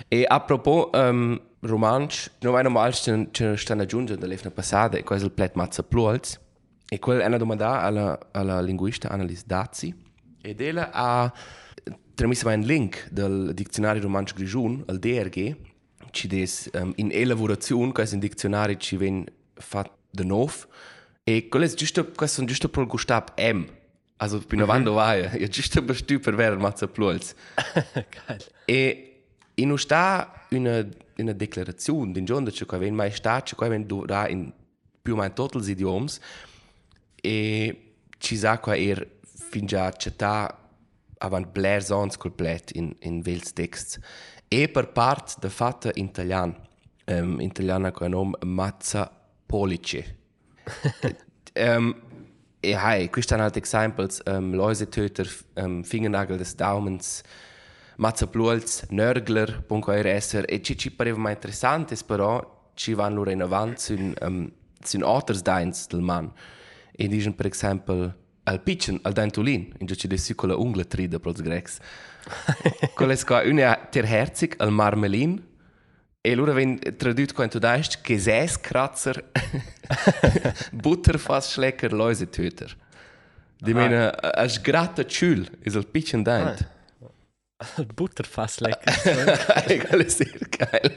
E 0.08 0.24
a 0.26 0.40
propos 0.40 0.88
um, 0.92 1.40
romansch, 1.60 2.30
non 2.40 2.58
è 2.58 2.62
normale 2.62 2.92
che 2.92 3.28
ci 3.30 3.56
stanno 3.56 3.82
aggiungendo 3.82 4.20
dall'efna 4.20 4.50
passata 4.50 4.96
e 4.96 5.04
questo 5.04 5.26
è 5.26 5.28
il 5.28 5.34
plet 5.34 5.54
mazza 5.54 5.82
pluolz. 5.82 6.40
E 6.88 6.98
quella 6.98 7.22
è 7.22 7.26
una 7.26 7.38
domanda 7.38 7.80
alla, 7.80 8.18
alla 8.32 8.60
linguista 8.60 9.08
Annalise 9.08 9.44
Dazzi. 9.46 9.94
Ed 10.42 10.60
ella 10.60 10.90
ha 10.92 11.32
trasmesso 12.14 12.48
un 12.48 12.60
link 12.60 13.08
del 13.10 13.52
dizionario 13.54 14.02
romansch 14.02 14.34
grigiun, 14.34 14.84
al 14.86 14.98
DRG, 14.98 15.56
ci 16.10 16.28
des 16.28 16.68
um, 16.74 16.92
in 16.96 17.10
elaborazione, 17.10 17.92
questo 17.92 18.14
è 18.16 18.18
un 18.18 18.28
dizionario 18.28 18.76
ci 18.76 18.96
viene 18.96 19.24
fatto 19.54 19.96
da 20.10 20.24
nuovo. 20.24 20.52
E 21.24 21.48
quello 21.48 21.64
è 21.64 21.68
giusto, 21.68 22.10
questo 22.10 22.42
è 22.42 22.44
giusto 22.44 22.68
per 22.68 22.82
il 22.82 22.88
Gustav 22.88 23.32
M. 23.38 23.64
Also, 24.22 24.38
bin 24.38 24.60
mm 24.60 24.62
-hmm. 24.62 24.66
quando 24.66 24.92
vai, 24.92 25.22
è 25.22 25.48
giusto 25.48 25.82
per 25.82 25.96
stu 25.96 26.20
per 26.20 26.34
vedere 26.36 26.56
mazza 26.56 26.86
pluolz. 26.86 27.34
Geil. 28.26 28.44
E 28.64 29.24
in 29.54 29.76
sta 29.78 30.46
una, 30.50 30.86
una 31.16 31.32
declarazione 31.32 32.12
din 32.12 32.24
giorno 32.24 32.48
che 32.50 32.74
aveva 32.76 32.94
mai 32.94 33.10
stato, 33.10 33.56
che 33.56 33.64
aveva 33.64 33.82
dura 33.84 34.28
in 34.28 34.52
più 35.02 35.14
o 35.14 35.16
meno 35.16 35.32
tutti 35.32 35.60
gli 35.60 35.70
idiomi 35.70 36.08
e 37.20 37.94
ci 38.18 38.36
sa 38.36 38.60
che 38.60 38.90
er 38.90 39.08
fin 39.22 39.66
già 39.66 39.90
città 39.92 40.56
avant 41.18 41.46
blair 41.48 41.82
sons 41.82 42.16
complet 42.16 42.70
in 42.74 42.94
in 43.00 43.20
vels 43.20 43.52
text 43.52 43.98
e 44.48 44.68
per 44.68 44.88
part 44.92 45.38
da 45.40 45.48
fatta 45.48 45.90
in 45.94 46.06
italiano 46.06 46.56
um, 47.06 47.40
in 47.40 47.48
italiano 47.48 47.90
con 47.90 48.10
nome 48.10 48.36
Mazza 48.44 49.10
Police 49.46 50.16
um, 51.54 51.94
hai 52.62 53.10
questi 53.10 53.32
sono 53.32 53.44
altri 53.44 53.62
esempi 53.62 54.06
um, 54.26 54.54
Läusetöter 54.54 55.28
um, 55.54 55.82
Fingernagel 55.82 56.36
des 56.36 56.54
Daumens 56.54 57.22
Mazza 57.96 58.26
Pluolz, 58.26 58.86
Nörgler, 58.90 59.64
.rs 59.68 60.42
e 60.46 60.62
ci 60.62 60.76
ci 60.76 60.90
pareva 60.90 61.18
mai 61.18 61.34
interessante 61.34 61.96
però 62.06 62.70
ci 62.74 62.94
vanno 62.94 63.16
loro 63.16 63.30
in 63.30 63.42
avanti 63.42 63.80
sun, 63.80 64.14
um, 64.20 64.50
sun 64.82 65.02
alters 65.02 65.42
dains 65.42 65.86
del 65.88 66.00
man. 66.00 66.32
E 66.94 67.08
dicono, 67.08 67.34
per 67.34 67.46
esempio, 67.46 68.14
al 68.44 68.60
pitchen, 68.62 68.98
al 69.02 69.12
dentulin, 69.12 69.72
in 69.78 69.86
giù 69.86 69.94
ci 69.94 70.08
desi 70.08 70.34
con 70.34 70.48
la 70.48 70.56
ungla 70.56 70.84
trida 70.84 71.18
per 71.18 71.34
i 71.36 71.42
grecs. 71.42 71.78
Quello 72.94 73.12
è 73.12 73.24
qua, 73.24 73.42
una 73.44 73.76
ter 73.90 74.04
herzig, 74.04 74.54
al 74.58 74.70
marmelin, 74.70 75.40
e 76.24 76.34
loro 76.34 76.52
vengono 76.52 76.96
tradotto 76.96 77.34
quando 77.34 77.58
tu 77.58 77.66
dici, 77.66 77.98
Gesäßkratzer, 78.02 79.24
Butterfassschlecker, 80.72 81.92
Läusetöter. 81.92 82.76
Die 83.60 83.74
meinen, 83.74 84.10
ein 84.10 84.50
gratter 84.62 85.04
Schül 85.08 85.48
ist 85.62 85.76
ein 85.76 85.84
bisschen 85.84 86.24
deint. 86.24 86.64
Butterfass 87.94 88.60
lecker. 88.60 89.66
Egal, 89.70 90.00
ist 90.00 90.18
sehr 90.18 90.26
geil. 90.50 90.92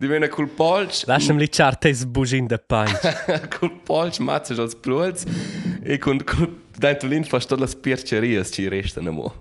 Die 0.00 0.08
meinen, 0.08 0.30
col 0.30 0.48
Polsch, 0.48 1.06
Lascia 1.06 1.32
mi 1.32 1.40
licciare 1.40 1.90
is 1.90 2.04
bugin 2.04 2.48
de 2.48 2.58
punch. 2.58 2.92
col 3.50 3.70
Polsch 3.84 4.18
mazzas 4.18 4.58
als 4.58 4.74
Bluts, 4.74 5.24
e 5.84 5.98
con 5.98 6.18
col 6.24 6.48
dentulin 6.76 7.24
fast 7.24 7.48
todas 7.48 7.70
as 7.70 7.76
percherias 7.76 8.50
ci 8.50 8.68
restano 8.68 9.12
mo. 9.12 9.34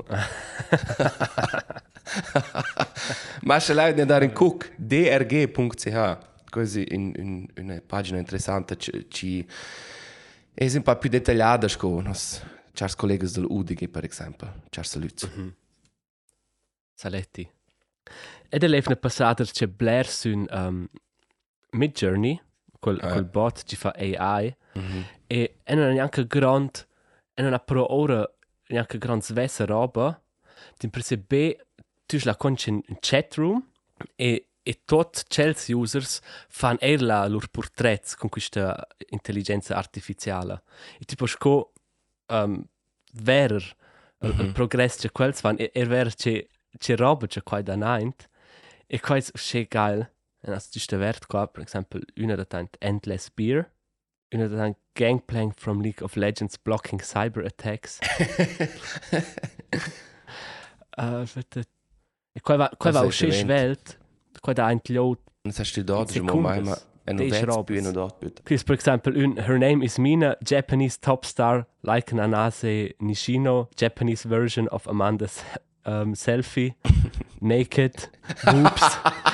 Ma 3.43 3.59
se 3.59 3.73
lei 3.73 3.93
ne 3.93 4.05
dare 4.05 4.25
in 4.25 4.33
cook, 4.33 4.73
drg.ch, 4.75 6.17
così 6.49 6.85
in, 6.89 7.13
in, 7.15 7.47
una 7.57 7.81
pagina 7.85 8.17
interessante 8.17 8.77
ci, 8.77 9.07
ci 9.09 9.47
è 10.53 10.65
un 10.73 10.81
po' 10.83 10.95
più 10.97 11.09
dettagliata 11.09 11.67
con 11.77 12.03
nos 12.03 12.41
chars 12.73 12.95
colleghi 12.95 13.29
dell'UDG, 13.31 13.89
per 13.89 14.03
esempio. 14.05 14.61
Chars 14.69 14.89
saluti. 14.91 15.53
Saletti. 16.93 17.49
Ed 18.49 18.63
è 18.63 18.67
l'evne 18.67 18.95
passata 18.95 19.43
c'è 19.43 19.67
Blair 19.67 20.07
sun 20.07 20.45
um, 20.49 20.87
Mid 21.71 21.91
Journey, 21.91 22.39
quel, 22.79 22.99
Ah. 23.01 23.11
quel 23.11 23.25
bot 23.25 23.63
ci 23.63 23.75
fa 23.75 23.93
AI, 23.97 24.55
e 25.27 25.57
e 25.63 25.75
non 25.75 25.89
è 25.89 25.93
neanche 25.93 26.27
grand, 26.27 26.87
e 27.33 27.41
non 27.41 27.53
ha 27.53 27.59
pro 27.59 27.93
ora 27.93 28.25
neanche 28.67 28.97
grand 28.97 29.21
svessa 29.23 29.65
roba, 29.65 30.21
in 30.81 30.89
principe 30.89 31.64
tu 32.05 32.19
la 32.23 32.35
conci 32.35 32.69
in 32.69 32.81
chat 32.99 33.35
room, 33.35 33.63
e 34.15 34.47
e 34.67 34.81
tot 34.85 35.25
Chelsea 35.27 35.75
users 35.75 36.21
fan 36.49 36.77
er 36.81 36.99
la 37.01 37.27
lor 37.27 37.47
portrets 37.49 38.15
con 38.15 38.29
questa 38.29 38.87
intelligenza 39.11 39.75
artificiale. 39.75 40.63
E 40.99 41.05
tipo 41.05 41.27
sco 41.27 41.71
um, 42.31 42.67
verer 43.13 43.63
il, 44.21 44.39
il 44.39 44.51
progress 44.51 44.97
c'è 44.97 45.11
quels 45.11 45.41
van 45.41 45.55
e 45.59 45.69
er 45.71 45.87
ver 45.87 46.15
c'è 46.15 46.47
c'è 46.79 46.95
roba 46.95 47.27
c'è 47.27 47.43
qua 47.43 47.61
da 47.61 47.75
night 47.75 48.27
e 48.87 48.99
qua 48.99 49.17
è 49.17 49.21
c'è 49.21 49.67
geil 49.67 50.01
e 50.41 50.49
das 50.49 50.69
ist 50.73 50.89
der 50.89 50.99
Wert 50.99 51.27
qua 51.27 51.47
per 51.47 51.63
esempio 51.63 51.99
una 52.15 52.35
da 52.35 52.45
tant 52.45 52.75
endless 52.79 53.29
beer 53.29 53.71
una 54.33 54.47
da 54.47 54.57
tant 54.57 54.77
gangplank 54.93 55.53
from 55.59 55.81
League 55.81 56.03
of 56.03 56.15
Legends 56.15 56.57
blocking 56.57 57.01
cyber 57.01 57.45
attacks. 57.45 57.99
Uh, 60.97 61.25
Quai 62.43 62.57
va, 62.57 62.71
quai 62.77 62.93
va 62.93 63.05
o 63.05 63.11
sche 63.11 63.31
schwelt, 63.31 63.97
quai 64.41 64.55
da 64.55 64.67
ein 64.67 64.81
Tliot. 64.83 65.19
Das 65.43 65.59
hast 65.59 65.75
du 65.75 65.83
dort, 65.83 66.15
ich 66.15 66.21
muss 66.21 66.35
mal 66.35 66.77
ein 67.05 67.19
Wetzbühne 67.19 67.93
dort 67.93 68.19
bitte. 68.19 68.43
Chris, 68.43 68.63
per 68.63 68.73
exempel, 68.73 69.15
un, 69.15 69.37
her 69.37 69.57
name 69.57 69.83
is 69.83 69.97
Mina, 69.97 70.37
Japanese 70.43 70.99
top 70.99 71.25
star, 71.25 71.67
like 71.83 72.11
Nanase 72.11 72.95
Nishino, 72.99 73.67
Japanese 73.77 74.23
version 74.27 74.67
of 74.69 74.87
Amanda's 74.87 75.43
um, 75.85 76.13
selfie, 76.15 76.73
naked, 77.41 78.09
boobs. 78.43 78.97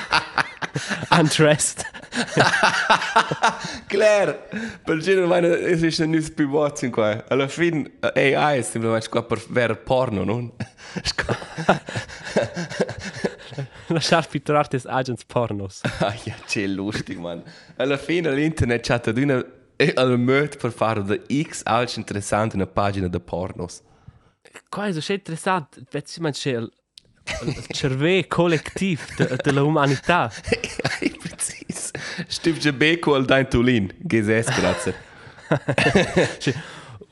undressed. 1.11 1.85
Claire, 3.87 4.39
per 4.85 4.97
genere 4.99 5.27
meine, 5.27 5.47
es 5.47 5.83
ist 5.83 6.01
ein 6.01 6.11
neues 6.11 6.29
Pivot 6.33 6.83
in 6.83 6.91
qua. 6.91 7.23
Alla 7.29 7.47
fin 7.47 7.89
AI 8.01 8.59
ist 8.59 8.71
semplicemente 8.71 9.09
qua 9.09 9.23
per 9.23 9.39
ver 9.49 9.75
porno, 9.75 10.23
non? 10.23 10.51
Lasciar 13.87 14.27
pitturarti 14.27 14.75
as 14.75 14.85
agents 14.85 15.25
pornos. 15.25 15.81
Ah, 15.99 16.15
ja, 16.23 16.35
c'è 16.45 16.65
lustig, 16.67 17.17
man. 17.17 17.43
Alla 17.77 17.97
fine 17.97 18.29
all'internet 18.29 18.81
c'è 18.81 19.01
ad 19.09 19.17
una 19.17 19.43
al 19.95 20.19
möt 20.19 20.57
per 20.57 20.71
fare 20.71 21.03
da 21.03 21.17
X 21.27 21.63
alts 21.63 21.95
interessante 21.95 22.55
una 22.55 22.67
pagina 22.67 23.07
de 23.07 23.19
pornos. 23.19 23.81
Qua 24.69 24.87
è 24.87 25.01
so 25.01 25.11
interessante, 25.11 25.81
vedi 25.89 26.19
man 26.19 26.31
c'è 26.31 26.59
cervello 27.71 28.25
collettivo 28.27 29.01
de, 29.17 29.37
della 29.43 29.63
umanità. 29.63 30.31
Ai, 31.01 31.09
precis. 31.19 31.91
Stimmt 32.27 32.61
je 32.63 32.71
beko 32.73 33.15
al 33.15 33.25
dein 33.25 33.47
Tulin. 33.49 33.91
Gesäß, 34.07 34.47
grazie. 34.55 34.93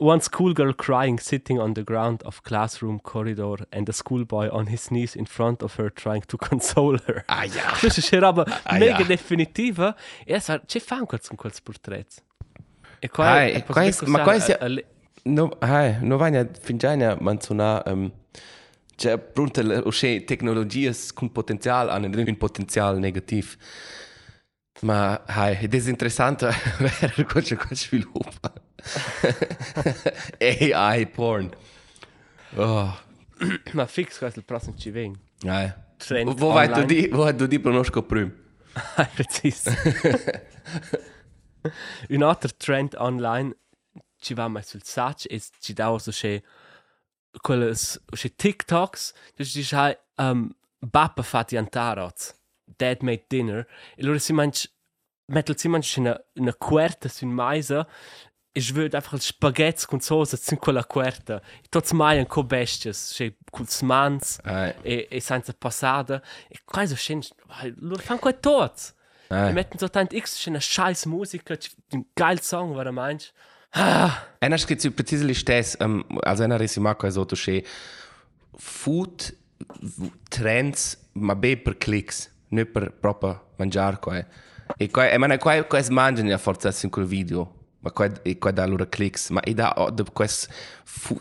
One 0.02 0.20
schoolgirl 0.20 0.72
crying 0.74 1.18
sitting 1.20 1.58
on 1.60 1.74
the 1.74 1.82
ground 1.82 2.22
of 2.24 2.40
classroom 2.42 3.00
corridor 3.00 3.66
and 3.70 3.86
a 3.88 3.92
schoolboy 3.92 4.48
on 4.50 4.66
his 4.68 4.88
knees 4.90 5.14
in 5.14 5.26
front 5.26 5.62
of 5.62 5.74
her 5.78 5.90
trying 5.90 6.22
to 6.28 6.38
console 6.48 6.96
her. 7.06 7.22
Ah, 7.28 7.44
ja. 7.44 7.74
Questa 7.78 8.16
è 8.16 8.18
roba 8.18 8.44
Ah, 8.62 8.78
mega 8.78 8.98
ja. 9.00 9.04
definitiva 9.04 9.94
e 10.24 10.40
sa 10.40 10.58
c'è 10.64 10.80
fan 10.80 11.04
quels 11.04 11.28
con 11.28 11.36
quels 11.36 11.60
portrets. 11.60 12.22
E 12.98 13.08
qua 13.10 13.26
Ah, 13.30 13.42
è 13.44 13.56
e 13.56 13.64
è- 13.64 14.06
ma 14.06 14.22
qua 14.22 14.34
è- 14.34 14.84
No, 15.24 15.50
hai, 15.60 15.96
no 16.00 16.16
vania 16.16 16.48
fingiania 16.58 17.14
manzona 17.20 17.82
um, 17.84 18.10
c'è 19.00 19.16
pronta 19.16 19.62
usce 19.86 20.24
tecnologie 20.24 20.94
con 21.14 21.32
potenzial 21.32 21.88
hanno 21.88 22.06
un 22.14 22.36
potenzial 22.36 22.98
negativ. 22.98 23.56
Ma 24.82 25.22
hai, 25.24 25.56
è 25.56 25.88
interessante 25.88 26.50
vedere 26.78 27.24
cosa 27.24 27.56
qua 27.56 27.74
sviluppa. 27.74 28.52
AI 30.38 31.06
porn. 31.16 31.48
Oh, 32.56 32.94
ma 33.72 33.86
fix 33.86 34.20
è 34.20 34.30
il 34.34 34.44
prossimo 34.44 34.76
ci 34.76 34.90
veng. 34.90 35.16
hai. 35.46 35.72
Trend 35.96 36.38
Wo 36.38 36.52
vai 36.52 36.70
tu 36.70 36.84
di, 36.84 37.08
wo 37.10 37.22
vai 37.22 37.34
tu 37.34 37.46
di 37.46 37.58
pronosco 37.58 38.02
prim? 38.02 38.30
Precis. 39.14 39.64
Un 42.08 42.22
altro 42.22 42.50
trend 42.54 42.94
online 42.98 43.56
ci 44.18 44.34
va 44.34 44.46
mai 44.48 44.62
sul 44.62 44.82
sacc 44.82 45.24
e 45.26 45.40
ci 45.58 45.72
dà 45.72 45.96
so 45.98 46.10
c'è 46.10 46.40
quellas 47.42 48.00
usche 48.12 48.30
TikToks, 48.30 49.14
dus 49.36 49.52
dis 49.52 49.72
hai 49.72 49.96
ähm, 50.18 50.54
Papa 50.80 50.90
bappa 50.90 51.22
fatti 51.22 51.58
antarots, 51.58 52.34
dad 52.78 53.02
made 53.02 53.24
dinner, 53.28 53.66
e 53.96 54.02
loro 54.02 54.18
si 54.18 54.32
manch, 54.32 54.68
mettel 55.28 55.58
si 55.58 55.68
manch 55.68 55.98
in 55.98 56.08
a, 56.08 56.18
in 56.34 56.48
a 56.48 56.52
querta 56.52 57.08
sun 57.08 57.34
maisa, 57.34 57.86
e 58.52 58.60
svöd 58.60 58.94
einfach 58.94 59.12
als 59.12 59.26
spaghetti 59.26 59.86
con 59.86 60.00
sosa 60.00 60.36
sun 60.36 60.58
quella 60.58 60.84
querta, 60.84 61.42
e 61.62 61.68
tots 61.68 61.92
mai 61.92 62.18
an 62.18 62.26
co 62.26 62.42
bestias, 62.42 63.12
sche 63.12 63.36
cul 63.50 63.68
smans, 63.68 64.40
e, 64.82 65.06
e 65.10 65.20
senza 65.20 65.52
passada, 65.52 66.22
e 66.48 66.58
quasi 66.64 66.96
schen, 66.96 67.22
loro 67.76 68.02
fan 68.02 68.18
quai 68.18 68.40
tots. 68.40 68.94
Wir 69.28 69.52
metten 69.52 69.78
so 69.78 69.86
tant 69.86 70.12
x, 70.12 70.42
schon 70.42 70.54
eine 70.54 70.60
scheiß 70.60 71.06
Musik, 71.06 71.44
ein 71.92 72.06
geiler 72.16 72.42
Song, 72.42 72.74
war 72.74 72.84
er 72.84 72.90
meinst. 72.90 73.32
Ena 74.40 74.58
skrit 74.58 74.80
si 74.80 74.90
precizi 74.90 75.24
listes, 75.24 75.76
um, 75.80 76.02
also 76.24 76.44
ena 76.44 76.58
resi 76.58 76.80
mako 76.80 77.06
je 77.06 77.14
zoto 77.16 77.38
še 77.38 77.60
food 78.58 79.30
trends, 80.32 80.96
ma 81.14 81.36
be 81.38 81.54
per 81.60 81.76
kliks, 81.78 82.24
ne 82.50 82.64
per 82.66 82.90
propa 83.02 83.36
mangiar 83.60 84.00
ko 84.02 84.14
je. 84.16 84.24
E 84.78 84.88
ko 84.90 85.04
je, 85.04 85.14
e 85.14 85.18
mana 85.22 85.38
ko 85.38 85.52
je, 85.52 85.66
ko 85.70 85.78
je 85.78 85.88
zmanjanja 85.90 86.38
forza 86.40 86.72
sin 86.74 86.90
quel 86.90 87.06
video, 87.10 87.46
ma 87.84 87.92
ko 87.94 88.08
je, 88.08 88.16
e 88.32 88.34
ko 88.40 88.50
je 88.50 88.58
da 88.58 88.66
lura 88.70 88.88
kliks, 88.90 89.28
ma 89.34 89.44
e 89.46 89.54
da, 89.54 89.70
da 89.94 90.06
ko 90.08 90.26
je 90.26 90.48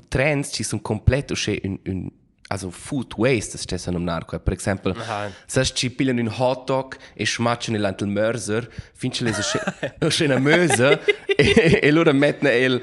trends 0.10 0.54
ci 0.56 0.66
sono 0.66 0.82
completo 0.82 1.38
še 1.38 1.60
un, 1.68 1.78
un, 1.92 2.08
also 2.52 2.72
food 2.72 3.14
waste 3.18 3.52
das 3.54 3.62
stesso 3.62 3.92
nomnar 3.92 4.26
qua 4.26 4.40
per 4.40 4.54
esempio 4.54 4.96
se 5.46 5.64
ci 5.66 5.90
pigliano 5.90 6.20
un 6.22 6.32
hot 6.36 6.66
dog 6.66 6.98
e 7.16 7.26
smacciano 7.26 7.78
l'antel 7.78 8.08
mörser 8.08 8.68
finché 8.94 9.24
le 9.24 9.34
so 9.34 9.44
schöne 10.10 10.40
möse 10.40 11.00
e, 11.38 11.80
e 11.82 11.92
loro 11.92 12.12
mettono 12.14 12.52
il 12.52 12.82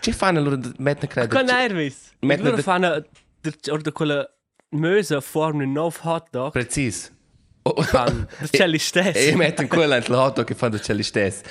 ci 0.00 0.12
fanno 0.12 0.40
loro 0.40 0.58
mettono 0.78 1.10
credo 1.12 1.34
Con 1.36 1.46
nervis. 1.46 2.12
E 2.20 2.26
Metten 2.26 2.44
loro 2.46 2.62
fanno, 2.62 3.04
oder 3.70 3.92
quella 3.92 4.28
Möse 4.70 5.20
formen 5.20 5.66
un 5.66 5.72
nuovo 5.72 5.96
hot 6.02 6.28
dog, 6.30 6.52
precis 6.52 7.10
c'è 8.50 8.66
li 8.66 8.78
stessi. 8.90 9.28
e 9.28 9.36
mettono 9.36 9.66
quello 9.68 9.94
antel 9.94 10.14
hot 10.14 10.36
dog 10.36 10.46
che 10.46 10.54
fanno 10.54 10.78
c'è 10.78 10.94
li 10.94 11.02
stessi 11.02 11.42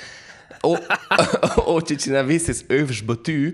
o 0.62 0.78
o 1.66 1.82
ci 1.82 1.98
ci 1.98 2.10
na 2.10 2.22
visses 2.22 2.64
övers 2.68 3.02
batu 3.02 3.52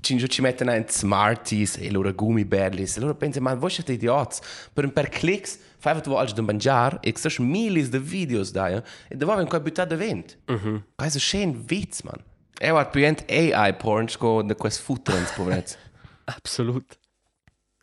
ci 0.00 0.28
ci 0.28 0.40
mettono 0.40 0.74
in 0.74 0.84
smarties 0.88 1.76
e 1.78 1.90
loro 1.90 2.12
gummibärlis 2.12 2.96
e 2.96 3.00
loro 3.00 3.14
pensano 3.14 3.48
ma 3.48 3.54
voi 3.54 3.70
siete 3.70 3.92
idiots 3.92 4.40
per 4.72 4.84
un 4.84 4.92
per 4.92 5.08
clicks 5.08 5.58
fai 5.78 6.00
tu 6.00 6.12
algo 6.12 6.32
da 6.32 6.42
mangiare 6.42 6.98
e 7.00 7.12
sono 7.16 7.48
milis 7.48 7.88
de 7.88 7.98
videos 7.98 8.50
da 8.50 8.82
e 9.08 9.16
da 9.16 9.26
va 9.26 9.44
qua 9.44 9.60
buttare 9.60 9.88
da 9.88 9.96
vent 9.96 10.38
mhm 10.46 10.84
questo 10.94 11.18
è 11.18 11.20
schön 11.20 11.64
witz 11.68 12.02
man 12.02 12.22
e 12.60 12.70
war 12.70 12.90
puent 12.90 13.24
AI 13.28 13.74
porn 13.74 14.08
sco 14.08 14.42
de 14.42 14.54
quest 14.54 14.80
food 14.80 15.00
povrets 15.34 15.76
Absolut. 16.24 16.98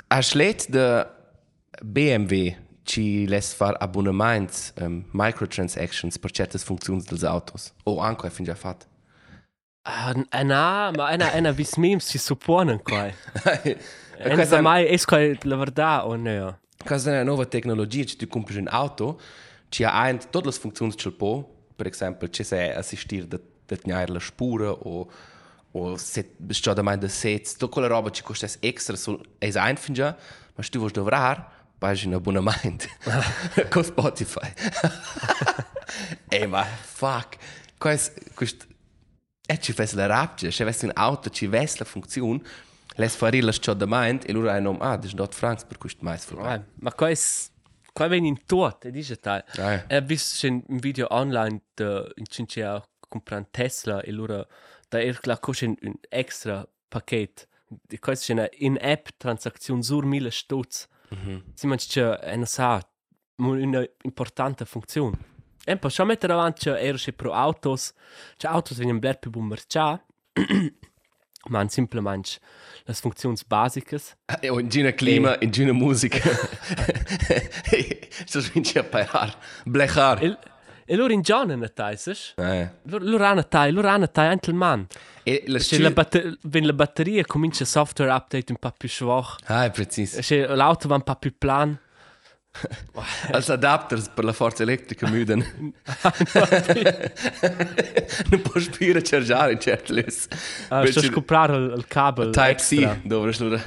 a 0.08 0.22
schlet 0.22 0.70
de 0.70 1.08
BMW 1.82 2.56
ci 2.84 3.26
les 3.28 3.54
far 3.54 3.76
abbonaments, 3.80 4.74
um, 4.82 5.06
microtransactions 5.12 6.20
per 6.20 6.32
certas 6.32 6.64
funzioni 6.64 7.02
dels 7.02 7.24
autos. 7.24 7.74
O 7.84 8.00
anche 8.00 8.30
fin 8.30 8.46
già 8.46 8.56
fatto. 8.56 8.86
Una, 9.86 11.32
è 11.32 11.38
una 11.40 11.52
vis 11.52 11.76
memes 11.76 12.06
si 12.06 12.18
supponen 12.18 12.82
qua. 12.82 13.08
E 13.08 13.78
non 14.28 14.36
questa 14.36 14.46
sa 14.46 14.58
è- 14.58 14.62
mai, 14.62 14.86
è 14.86 14.98
qua 15.04 15.20
la 15.42 15.56
verità 15.56 16.06
o 16.08 16.16
no? 16.16 16.60
Questa 16.84 17.10
è 17.10 17.14
una 17.14 17.24
nuova 17.24 17.46
tecnologia, 17.46 18.04
ci 18.06 18.16
tu 18.16 18.28
compri 18.28 18.58
un 18.58 18.68
auto, 18.70 19.20
ci 19.70 19.84
ha 19.84 19.92
ein 20.08 20.20
tutte 20.30 20.46
le 20.46 20.52
funzioni 20.52 20.94
che 20.96 21.12
può, 21.12 21.44
per 21.76 21.88
esempio, 21.88 22.30
ci 22.30 22.44
sei 22.44 22.72
assistir 22.72 23.26
da 23.26 23.40
da 23.66 23.78
tenere 23.78 24.12
la 24.12 24.20
spura 24.20 24.70
o 24.72 25.10
o 25.76 25.98
se 25.98 26.36
sto 26.50 26.74
da 26.74 26.84
mai 26.84 27.00
da 27.00 27.08
sets, 27.08 27.54
tutta 27.54 27.72
quella 27.72 27.88
roba 27.88 28.12
ci 28.12 28.22
costa 28.22 28.48
extra 28.60 28.96
sul 28.96 29.20
es 29.40 29.56
ein 29.56 29.76
fin 29.76 29.96
già, 29.96 30.16
ma 30.56 30.64
tu 30.64 30.78
vuoi 30.78 30.92
dovrar, 30.92 31.50
paghi 31.80 32.06
un 32.08 32.14
abbonamento 32.14 32.86
con 33.70 33.84
Spotify. 33.84 34.54
Ehi, 36.30 36.46
ma 36.48 36.64
fuck, 36.64 37.38
questo 37.80 38.22
questo 38.36 38.66
E 39.46 39.60
ci 39.60 39.74
fes 39.74 39.94
la 39.94 40.06
rapce, 40.06 40.52
se 40.52 40.64
avessi 40.64 40.86
un 40.86 40.92
auto 40.94 41.30
ci 41.30 41.48
ves 41.48 41.78
la 41.78 41.86
funzione, 41.86 42.42
les 42.96 43.16
fare 43.16 43.42
la 43.42 43.52
sciodamento 43.52 44.26
e 44.28 44.32
loro 44.32 44.50
hanno 44.50 44.78
ah, 44.80 44.98
das 44.98 45.14
dort 45.14 45.34
francs 45.34 45.64
per 45.66 45.78
questo 45.78 46.04
mais 46.04 46.24
für 46.24 46.40
Eh, 46.54 46.62
ma 46.76 46.94
qua 46.94 47.10
è 47.10 47.16
qua 47.92 48.08
viene 48.08 48.28
in 48.28 48.46
tot, 48.46 48.86
e 48.86 48.92
dice 48.92 49.20
tal. 49.20 49.44
Eh. 49.58 49.84
E 49.88 49.98
ho 49.98 50.02
visto 50.02 50.48
un 50.48 50.64
video 50.80 51.08
online 51.10 51.62
de 51.74 52.12
in 52.16 52.26
cincia 52.26 52.84
comprare 53.10 53.48
Tesla 53.52 54.02
e 54.02 54.12
loro 54.12 54.48
da 54.90 55.00
er 55.00 55.20
la 55.24 55.38
coche 55.38 55.66
un 55.66 55.94
extra 56.10 56.66
paket. 56.88 57.48
Di 57.68 58.00
questo 58.00 58.26
c'è 58.26 58.34
una 58.34 58.50
in-app 58.60 59.08
transazione 59.18 59.84
sur 59.84 60.06
mille 60.06 60.32
stutz. 60.32 60.88
Si 61.54 61.68
manca 61.68 61.84
c'è 61.86 62.34
una 62.34 62.46
sa 62.46 62.82
una 63.36 63.84
importante 64.04 64.66
funzione. 64.66 65.18
E 65.66 65.78
poi 65.78 65.90
ci 65.92 66.04
mettere 66.04 66.34
avanti 66.34 66.70
c'è 66.70 67.12
pro 67.14 67.34
autos. 67.34 67.94
C'è 68.38 68.48
autos 68.48 68.78
vengono 68.78 69.00
bler 69.00 69.20
più 69.20 69.32
buon 69.32 69.46
mercià. 69.46 70.02
Ma 71.50 71.68
semplicemente 71.68 72.40
le 72.86 72.94
funzioni 72.94 73.38
basiche. 73.46 74.00
E 74.40 74.48
in 74.48 74.70
gina 74.70 74.92
clima, 74.92 75.38
in 75.40 75.52
gina 75.52 75.74
musica. 75.74 76.20
Sto 78.26 78.40
vinci 78.54 78.78
a 78.78 78.84
paiar, 78.84 79.38
blechar. 79.66 80.24
E, 80.24 80.38
e 80.86 80.96
loro 80.96 81.14
in 81.14 81.22
giorno 81.22 81.56
ne 81.56 81.68
tai, 81.74 81.98
sai? 81.98 82.16
Eh. 82.36 82.70
Loro, 82.84 83.26
hanno 83.26 83.48
tai, 83.48 83.72
loro 83.72 83.88
hanno 83.88 84.10
tai 84.10 84.28
anche 84.28 84.50
il 84.50 84.56
man. 84.56 84.86
E 85.24 85.44
la 85.48 85.60
Se 85.60 85.80
la, 85.80 85.88
sci... 85.88 85.94
batter 85.94 86.38
wenn 86.52 86.66
la 86.66 86.74
batteria 86.74 87.24
comincia 87.26 87.64
il 87.64 87.70
software 87.70 88.12
update 88.12 88.52
un 88.52 88.58
po' 88.58 88.74
più 88.78 88.90
schwach. 88.90 89.38
Ah, 89.46 89.66
è 89.66 89.72
preciso. 89.72 90.22
Se 90.22 90.46
l'auto 90.46 90.88
va 90.88 90.96
un 90.96 91.04
po' 91.04 91.16
più 91.16 91.34
plan. 91.38 91.78
Als 93.32 93.50
adapters 93.50 94.10
per 94.14 94.24
la 94.24 94.32
forza 94.34 94.62
elettrica 94.64 95.08
müden. 95.10 95.40
non 98.30 98.42
può 98.42 98.60
spire 98.60 99.02
chargiare 99.02 99.54
in 99.54 99.60
certi 99.60 99.94
lis. 99.94 100.28
Uh, 100.70 100.86
sto 100.86 101.12
comprare 101.12 101.56
il, 101.58 101.74
il 101.78 101.88
cable 101.88 102.30
Type 102.30 102.50
extra. 102.52 102.96
C, 102.96 103.06
dove 103.08 103.34
slura. 103.34 103.62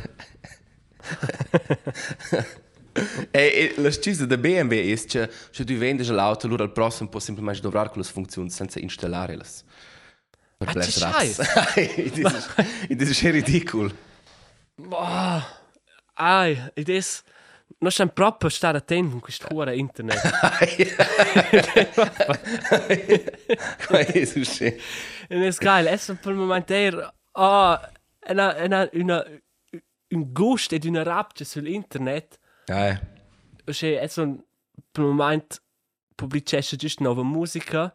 e, 3.30 3.40
e 3.40 3.74
la 3.76 3.90
scusa 3.90 4.24
da 4.24 4.36
BMW 4.36 4.72
è 4.92 5.04
che 5.06 5.30
se 5.50 5.64
tu 5.64 5.74
vendi 5.74 6.04
l'auto, 6.06 6.46
allora 6.46 6.64
il 6.64 6.70
prossimo 6.72 7.08
può 7.08 7.20
semplicemente 7.20 7.60
dovrare 7.62 7.88
con 7.90 7.98
le 8.00 8.08
funzioni 8.08 8.50
senza 8.50 8.78
installare 8.78 9.36
le. 9.36 9.44
Per 10.58 10.68
Ah, 10.68 10.72
le 10.74 10.84
ci 10.84 11.00
raps. 11.00 11.38
E 12.88 12.96
questo 12.96 13.26
è 13.26 13.30
ridicolo. 13.30 13.94
Boah. 14.76 15.44
Ai, 16.14 16.70
ed 16.72 16.88
è... 16.88 17.00
Non 17.78 17.90
stiamo 17.90 18.12
proprio 18.12 18.48
stare 18.48 18.78
attenti 18.78 19.10
con 19.10 19.20
questo 19.20 19.48
cuore 19.48 19.76
internet. 19.76 20.20
Come 23.86 24.06
è 24.06 24.24
successo? 24.24 24.82
e 25.28 25.46
è 25.46 25.50
geil. 25.50 25.86
È 25.86 26.14
per 26.14 26.32
il 26.32 26.38
momento 26.38 26.72
er... 26.72 27.14
Oh, 27.32 27.78
una, 28.28 28.54
una, 28.64 28.88
una, 28.92 29.24
un 30.08 30.32
gusto 30.32 30.74
ed 30.74 30.84
una 30.84 31.02
rapce 31.02 31.44
sull'internet. 31.44 32.38
Eh, 32.66 33.00
Cioè, 33.64 33.98
è 33.98 34.20
un... 34.20 34.42
Per 34.90 35.04
il 35.04 35.10
momento 35.10 35.56
pubblicesce 36.14 36.76
giusto 36.76 37.02
nuova 37.02 37.22
musica. 37.22 37.94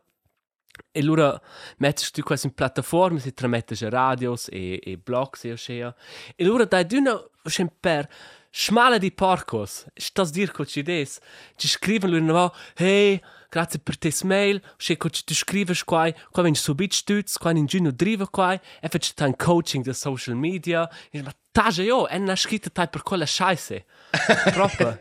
E 0.92 1.00
allora 1.00 1.40
metti 1.78 2.10
tu 2.12 2.22
quasi 2.22 2.48
in 2.48 2.54
piattaforme, 2.54 3.20
si 3.20 3.34
trametti 3.34 3.84
a 3.84 3.90
radios 3.90 4.48
e, 4.50 4.80
e 4.82 4.98
blogs 4.98 5.44
e 5.46 5.50
così. 5.50 5.80
E 5.80 5.96
allora 6.38 6.66
dai 6.66 6.86
di 6.86 6.98
una, 6.98 7.20
cioè, 7.46 7.68
per 7.78 8.08
schmale 8.52 9.00
di 9.00 9.12
porcos, 9.12 9.86
sto 9.94 10.22
a 10.22 10.30
dire 10.30 10.52
che 10.52 10.66
ci 10.66 10.82
des, 10.84 11.20
ci 11.56 11.68
scrivono 11.68 12.20
loro, 12.20 12.56
hey, 12.76 13.20
grazie 13.50 13.80
per 13.80 13.98
te 13.98 14.14
mail, 14.24 14.62
che 14.78 14.98
tu 14.98 15.34
scrivi 15.34 15.74
qua, 15.84 16.12
qua 16.30 16.44
vengi 16.44 16.60
subito 16.60 16.96
stütz, 16.96 17.38
qua 17.38 17.52
in 17.52 17.66
giugno 17.66 17.92
driva 17.92 18.28
qua, 18.28 18.54
e 18.54 18.88
faccio 18.90 19.14
un 19.26 19.36
coaching 19.36 19.84
da 19.84 19.94
social 19.94 20.36
media, 20.36 20.90
e 21.10 21.22
ma 21.22 21.34
taja 21.52 21.82
io, 21.82 22.08
e 22.08 22.18
non 22.18 22.36
scritto 22.36 22.72
tai 22.72 22.90
per 22.90 23.04
quella 23.04 23.26
scheisse. 23.26 23.86
Proprio. 24.52 25.00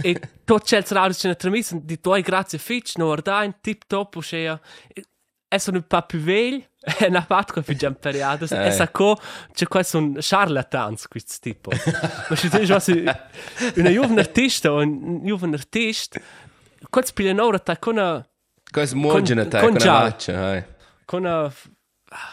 e 0.00 0.20
tot 0.44 0.64
cels 0.64 0.92
radios 0.92 1.18
ce 1.18 1.28
ne 1.28 1.34
tramissen, 1.34 1.84
di 1.84 2.00
tuoi 2.00 2.22
grazie 2.22 2.58
fitch, 2.58 2.96
no 2.96 3.06
ordain, 3.06 3.56
tip 3.60 3.84
top, 3.86 4.16
o 4.16 4.20
scea. 4.20 4.60
E 5.48 5.58
sono 5.60 5.76
un 5.76 5.86
po' 5.86 6.02
più 6.02 6.18
vegli, 6.18 6.64
e 6.98 7.06
una 7.06 7.24
con 7.52 7.62
più 7.62 7.76
periodo, 8.00 8.46
Eh. 8.50 8.66
e 8.66 8.70
sa 8.72 8.88
co, 8.88 9.16
c'è 9.52 9.66
qua 9.68 9.82
sono 9.84 10.14
charlatans, 10.18 11.06
questo 11.08 11.34
tipo. 11.40 11.70
Ma 12.28 12.34
se 12.36 12.48
tu 12.48 12.58
dici, 12.58 12.72
una 13.76 13.92
giovane 13.92 14.20
artista, 14.20 14.72
un 14.72 15.24
giovane 15.24 15.54
artista, 15.54 16.20
quando 16.90 17.08
spila 17.10 17.30
un'ora, 17.30 17.58
ta 17.60 17.78
con 17.78 17.96
una, 17.96 18.26
Cosa 18.68 18.96
muoiono 18.96 19.42
Con- 19.42 19.50
te 19.50 19.60
con 19.60 19.74
già. 19.76 19.92
la 19.92 20.10
faccia, 20.10 20.56
eh. 20.56 20.66
con 21.04 21.20
una, 21.24 21.52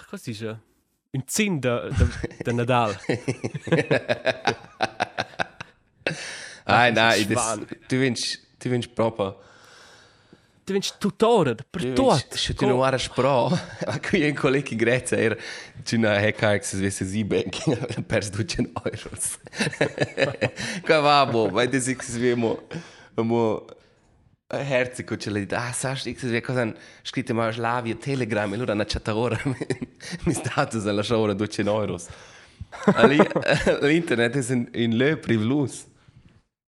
cosa 0.09 0.21
dice? 0.25 0.59
Un 1.11 1.21
zin 1.27 1.59
da, 1.59 1.87
da, 1.89 2.05
da 2.41 2.51
Nadal. 2.51 2.97
Ah, 6.65 6.89
das, 6.91 7.19
Schwan. 7.19 7.67
du 7.89 7.99
willst, 7.99 8.39
du 10.65 10.73
willst 10.73 10.73
proprio. 10.73 10.73
Tu 10.73 10.73
vinci 10.73 10.91
tuttora, 10.97 11.55
per 11.69 11.81
tutto. 11.81 12.19
se 12.29 12.53
tu 12.53 12.65
non 12.65 12.81
hai 12.83 12.99
spro, 12.99 13.49
ma 13.49 13.99
qui 13.99 14.27
un 14.27 14.33
collega 14.33 14.69
in 14.71 14.77
Grecia 14.77 15.15
era, 15.17 15.35
una 15.91 16.17
hacker 16.17 16.59
che 16.59 16.63
si 16.63 16.77
vede 16.77 16.91
si 16.91 17.23
banking, 17.23 17.97
ha 17.97 18.01
perso 18.01 18.31
200 18.31 18.81
euro. 18.83 19.09
Qua 20.83 20.99
va, 20.99 21.25
boh, 21.25 21.49
ma 21.49 21.65
das 21.65 21.87
ich 21.87 21.99
es 21.99 22.17
wie 22.17 22.35
mo, 22.35 22.61
mo, 23.15 23.65
herzig, 24.49 25.11
und 25.11 25.21
sie 25.21 25.31
sagt, 25.31 25.53
ah, 25.53 25.73
sagst 25.73 26.05
du, 26.05 26.11
ich 26.11 26.19
sehe, 26.19 26.41
cosa 26.41 26.73
scritto 27.03 27.33
mal 27.33 27.53
Slavia, 27.53 27.95
Telegram, 27.95 28.51
e 28.51 28.55
allora 28.55 28.71
hanno 28.73 28.85
chatta 28.85 29.15
ora, 29.15 29.39
mi 30.23 30.33
status 30.33 30.85
alla 30.85 31.03
ora 31.09 31.33
200 31.33 31.81
euro. 31.81 31.99
L'internet 33.81 34.35
è 34.35 34.51
in, 34.51 34.69
in 34.73 34.97
le 34.97 35.17
privlus. 35.17 35.85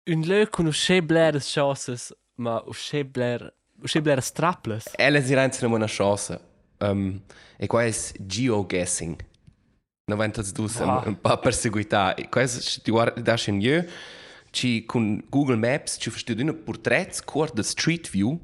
Un 0.09 0.21
lö 0.21 0.47
con 0.49 0.65
usce 0.65 1.01
bler 1.03 1.39
chances, 1.39 2.11
ma 2.37 2.61
usce 2.65 3.05
bler, 3.05 3.53
usce 3.81 4.01
bler 4.01 4.21
straples. 4.21 4.85
Ella 4.95 5.21
si 5.21 5.33
renze 5.33 5.65
una 5.65 5.85
chance. 5.87 6.39
Um, 6.79 7.21
e 7.57 7.67
qua 7.67 7.83
è 7.83 7.93
geoguessing. 8.19 9.15
Non 10.05 10.17
vento 10.17 10.41
tu 10.51 10.67
Wow. 10.79 11.07
un 11.07 11.21
po' 11.21 11.37
perseguità. 11.37 12.15
E 12.15 12.27
qua 12.29 12.45
ti 12.45 12.91
guarda 12.91 13.21
da 13.21 13.37
in 13.47 13.61
io, 13.61 13.85
ci 14.49 14.83
con 14.85 15.23
Google 15.29 15.55
Maps 15.57 15.97
ci 15.99 16.09
fai 16.09 16.41
un 16.41 16.63
portrait 16.63 17.23
corto 17.23 17.55
da 17.55 17.63
Street 17.63 18.09
View 18.09 18.39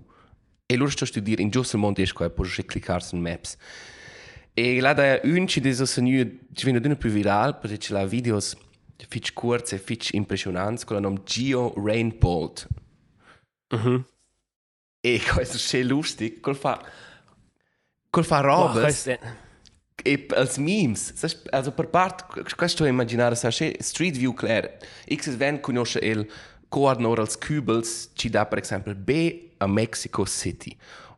e 0.65 0.76
loro 0.76 0.89
sto 0.89 1.06
studiare 1.06 1.41
in 1.41 1.50
giusto 1.50 1.76
il 1.76 1.82
mondo 1.82 2.02
esco 2.02 2.23
e 2.23 2.30
poi 2.30 2.47
cliccare 2.50 3.02
su 3.02 3.15
Maps. 3.15 3.58
E 4.54 4.80
là 4.80 4.93
da 4.93 5.19
un 5.23 5.47
ci 5.47 5.60
dice 5.60 5.86
se 5.86 6.02
nu 6.02 6.10
ci 6.54 6.63
viene 6.65 6.80
un 6.86 6.97
più 6.97 7.10
virale 7.10 7.54
perché 7.56 7.78
c'è 7.78 7.93
la 7.93 8.06
videos 8.06 8.56
fitch 9.08 9.34
kurz 9.34 9.73
e 9.73 9.77
fitch 9.77 10.13
impressionanti 10.13 10.85
con 10.85 10.96
il 10.98 11.04
nome 11.04 11.21
Geo 11.23 11.73
Rainbolt. 11.75 12.67
Mhm. 13.75 14.06
E 14.06 14.17
questo 15.33 15.77
è 15.77 15.81
lustig, 15.83 16.39
col 16.39 16.56
fa 16.56 16.81
col 18.10 18.25
fa 18.25 18.39
Wow, 18.41 18.67
robes 18.67 18.81
questo 18.81 19.10
è... 19.12 19.19
e 20.04 20.25
als 20.35 20.58
memes. 20.58 21.13
Sai, 21.13 21.31
Also 21.52 21.71
per 21.71 21.87
parte 21.89 22.43
questo 22.56 22.85
è 22.85 22.89
immaginare 22.89 23.35
sa 23.35 23.50
che 23.50 23.77
Street 23.79 24.15
View 24.17 24.33
Claire 24.33 24.79
X 25.13 25.35
ven 25.35 25.60
conosce 25.60 26.00
il 26.00 26.27
coordinore 26.69 27.21
als 27.21 27.37
Kübels 27.37 28.12
ci 28.13 28.29
dà 28.29 28.45
per 28.45 28.60
esempio 28.60 28.93
B 28.95 29.50
a 29.58 29.67
Mexico 29.67 30.25
City. 30.25 30.75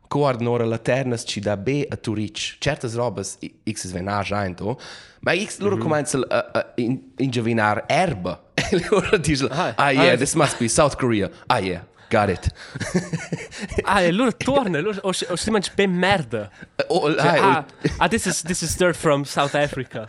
Coordinore 0.08 0.64
laternas 0.66 1.22
ci 1.24 1.38
dà 1.40 1.56
B 1.56 1.86
a 1.88 1.96
Zurich. 2.02 2.56
Certas 2.58 2.94
robes 2.96 3.38
X 3.70 3.90
ven 3.92 4.08
a 4.08 4.22
gianto, 4.22 4.80
ma 5.20 5.32
X 5.36 5.58
loro 5.58 5.76
comincia 5.76 6.18
a, 6.28 6.50
a 6.52 6.72
in, 6.76 7.12
ingiovanar 7.16 7.84
erba. 7.86 8.48
E 8.54 8.86
loro 8.90 9.16
dicono, 9.18 9.52
Ah, 9.54 9.74
ah 9.76 9.90
yeah, 9.90 10.12
ah, 10.12 10.16
this 10.16 10.34
must 10.34 10.58
be 10.58 10.68
South 10.68 10.96
Korea. 10.96 11.30
Ah 11.46 11.58
yeah, 11.58 11.86
got 12.10 12.28
it. 12.28 12.48
Ah, 13.84 14.02
e 14.02 14.12
loro 14.12 14.32
torna, 14.36 14.80
loro, 14.80 14.98
o, 15.02 15.08
o 15.08 15.36
si 15.36 15.50
mangia 15.50 15.72
ben 15.74 15.90
merda. 15.90 16.50
Oh, 16.88 17.12
Cioè, 17.14 17.38
ah, 17.38 17.56
ah, 17.56 17.66
ah, 17.98 18.08
this 18.08 18.26
is, 18.26 18.42
this 18.42 18.62
is 18.62 18.76
dirt 18.76 18.96
from 18.96 19.24
South 19.24 19.54
Africa. 19.54 20.08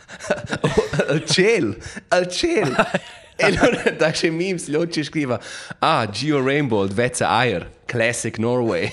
Al 1.08 1.24
cielo, 1.24 1.76
al 2.08 2.26
cielo. 2.28 2.74
e 3.36 3.44
allora 3.44 3.90
da 3.90 4.10
che 4.10 4.30
memes 4.30 4.68
gli 4.68 4.74
occhi 4.74 5.02
scriva 5.02 5.40
ah 5.78 6.06
Geo 6.08 6.44
Rainbow 6.44 6.86
vezza 6.86 7.30
Ayer 7.30 7.70
classic 7.86 8.38
Norway 8.38 8.92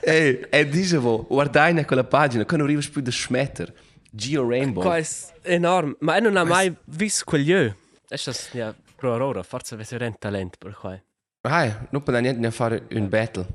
e 0.00 0.46
e 0.50 0.68
dicevo 0.68 1.26
guardai 1.28 1.84
quella 1.84 2.04
pagina 2.04 2.46
quando 2.46 2.64
arrivi 2.64 2.88
più 2.88 3.02
da 3.02 3.10
Schmetter 3.10 3.72
Geo 4.10 4.48
Rainbow 4.48 4.82
Qua 4.82 4.96
è 4.96 5.04
enorme, 5.42 5.96
ma 6.00 6.16
io 6.16 6.22
non 6.22 6.36
ho 6.36 6.44
mai 6.44 6.74
visto 6.84 7.24
quegli 7.24 7.50
io. 7.50 7.76
È 8.08 8.16
just, 8.16 8.54
ja, 8.54 8.74
pro 8.98 9.24
ora, 9.24 9.42
forse 9.44 9.74
avesse 9.74 9.96
un 9.96 10.16
talento 10.18 10.58
per 10.58 10.74
qua. 10.74 11.00
ah 11.42 11.86
non 11.90 12.02
può 12.02 12.12
niente 12.18 12.40
ne 12.40 12.50
fare 12.50 12.86
un 12.90 13.08
battle 13.08 13.46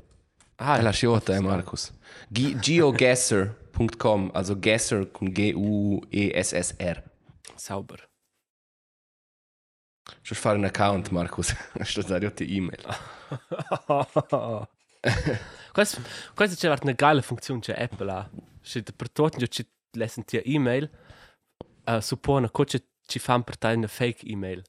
Ah, 0.56 0.74
ah 0.74 0.82
la 0.82 0.90
sciota 0.90 1.34
eh 1.34 1.40
Marcus 1.40 1.92
Ge- 2.28 2.56
geoguesser.com 2.58 4.30
also 4.32 4.56
Guesser 4.58 5.10
con 5.10 5.28
G 5.32 5.52
U 5.54 6.00
E 6.08 6.30
S 6.42 6.54
S 6.54 6.76
R 6.78 7.02
sauber. 7.56 8.08
Schon 10.22 10.36
fare 10.38 10.56
un 10.56 10.64
account 10.64 11.08
Marcus 11.10 11.54
sto 11.82 12.02
dare 12.02 12.32
email 12.38 12.82
Questo, 15.72 16.00
questo 16.34 16.56
c'è 16.56 16.68
una 16.68 16.94
geile 16.94 17.20
funzione 17.20 17.60
c'è 17.60 17.74
Apple 17.76 18.10
ha. 18.10 18.30
Se 18.60 18.82
per 18.82 19.10
tutti 19.10 19.48
ci 19.50 19.68
lesen 19.92 20.24
ti 20.24 20.38
e-mail, 20.38 20.88
uh, 21.86 21.98
suppone 22.00 22.48
che 22.52 22.84
ci 23.06 23.18
fanno 23.18 23.42
per 23.42 23.58
te 23.58 23.66
una 23.72 23.88
fake 23.88 24.24
e-mail. 24.26 24.62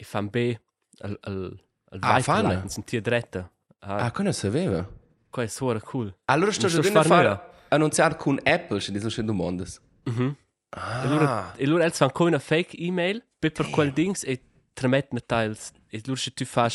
E 0.00 0.04
fanno 0.04 0.30
B 0.30 0.56
al, 1.00 1.18
al, 1.20 1.60
al 1.90 1.98
Ah, 2.02 2.20
fanno? 2.20 2.62
sind 2.68 2.88
die 2.88 3.00
dritte. 3.02 3.50
Ah, 3.80 3.96
ah 4.06 4.10
quello 4.12 4.32
sapeva 4.32 4.88
questo 5.30 5.64
è 5.70 5.74
super 5.74 5.82
cool. 5.82 6.14
allora 6.26 6.52
sto 6.52 6.68
giocando 6.68 6.98
a 7.00 7.02
fare 7.02 7.40
annunciare 7.68 8.16
con 8.16 8.38
Apple 8.42 8.80
se 8.80 8.92
dicono 8.92 9.10
che 9.10 9.22
domandas 9.24 9.80
Mhm. 10.04 10.36
ah 10.70 11.02
E 11.04 11.08
loro, 11.08 11.52
e 11.56 11.66
loro 11.66 11.90
fanno 11.90 12.10
come 12.12 12.28
una 12.30 12.38
fake 12.38 12.76
e-mail, 12.78 13.22
per 13.38 13.52
per 13.52 13.68
quel 13.70 13.92
dings 13.92 14.24
e 14.24 14.40
tramettono 14.72 15.20
teils. 15.24 15.70
E 15.88 16.00
loro 16.04 16.18
se 16.18 16.30
tu 16.32 16.44
fai, 16.44 16.70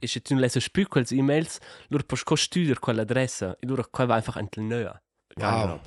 e 0.00 0.06
se 0.06 0.20
tu 0.20 0.34
lesi 0.34 0.60
più 0.70 0.86
quelle 0.88 1.06
e-mails, 1.10 1.58
loro 1.88 2.02
puoi 2.04 2.20
co 2.24 2.34
studiare 2.36 2.78
quell'adressa 2.80 3.56
e 3.60 3.66
loro 3.66 3.86
qua 3.90 4.04
va 4.06 4.16
einfach 4.16 4.36
ein 4.36 4.48
nöa. 4.56 5.00
Wow. 5.36 5.80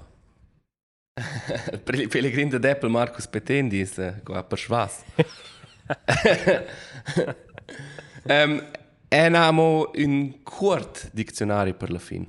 Pellegrin 2.10 2.50
de 2.50 2.70
Apple 2.70 2.90
Marcus 2.90 3.28
Petendi 3.28 3.82
ist 3.82 3.98
äh, 3.98 4.14
qua 4.24 4.44
per 4.44 4.58
schwas. 4.58 5.04
um, 8.24 8.62
en 9.10 9.36
amo 9.36 9.92
un 9.96 10.44
curt 10.44 11.10
diccionario 11.14 11.74
per 11.74 11.92
la 11.92 12.00
fin. 12.00 12.26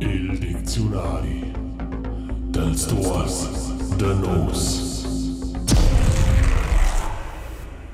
Il 0.00 0.38
diccionari 0.38 1.52
dels 2.50 2.86
duos 2.86 3.48
de 3.96 4.14
nos. 4.14 4.86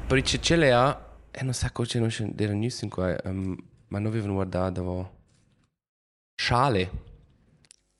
Per 0.07 0.19
il 0.19 0.25
cele 0.25 0.73
ha 0.73 1.01
e 1.31 1.43
non 1.43 1.55
sa 1.55 1.71
cosa 1.71 1.99
non 1.99 2.11
della 2.35 2.53
news 2.53 2.83
in 2.83 2.91
qua, 2.91 3.17
um, 3.25 3.57
ma 3.89 3.99
non 3.99 4.11
avevano 4.11 4.35
guardato 4.35 5.13
Schale, 6.37 6.91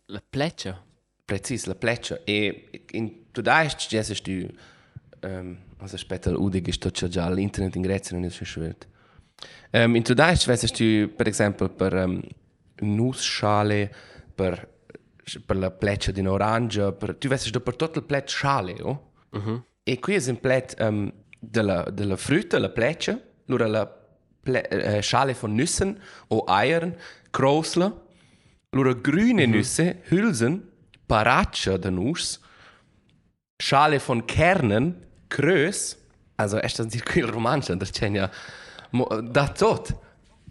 La 0.07 0.23
pleccia. 0.29 0.85
precis 1.25 1.65
la 1.65 1.75
pleccia 1.75 2.21
e 2.25 2.85
in 2.93 3.24
tu 3.35 3.43
dai 3.43 3.69
ci 3.77 4.03
sei 4.03 4.21
tu 4.23 4.47
um, 5.27 5.59
also 5.79 5.97
aspetta 5.97 6.31
l'udig 6.31 6.69
ist 6.69 6.81
tutto 6.81 7.09
già 7.09 7.29
l'internet 7.29 7.75
in 7.75 7.83
Grecia 7.83 8.15
non 8.15 8.25
è 8.25 8.31
so 8.31 8.45
schwert. 8.45 8.87
Um, 9.73 9.97
in 9.97 10.03
tu 10.03 10.15
dai 10.15 10.39
ci 10.39 10.57
sei 10.57 10.71
tu 10.71 11.15
per 11.15 11.27
esempio 11.27 11.69
per 11.69 11.93
um, 11.95 12.23
nussschale 12.81 13.93
per 14.35 14.73
per 15.47 15.57
la 15.57 15.71
pleccia 15.71 16.13
di 16.13 16.21
un'orangia 16.21 16.93
per 16.93 17.17
tu 17.17 17.29
vesti 17.29 17.51
per 17.51 17.77
tutto 17.77 17.99
il 17.99 18.05
plet 18.05 18.29
schale 18.29 18.77
oh? 18.83 19.11
Mhm. 19.31 19.65
E 19.87 19.99
qui 19.99 20.15
è 20.15 20.31
un 20.31 20.41
plet 20.41 20.77
um, 20.79 21.13
della, 21.39 21.85
della 21.93 22.17
frutta, 22.17 22.59
la 22.59 22.71
pleccia, 22.71 23.21
allora 23.49 23.67
la 23.67 23.87
ple, 23.87 24.67
eh, 24.69 25.03
schale 25.03 25.37
von 25.39 25.55
Nüssen 25.55 26.01
o 26.29 26.45
Eiern, 26.49 26.97
Krosler, 27.31 27.93
allora 28.71 28.95
grüne 28.95 29.47
Nüsse, 29.47 29.97
Hülsen, 30.09 30.63
Paraccia 31.07 31.77
de 31.77 31.91
Nuss, 31.91 32.41
Schale 33.57 33.99
von 33.99 34.25
Kernen, 34.25 35.07
Krös, 35.29 35.97
also 36.37 36.61
è 36.61 36.69
stato 36.69 36.89
dire 36.89 37.05
qui 37.05 37.21
il 37.21 37.27
romanzo, 37.27 37.75
da 37.75 37.85
c'è 37.85 38.09
ja, 38.11 38.31
da 39.23 39.49
tot. 39.49 39.99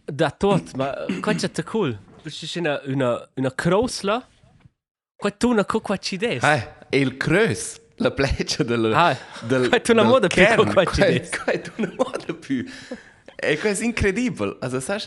Da 0.05 0.31
tot, 0.31 0.73
ma 0.75 0.93
questo 1.21 1.49
è 1.53 1.63
cool. 1.63 1.97
C'è 2.23 2.59
una, 2.59 2.81
una, 2.85 3.29
una 3.35 3.53
crosla. 3.53 4.27
Qua 5.15 5.31
tu 5.31 5.49
una 5.49 5.65
qua 5.65 5.97
ci 5.97 6.17
des. 6.17 6.43
E 6.43 6.99
il 6.99 7.17
Krös, 7.17 7.79
la 7.97 8.11
pleccia 8.11 8.63
del... 8.63 8.91
Ah, 8.93 9.17
del 9.41 9.69
quai 9.69 9.81
tu 9.81 9.91
una 9.91 10.01
del 10.01 10.11
moda 10.11 10.27
più 10.27 10.45
qua 10.71 10.85
ci 10.85 11.01
des. 11.01 11.29
quai 11.29 11.61
tu 11.61 11.71
una 11.77 11.93
moda 11.95 12.33
più. 12.33 12.65
E 13.35 13.57
questo 13.57 13.83
è 13.83 13.85
incredibile, 13.85 14.57
also 14.59 14.79
sai, 14.79 15.01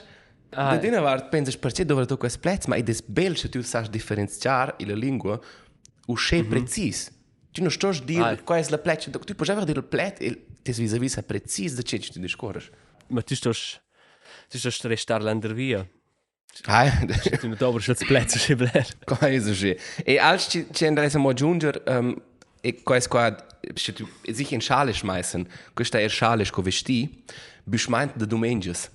Ah. 0.50 0.70
Da 0.70 0.76
dina 0.76 1.00
vart 1.00 1.28
pensas 1.28 1.56
perché 1.56 1.84
dove 1.84 2.06
tu 2.06 2.16
quest 2.16 2.38
plets, 2.38 2.66
ma 2.66 2.76
è 2.76 2.82
des 2.82 3.02
bel 3.02 3.36
se 3.36 3.48
tu 3.48 3.62
sai 3.62 3.88
differenziare 3.90 4.76
la 4.78 4.94
lingua 4.94 5.38
usce 6.06 6.36
mm 6.36 6.40
-hmm. 6.40 6.48
precis. 6.48 7.10
Non 7.60 7.70
stos 7.70 8.02
dir 8.02 8.22
Ah. 8.22 8.36
qual 8.44 8.62
è 8.62 8.66
la 8.70 8.78
pleccia, 8.78 9.10
tu 9.10 9.34
puoi 9.34 9.48
avere 9.48 9.66
dire 9.66 9.78
il 9.78 9.84
plet 9.84 10.20
e 10.20 10.46
tes 10.62 10.78
vis-a-vis 10.78 11.16
è 11.16 11.22
precis 11.22 11.74
da 11.74 11.82
che 11.82 11.98
tu 11.98 12.20
discorres. 12.20 12.70
Ma 13.08 13.22
tu 13.22 13.34
stos... 13.34 13.80
Tu 14.48 14.58
stos 14.58 14.80
restar 14.82 15.22
lander 15.22 15.54
via. 15.54 15.86
Ah, 16.66 16.90
Tu 17.40 17.48
non 17.48 17.56
dobres 17.58 17.88
als 17.88 18.04
plätze 18.04 18.38
sche 18.38 18.54
bler. 18.56 18.86
qua 19.04 19.18
è 19.28 19.40
così. 19.40 19.76
E 20.04 20.18
als 20.18 20.46
ci 20.48 20.66
ci 20.72 20.86
andremo 20.86 21.18
mo 21.18 21.32
giungere 21.32 21.82
um, 21.86 22.14
e 22.62 22.82
questo 22.82 23.08
qua 23.10 23.46
se 23.74 23.92
tu 23.92 24.08
sich 24.32 24.52
in 24.52 24.60
schale 24.60 24.92
schmeißen, 24.92 25.46
questa 25.74 25.98
è 25.98 26.08
schale 26.08 26.44
sco 26.44 26.62
vesti, 26.62 27.24
beschmeint 27.64 28.16
de 28.16 28.26
domenges. 28.26 28.90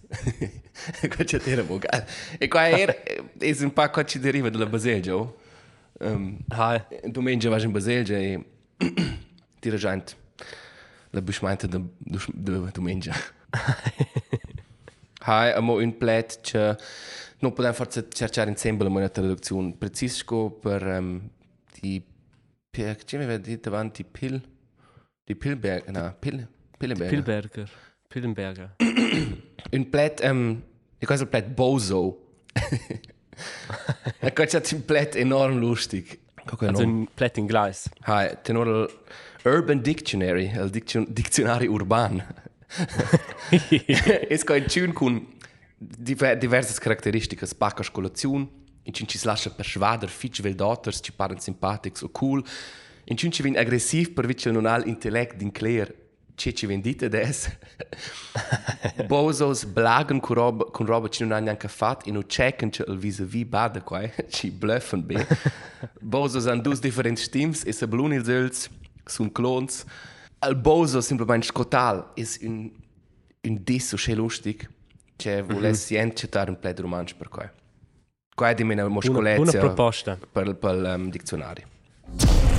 Questo 1.16 1.36
è 1.36 1.40
terribile. 1.40 1.80
geil. 1.80 2.06
E 2.40 2.48
qua 2.48 2.68
è 2.68 2.86
è 3.38 3.56
un 3.62 3.74
po' 3.74 3.90
qua 3.90 4.04
ci 4.06 4.20
deriva 4.20 4.50
dalla 4.50 4.66
baselgia. 6.02 6.06
oh. 6.06 6.16
Um, 6.16 6.38
Ha. 6.50 6.88
Domenica 7.06 7.50
vas 7.50 7.64
in 7.64 7.72
Baselgia 7.72 8.18
e 8.18 8.46
tira 9.60 9.78
gente 9.78 10.16
la 11.12 11.22
beschmeinte 11.22 11.68
de, 11.68 11.80
de, 12.00 12.18
de 12.34 12.72
domenica. 12.72 13.14
Hai 15.24 15.52
amo 15.54 15.78
un 15.78 15.98
plet 15.98 16.42
che 16.42 16.78
non 17.40 17.54
podem 17.54 17.74
forse 17.74 18.08
cercare 18.10 18.50
insieme 18.50 18.84
una 18.84 19.10
traduzione 19.10 19.76
precisco 19.78 20.50
per 20.50 20.84
um, 20.84 21.30
di 21.80 22.04
per 22.70 22.96
che 22.96 23.18
mi 23.18 23.24
aveva 23.24 23.40
detto 23.40 23.70
avanti 23.70 24.04
pil 24.04 24.42
di 25.24 25.36
Pilberg 25.36 25.90
no 25.90 26.16
pil 26.20 26.48
Pilberg 26.78 27.10
Pilberger. 27.10 27.72
Pillenberger. 28.08 28.76
un 29.72 29.90
plet 29.90 30.22
um, 30.24 30.62
e 30.98 31.06
questo 31.06 31.28
plet 31.28 31.48
bozo 31.48 32.34
questo 34.34 34.58
è 34.58 34.74
un 34.74 34.86
plet 34.86 35.16
enorm 35.16 35.60
lustig 35.60 36.20
Guck, 36.46 36.64
Also 36.64 36.82
enorm. 36.82 37.00
ein 37.02 37.08
Plätt 37.14 37.38
in 37.38 37.46
Gleis. 37.46 37.90
Hai, 38.02 38.38
tenor 38.42 38.68
il 38.68 38.90
Urban 39.44 39.82
Dictionary, 39.82 40.52
il 40.54 40.70
diction, 40.70 41.06
dizionario 41.10 41.72
urban. 41.72 42.24
es 44.30 44.44
in 44.48 44.66
tune 44.68 44.94
con 44.94 45.28
diver, 45.78 46.38
diverse 46.38 46.80
caratteristiche, 46.80 47.46
spacca 47.46 47.84
scolazione, 47.84 48.48
in 48.84 48.94
cui 48.94 49.08
ci 49.08 49.18
si 49.18 49.26
lascia 49.26 49.50
per 49.50 49.66
schwader, 49.66 50.10
fitch 50.10 50.42
vel 50.42 50.56
daughters, 50.56 51.00
ci 51.02 51.12
paren 51.12 51.40
simpatics 51.40 52.02
o 52.02 52.10
cool, 52.10 52.44
in 53.06 53.16
cui 53.16 53.32
ci 53.32 53.42
vin 53.42 53.58
aggressiv 53.58 54.12
per 54.12 54.26
vice 54.26 54.52
non 54.52 54.66
al 54.66 54.88
intellect 54.88 55.36
din 55.36 55.52
clear, 55.52 55.92
ci 56.42 56.56
ci 56.56 56.66
vin 56.66 56.82
dite 56.82 57.08
des. 57.10 57.50
Bozos 59.08 59.64
blagen 59.66 60.20
con 60.20 60.36
roba, 60.36 60.66
con 60.66 60.86
roba 60.88 61.08
ci 61.08 61.24
non 61.24 61.44
neanche 61.44 61.68
fatto 61.68 62.10
e 62.10 62.12
non 62.12 62.26
checken 62.26 62.72
che 62.72 62.84
il 62.88 62.98
vis-a-vis 62.98 63.46
bada 63.46 63.82
qua, 63.86 64.10
ci 64.30 64.50
bluffen 64.50 65.06
be. 65.06 65.28
Bozos 66.00 66.48
hanno 66.48 66.62
due 66.62 66.78
differenti 66.80 67.22
stims 67.22 67.64
e 67.64 67.72
se 67.72 67.88
blun 67.88 68.14
ils 68.14 68.28
öls, 68.28 68.70
sun 69.06 69.32
clones. 69.32 69.86
Il 70.44 70.56
bozo 70.56 71.02
semplicemente 71.02 71.46
scotal 71.46 72.14
è 72.16 72.24
un, 72.42 72.72
un 73.42 73.58
disso 73.64 73.96
che 73.96 74.16
lustig, 74.16 74.68
che 75.16 75.44
volessi 75.44 75.94
mm 75.96 76.00
-hmm. 76.00 76.16
citare 76.16 76.50
un 76.50 76.58
pled 76.58 76.80
romanzo 76.80 77.14
per 77.16 77.30
qua. 77.30 77.52
Qua 78.34 78.50
è 78.50 78.56
di 78.56 78.64
meno 78.64 78.82
Una, 78.86 78.90
una 78.90 79.00
muscolezia 79.00 79.60
proposta. 79.60 80.18
per, 80.32 80.56
per 80.56 80.76
il 80.76 80.94
um, 80.96 81.10
dizionario. 81.12 82.51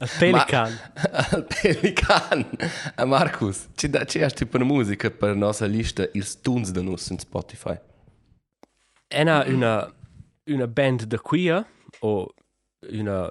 Il 0.00 0.10
pelican. 0.18 0.72
Ma, 1.12 1.36
il 1.36 1.46
pelican. 1.46 2.46
Ah, 2.94 3.04
Marcus, 3.04 3.68
ci, 3.74 3.88
da, 3.88 4.04
ci 4.04 4.24
tipo 4.34 4.56
una 4.56 4.64
musica 4.64 5.10
per 5.10 5.30
la 5.30 5.36
nostra 5.36 5.66
lista 5.66 6.08
Il 6.12 6.40
Tunes 6.40 6.70
da 6.70 6.80
Nuss 6.80 7.10
in 7.10 7.18
Spotify? 7.18 7.78
Ena 9.08 9.44
una, 9.46 9.92
una 10.46 10.66
band 10.66 11.04
da 11.04 11.18
quia, 11.18 11.66
o 12.00 12.34
una, 12.90 13.30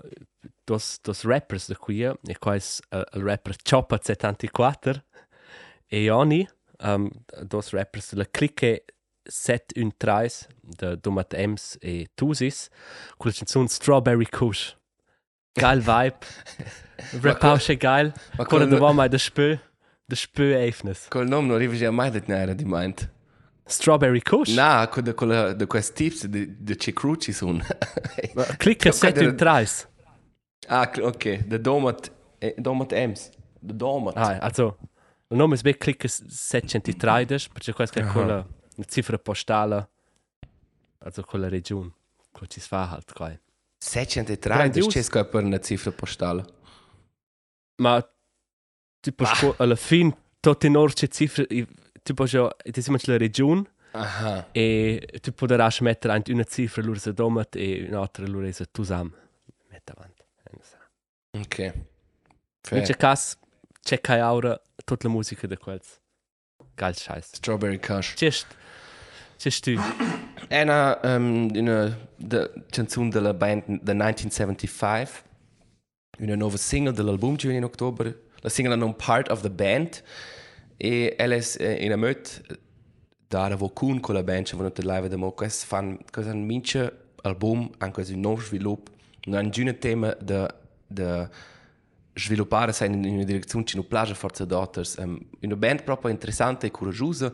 dos, 0.63 0.99
dos 1.01 1.23
rappers 1.23 1.67
da 1.67 1.75
quia, 1.75 2.15
e 2.23 2.37
qua 2.37 2.55
è 2.55 2.61
uh, 2.89 3.17
il 3.17 3.23
rapper 3.23 3.55
Choppa74, 3.63 5.01
e 5.87 6.01
Ioni, 6.01 6.47
um, 6.83 7.09
dos 7.43 7.71
rappers 7.71 8.13
della 8.13 8.27
clique 8.29 8.85
713 9.23 10.47
de 10.61 10.97
Domat 10.97 11.33
Ems 11.33 11.77
e 11.79 12.07
Tusis, 12.15 12.69
con 13.17 13.29
la 13.29 13.37
canzone 13.37 13.67
Strawberry 13.67 14.25
Kush. 14.25 14.75
Geil 15.53 15.79
vibe. 15.81 16.17
Repausche 17.21 17.77
geil. 17.77 18.13
Ma 18.37 18.45
Con 18.45 18.59
col, 18.59 18.67
da 18.69 18.77
va 18.77 18.91
mai 18.93 19.09
da 19.09 19.17
spö, 19.17 19.57
da 20.05 20.15
spö 20.15 20.53
eifnes. 20.55 21.07
col 21.09 21.27
nome 21.27 21.47
non 21.47 21.55
arrivi 21.57 21.83
a 21.85 21.91
mai 21.91 22.09
det 22.11 22.27
nera 22.27 22.53
di 22.53 22.63
meint. 22.65 23.09
Strawberry 23.65 24.21
Kush? 24.21 24.53
Na, 24.55 24.87
con 24.87 25.03
de, 25.03 25.13
con 25.13 25.27
la, 25.29 25.53
de 25.53 25.65
questi 25.65 25.93
tips 26.09 26.25
de, 26.27 26.45
de 26.63 26.75
ce 26.75 26.91
cruci 26.93 27.31
sun. 27.33 27.61
Klicka 28.57 28.89
Ja, 28.89 28.97
guarda- 28.97 29.19
713. 29.35 29.87
ah, 30.67 30.89
ok. 31.01 31.47
De 31.47 31.59
domat, 31.59 32.11
eh, 32.39 32.53
domat 32.57 32.91
ems. 32.91 33.29
De 33.59 33.73
domat. 33.75 34.15
Ah, 34.17 34.37
also, 34.39 34.77
il 35.29 35.37
nome 35.37 35.57
è 35.61 35.77
Klicka 35.77 36.07
713, 36.07 37.49
perché 37.51 37.73
questa 37.73 37.99
è 37.99 38.03
Aha. 38.03 38.11
quella 38.11 38.35
una 38.75 38.85
cifra 38.87 39.17
postale, 39.17 39.89
also 40.99 41.23
quella 41.23 41.47
regione, 41.49 41.91
che 42.33 42.47
ci 42.47 42.59
si 42.59 42.67
fa 42.67 42.89
halt 42.89 43.13
qua. 43.13 43.31
603, 43.83 44.53
Grandios. 44.55 44.85
das 44.93 44.95
ist 44.95 45.11
per 45.31 45.43
una 45.43 45.59
cifra 45.59 45.91
postale. 45.91 46.45
Ma 47.81 47.99
tipo 48.99 49.23
ah. 49.23 49.55
alla 49.57 49.75
fine 49.75 50.15
tutte 50.39 50.67
in 50.67 50.75
orce 50.77 51.07
cifre 51.07 51.47
i- 51.49 51.67
tipo 52.03 52.25
già 52.25 52.47
ti 52.71 52.81
siamo 52.81 52.99
la 53.05 53.17
regione 53.17 53.63
Aha. 53.93 54.49
e 54.51 55.07
tu 55.21 55.33
potrai 55.33 55.71
mettere 55.79 56.13
anche 56.13 56.31
una 56.31 56.43
cifra 56.43 56.83
loro 56.83 56.99
se 56.99 57.13
domat 57.13 57.55
e 57.55 57.87
un'altra 57.89 58.27
loro 58.27 58.51
se 58.51 58.65
tu 58.71 58.83
sam 58.83 59.11
mette 59.69 59.91
avanti. 59.95 60.19
Ok. 61.33 61.57
In 61.59 61.73
Fair. 62.61 62.97
caso 62.97 63.37
c'è 63.81 63.99
che 63.99 64.21
ora 64.21 64.61
tutta 64.83 65.07
la 65.07 65.13
musica 65.13 65.47
di 65.47 65.55
quels. 65.57 65.99
Geil 66.75 66.95
scheiß. 66.95 67.35
Strawberry 67.35 67.79
Kush. 67.79 68.13
C'è 68.13 68.29
Češti. 69.41 69.77
Ena 70.49 70.99
um, 71.03 71.49
in 71.55 71.67
a, 71.67 71.97
the 72.29 72.51
canzun 72.71 73.09
della 73.09 73.33
band 73.33 73.63
The 73.65 73.93
1975, 73.93 75.23
in 76.19 76.29
een 76.29 76.37
nieuwe 76.37 76.57
single 76.57 76.93
de 76.93 77.03
album 77.03 77.35
in 77.39 77.63
ottobre. 77.63 78.15
La 78.41 78.49
singola 78.49 78.85
een 78.85 78.95
part 78.95 79.29
of 79.29 79.41
the 79.41 79.49
band. 79.49 80.03
Eh, 80.77 81.05
e 81.05 81.17
Alice 81.17 81.57
eh, 81.59 81.83
in 81.83 81.91
een 81.91 81.99
möt 81.99 82.41
daar 83.27 83.57
wo 83.57 83.69
kun 83.69 83.99
con 83.99 84.15
la 84.15 84.23
band, 84.23 84.49
vanno 84.49 84.71
de 84.71 84.85
live 84.85 85.09
demo 85.09 85.31
quest 85.31 85.63
fan 85.63 85.97
cosa 86.11 86.33
mince 86.33 86.93
album, 87.21 87.71
anche 87.77 88.05
se 88.05 88.15
non 88.15 88.41
sviluppo, 88.41 88.91
non 89.27 89.51
è 89.53 89.59
un 89.59 89.77
thema 89.79 90.15
de 90.23 90.49
de 90.87 91.29
sviluppare 92.13 92.73
in 92.85 93.05
una 93.05 93.23
direzione 93.23 93.63
che 93.63 93.75
non 93.75 93.87
piace 93.87 94.13
forza 94.13 94.45
daughters. 94.45 94.95
Um, 94.97 95.19
una 95.41 95.55
band 95.55 95.83
proprio 95.83 96.11
interessante 96.11 96.67
e 96.67 96.71
coraggiosa. 96.71 97.31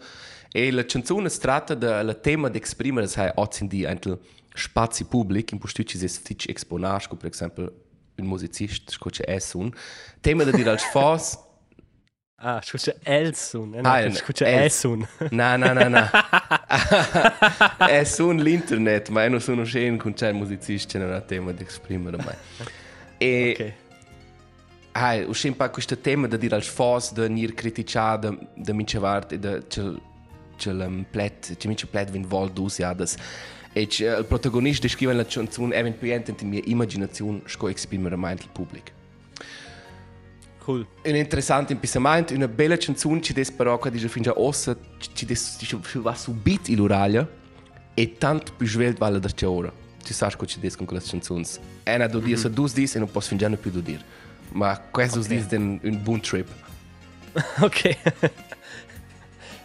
E 0.51 0.71
la 0.71 0.85
canzone 0.85 1.29
si 1.29 1.39
tratta 1.39 1.73
del 1.73 2.19
tema 2.21 2.49
di 2.49 2.61
esprimere 2.61 3.07
sai 3.07 3.31
oggi 3.35 3.63
in 3.63 3.67
dia 3.67 3.89
anche 3.89 4.17
spazi 4.53 5.05
pubblici 5.05 5.53
in 5.53 5.59
cui 5.59 5.69
ci 5.85 5.97
si 5.97 6.07
ftic 6.07 6.47
exponare, 6.49 7.07
per 7.17 7.29
esempio 7.29 7.83
un 8.15 8.25
musicista, 8.25 8.93
che 8.97 9.23
è 9.23 9.39
un 9.53 9.71
tema 10.21 10.43
da 10.43 10.51
dire 10.51 10.71
als 10.71 10.89
fos 10.89 11.37
Ah, 12.39 12.61
scusa 12.61 12.93
Elsun, 13.01 13.73
eh, 13.73 13.79
Ah, 13.83 14.05
no, 14.05 14.13
scusa 14.13 14.45
Els. 14.45 14.61
Elsun. 14.61 15.07
No, 15.31 15.57
no, 15.57 15.73
no, 15.73 15.87
no. 15.87 16.07
è 17.87 18.03
su 18.03 18.29
l'internet, 18.29 19.09
ma 19.09 19.23
io 19.23 19.31
non 19.31 19.41
sono 19.41 19.63
sceno 19.63 19.97
con 19.97 20.13
c'è 20.13 20.27
il 20.27 20.35
musicista, 20.35 20.99
non 20.99 21.13
ha 21.13 21.21
tema 21.21 21.51
di 21.51 21.63
esprimere 21.63 22.17
mai. 22.17 22.35
E 23.17 23.55
Ok. 23.57 23.86
Ah, 24.97 25.27
ho 25.27 25.33
sempre 25.33 25.69
questo 25.69 25.97
tema 25.97 26.27
da 26.27 26.37
dire 26.37 26.55
als 26.55 26.67
fos, 26.67 27.13
da 27.13 27.27
nir 27.27 27.53
criticare, 27.53 28.19
da, 28.19 28.37
da 28.55 28.73
mince 28.73 28.99
vart, 28.99 29.31
e 29.31 29.39
da 29.39 29.59
c'è 29.67 29.83
c'è 30.57 30.71
il 30.71 31.05
plet, 31.09 31.55
c'è 31.55 31.67
mince 31.67 31.87
plet 31.87 32.09
vin 32.09 32.25
vol 32.27 32.51
dus 32.51 32.77
jadas. 32.77 33.15
E 33.73 33.87
c'è 33.87 34.17
il 34.17 34.25
protagonista 34.25 34.87
scrive 34.87 35.13
la 35.13 35.25
canzone 35.25 35.75
eventualmente 35.75 36.35
in 36.39 36.49
mia 36.49 36.61
immaginazione 36.65 37.41
sco 37.45 37.67
esprimere 37.67 38.15
mai 38.15 38.33
il 38.33 38.49
pubblico. 38.51 38.95
Cool. 40.59 40.85
un 41.05 41.15
interessante 41.15 41.71
impisamento, 41.71 42.33
una 42.33 42.47
bella 42.47 42.75
canzone 42.75 43.21
ci 43.21 43.31
des 43.31 43.51
però 43.51 43.77
che 43.77 43.89
dice 43.89 44.09
fin 44.09 44.23
già 44.23 44.33
ossa 44.35 44.75
ci 45.13 45.25
des 45.25 45.57
dice 45.57 45.79
va 46.01 46.13
subit 46.13 46.67
in 46.67 46.75
l'uralia 46.75 47.25
e 47.93 48.17
tanto 48.17 48.51
più 48.57 48.67
svelt 48.67 48.97
vale 48.97 49.19
da 49.19 49.29
c'è 49.29 49.47
ora. 49.47 49.71
Tu 50.03 50.13
sai 50.13 50.31
cosa 50.35 50.45
ci 50.51 50.59
des 50.59 50.75
con 50.75 50.85
quelle 50.85 51.03
canzoni. 51.03 51.45
È 51.83 51.95
una 51.95 52.07
do 52.07 52.19
dire, 52.19 52.37
se 52.37 52.49
dus 52.49 52.73
dis 52.73 52.95
e 52.95 52.99
non 52.99 53.09
posso 53.09 53.29
fin 53.29 53.37
già 53.37 53.49
più 53.49 53.71
do 53.71 53.79
dire. 53.79 54.03
Maar 54.51 54.81
quais 54.91 55.09
okay. 55.09 55.21
os 55.21 55.27
dias 55.27 55.47
boon 55.47 55.79
een 55.81 56.03
boontrip. 56.03 56.49
okay. 57.67 57.97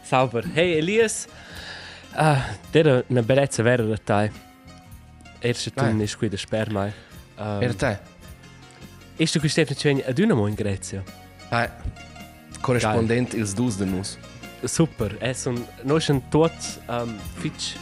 Sauber. 0.03 0.45
Hey 0.53 0.77
Elias, 0.77 1.27
ah, 2.15 2.45
der 2.71 3.05
ne 3.07 3.23
bereits 3.23 3.57
wäre 3.57 3.99
Teil. 4.05 4.31
Erste 5.41 5.71
Tun 5.71 6.01
ist 6.01 6.21
wieder 6.21 6.39
Sperrmai. 6.39 6.93
Um, 7.39 7.63
er 7.63 7.71
is 7.71 7.99
Ist 9.17 9.35
du 9.35 9.41
gestern 9.41 9.77
schon 9.77 10.15
Dynamo 10.15 10.47
in 10.47 10.57
Grazia? 10.57 11.03
Nein. 11.51 11.69
Ah, 11.69 11.93
Correspondent 12.63 13.35
ils 13.35 13.55
dus 13.55 13.77
de 13.77 13.87
nus. 13.87 14.19
Super. 14.65 15.11
Es 15.21 15.47
un 15.47 15.67
noch 15.83 16.09
ein 16.09 16.23
tot 16.31 16.53
ehm, 16.89 17.03
um, 17.03 17.15
fitch. 17.41 17.77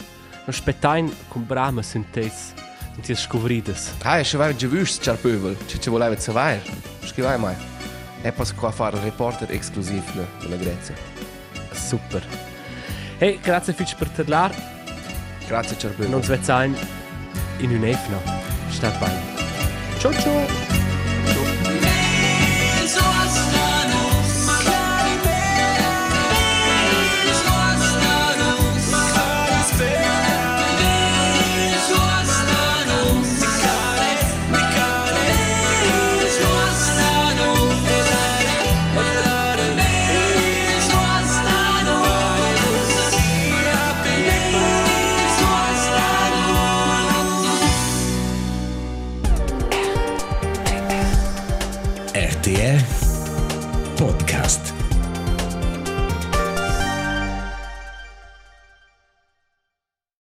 No 0.47 0.53
spetain 0.53 1.11
cum 1.29 1.45
brama 1.45 1.83
sintes. 1.83 2.53
Und 2.95 3.07
die 3.07 3.15
scobrides. 3.15 3.93
Ah, 4.03 4.19
e 4.19 4.23
se 4.23 4.37
vai 4.37 4.55
già 4.55 4.67
visto, 4.67 5.01
c'è 5.01 5.11
il 5.11 5.17
pöbel. 5.17 5.57
Ci 5.65 5.79
ci 5.79 5.89
voleva 5.89 6.17
sapere. 6.19 6.61
Scrivai 7.03 7.37
mai. 7.37 7.55
E 8.21 8.31
posso 8.31 8.53
qua 8.55 8.71
fare 8.71 8.97
il 8.97 9.03
reporter 9.03 9.51
esclusivo 9.51 10.25
della 10.39 10.57
Grecia. 10.57 10.93
Super. 11.71 12.23
Hey, 13.17 13.39
grazie 13.41 13.73
fitch 13.73 13.95
per 13.95 14.09
parlar. 14.09 14.51
Grazie, 15.47 15.77
c'è 15.77 15.87
il 15.87 15.93
pöbel. 15.93 16.09
Non 16.09 16.21
ein 16.47 16.75
in 17.59 17.71
un'efna. 17.71 18.17
Stat 18.69 18.97
bene. 18.99 19.19
Ciao 19.99 20.13
ciao. 20.13 20.90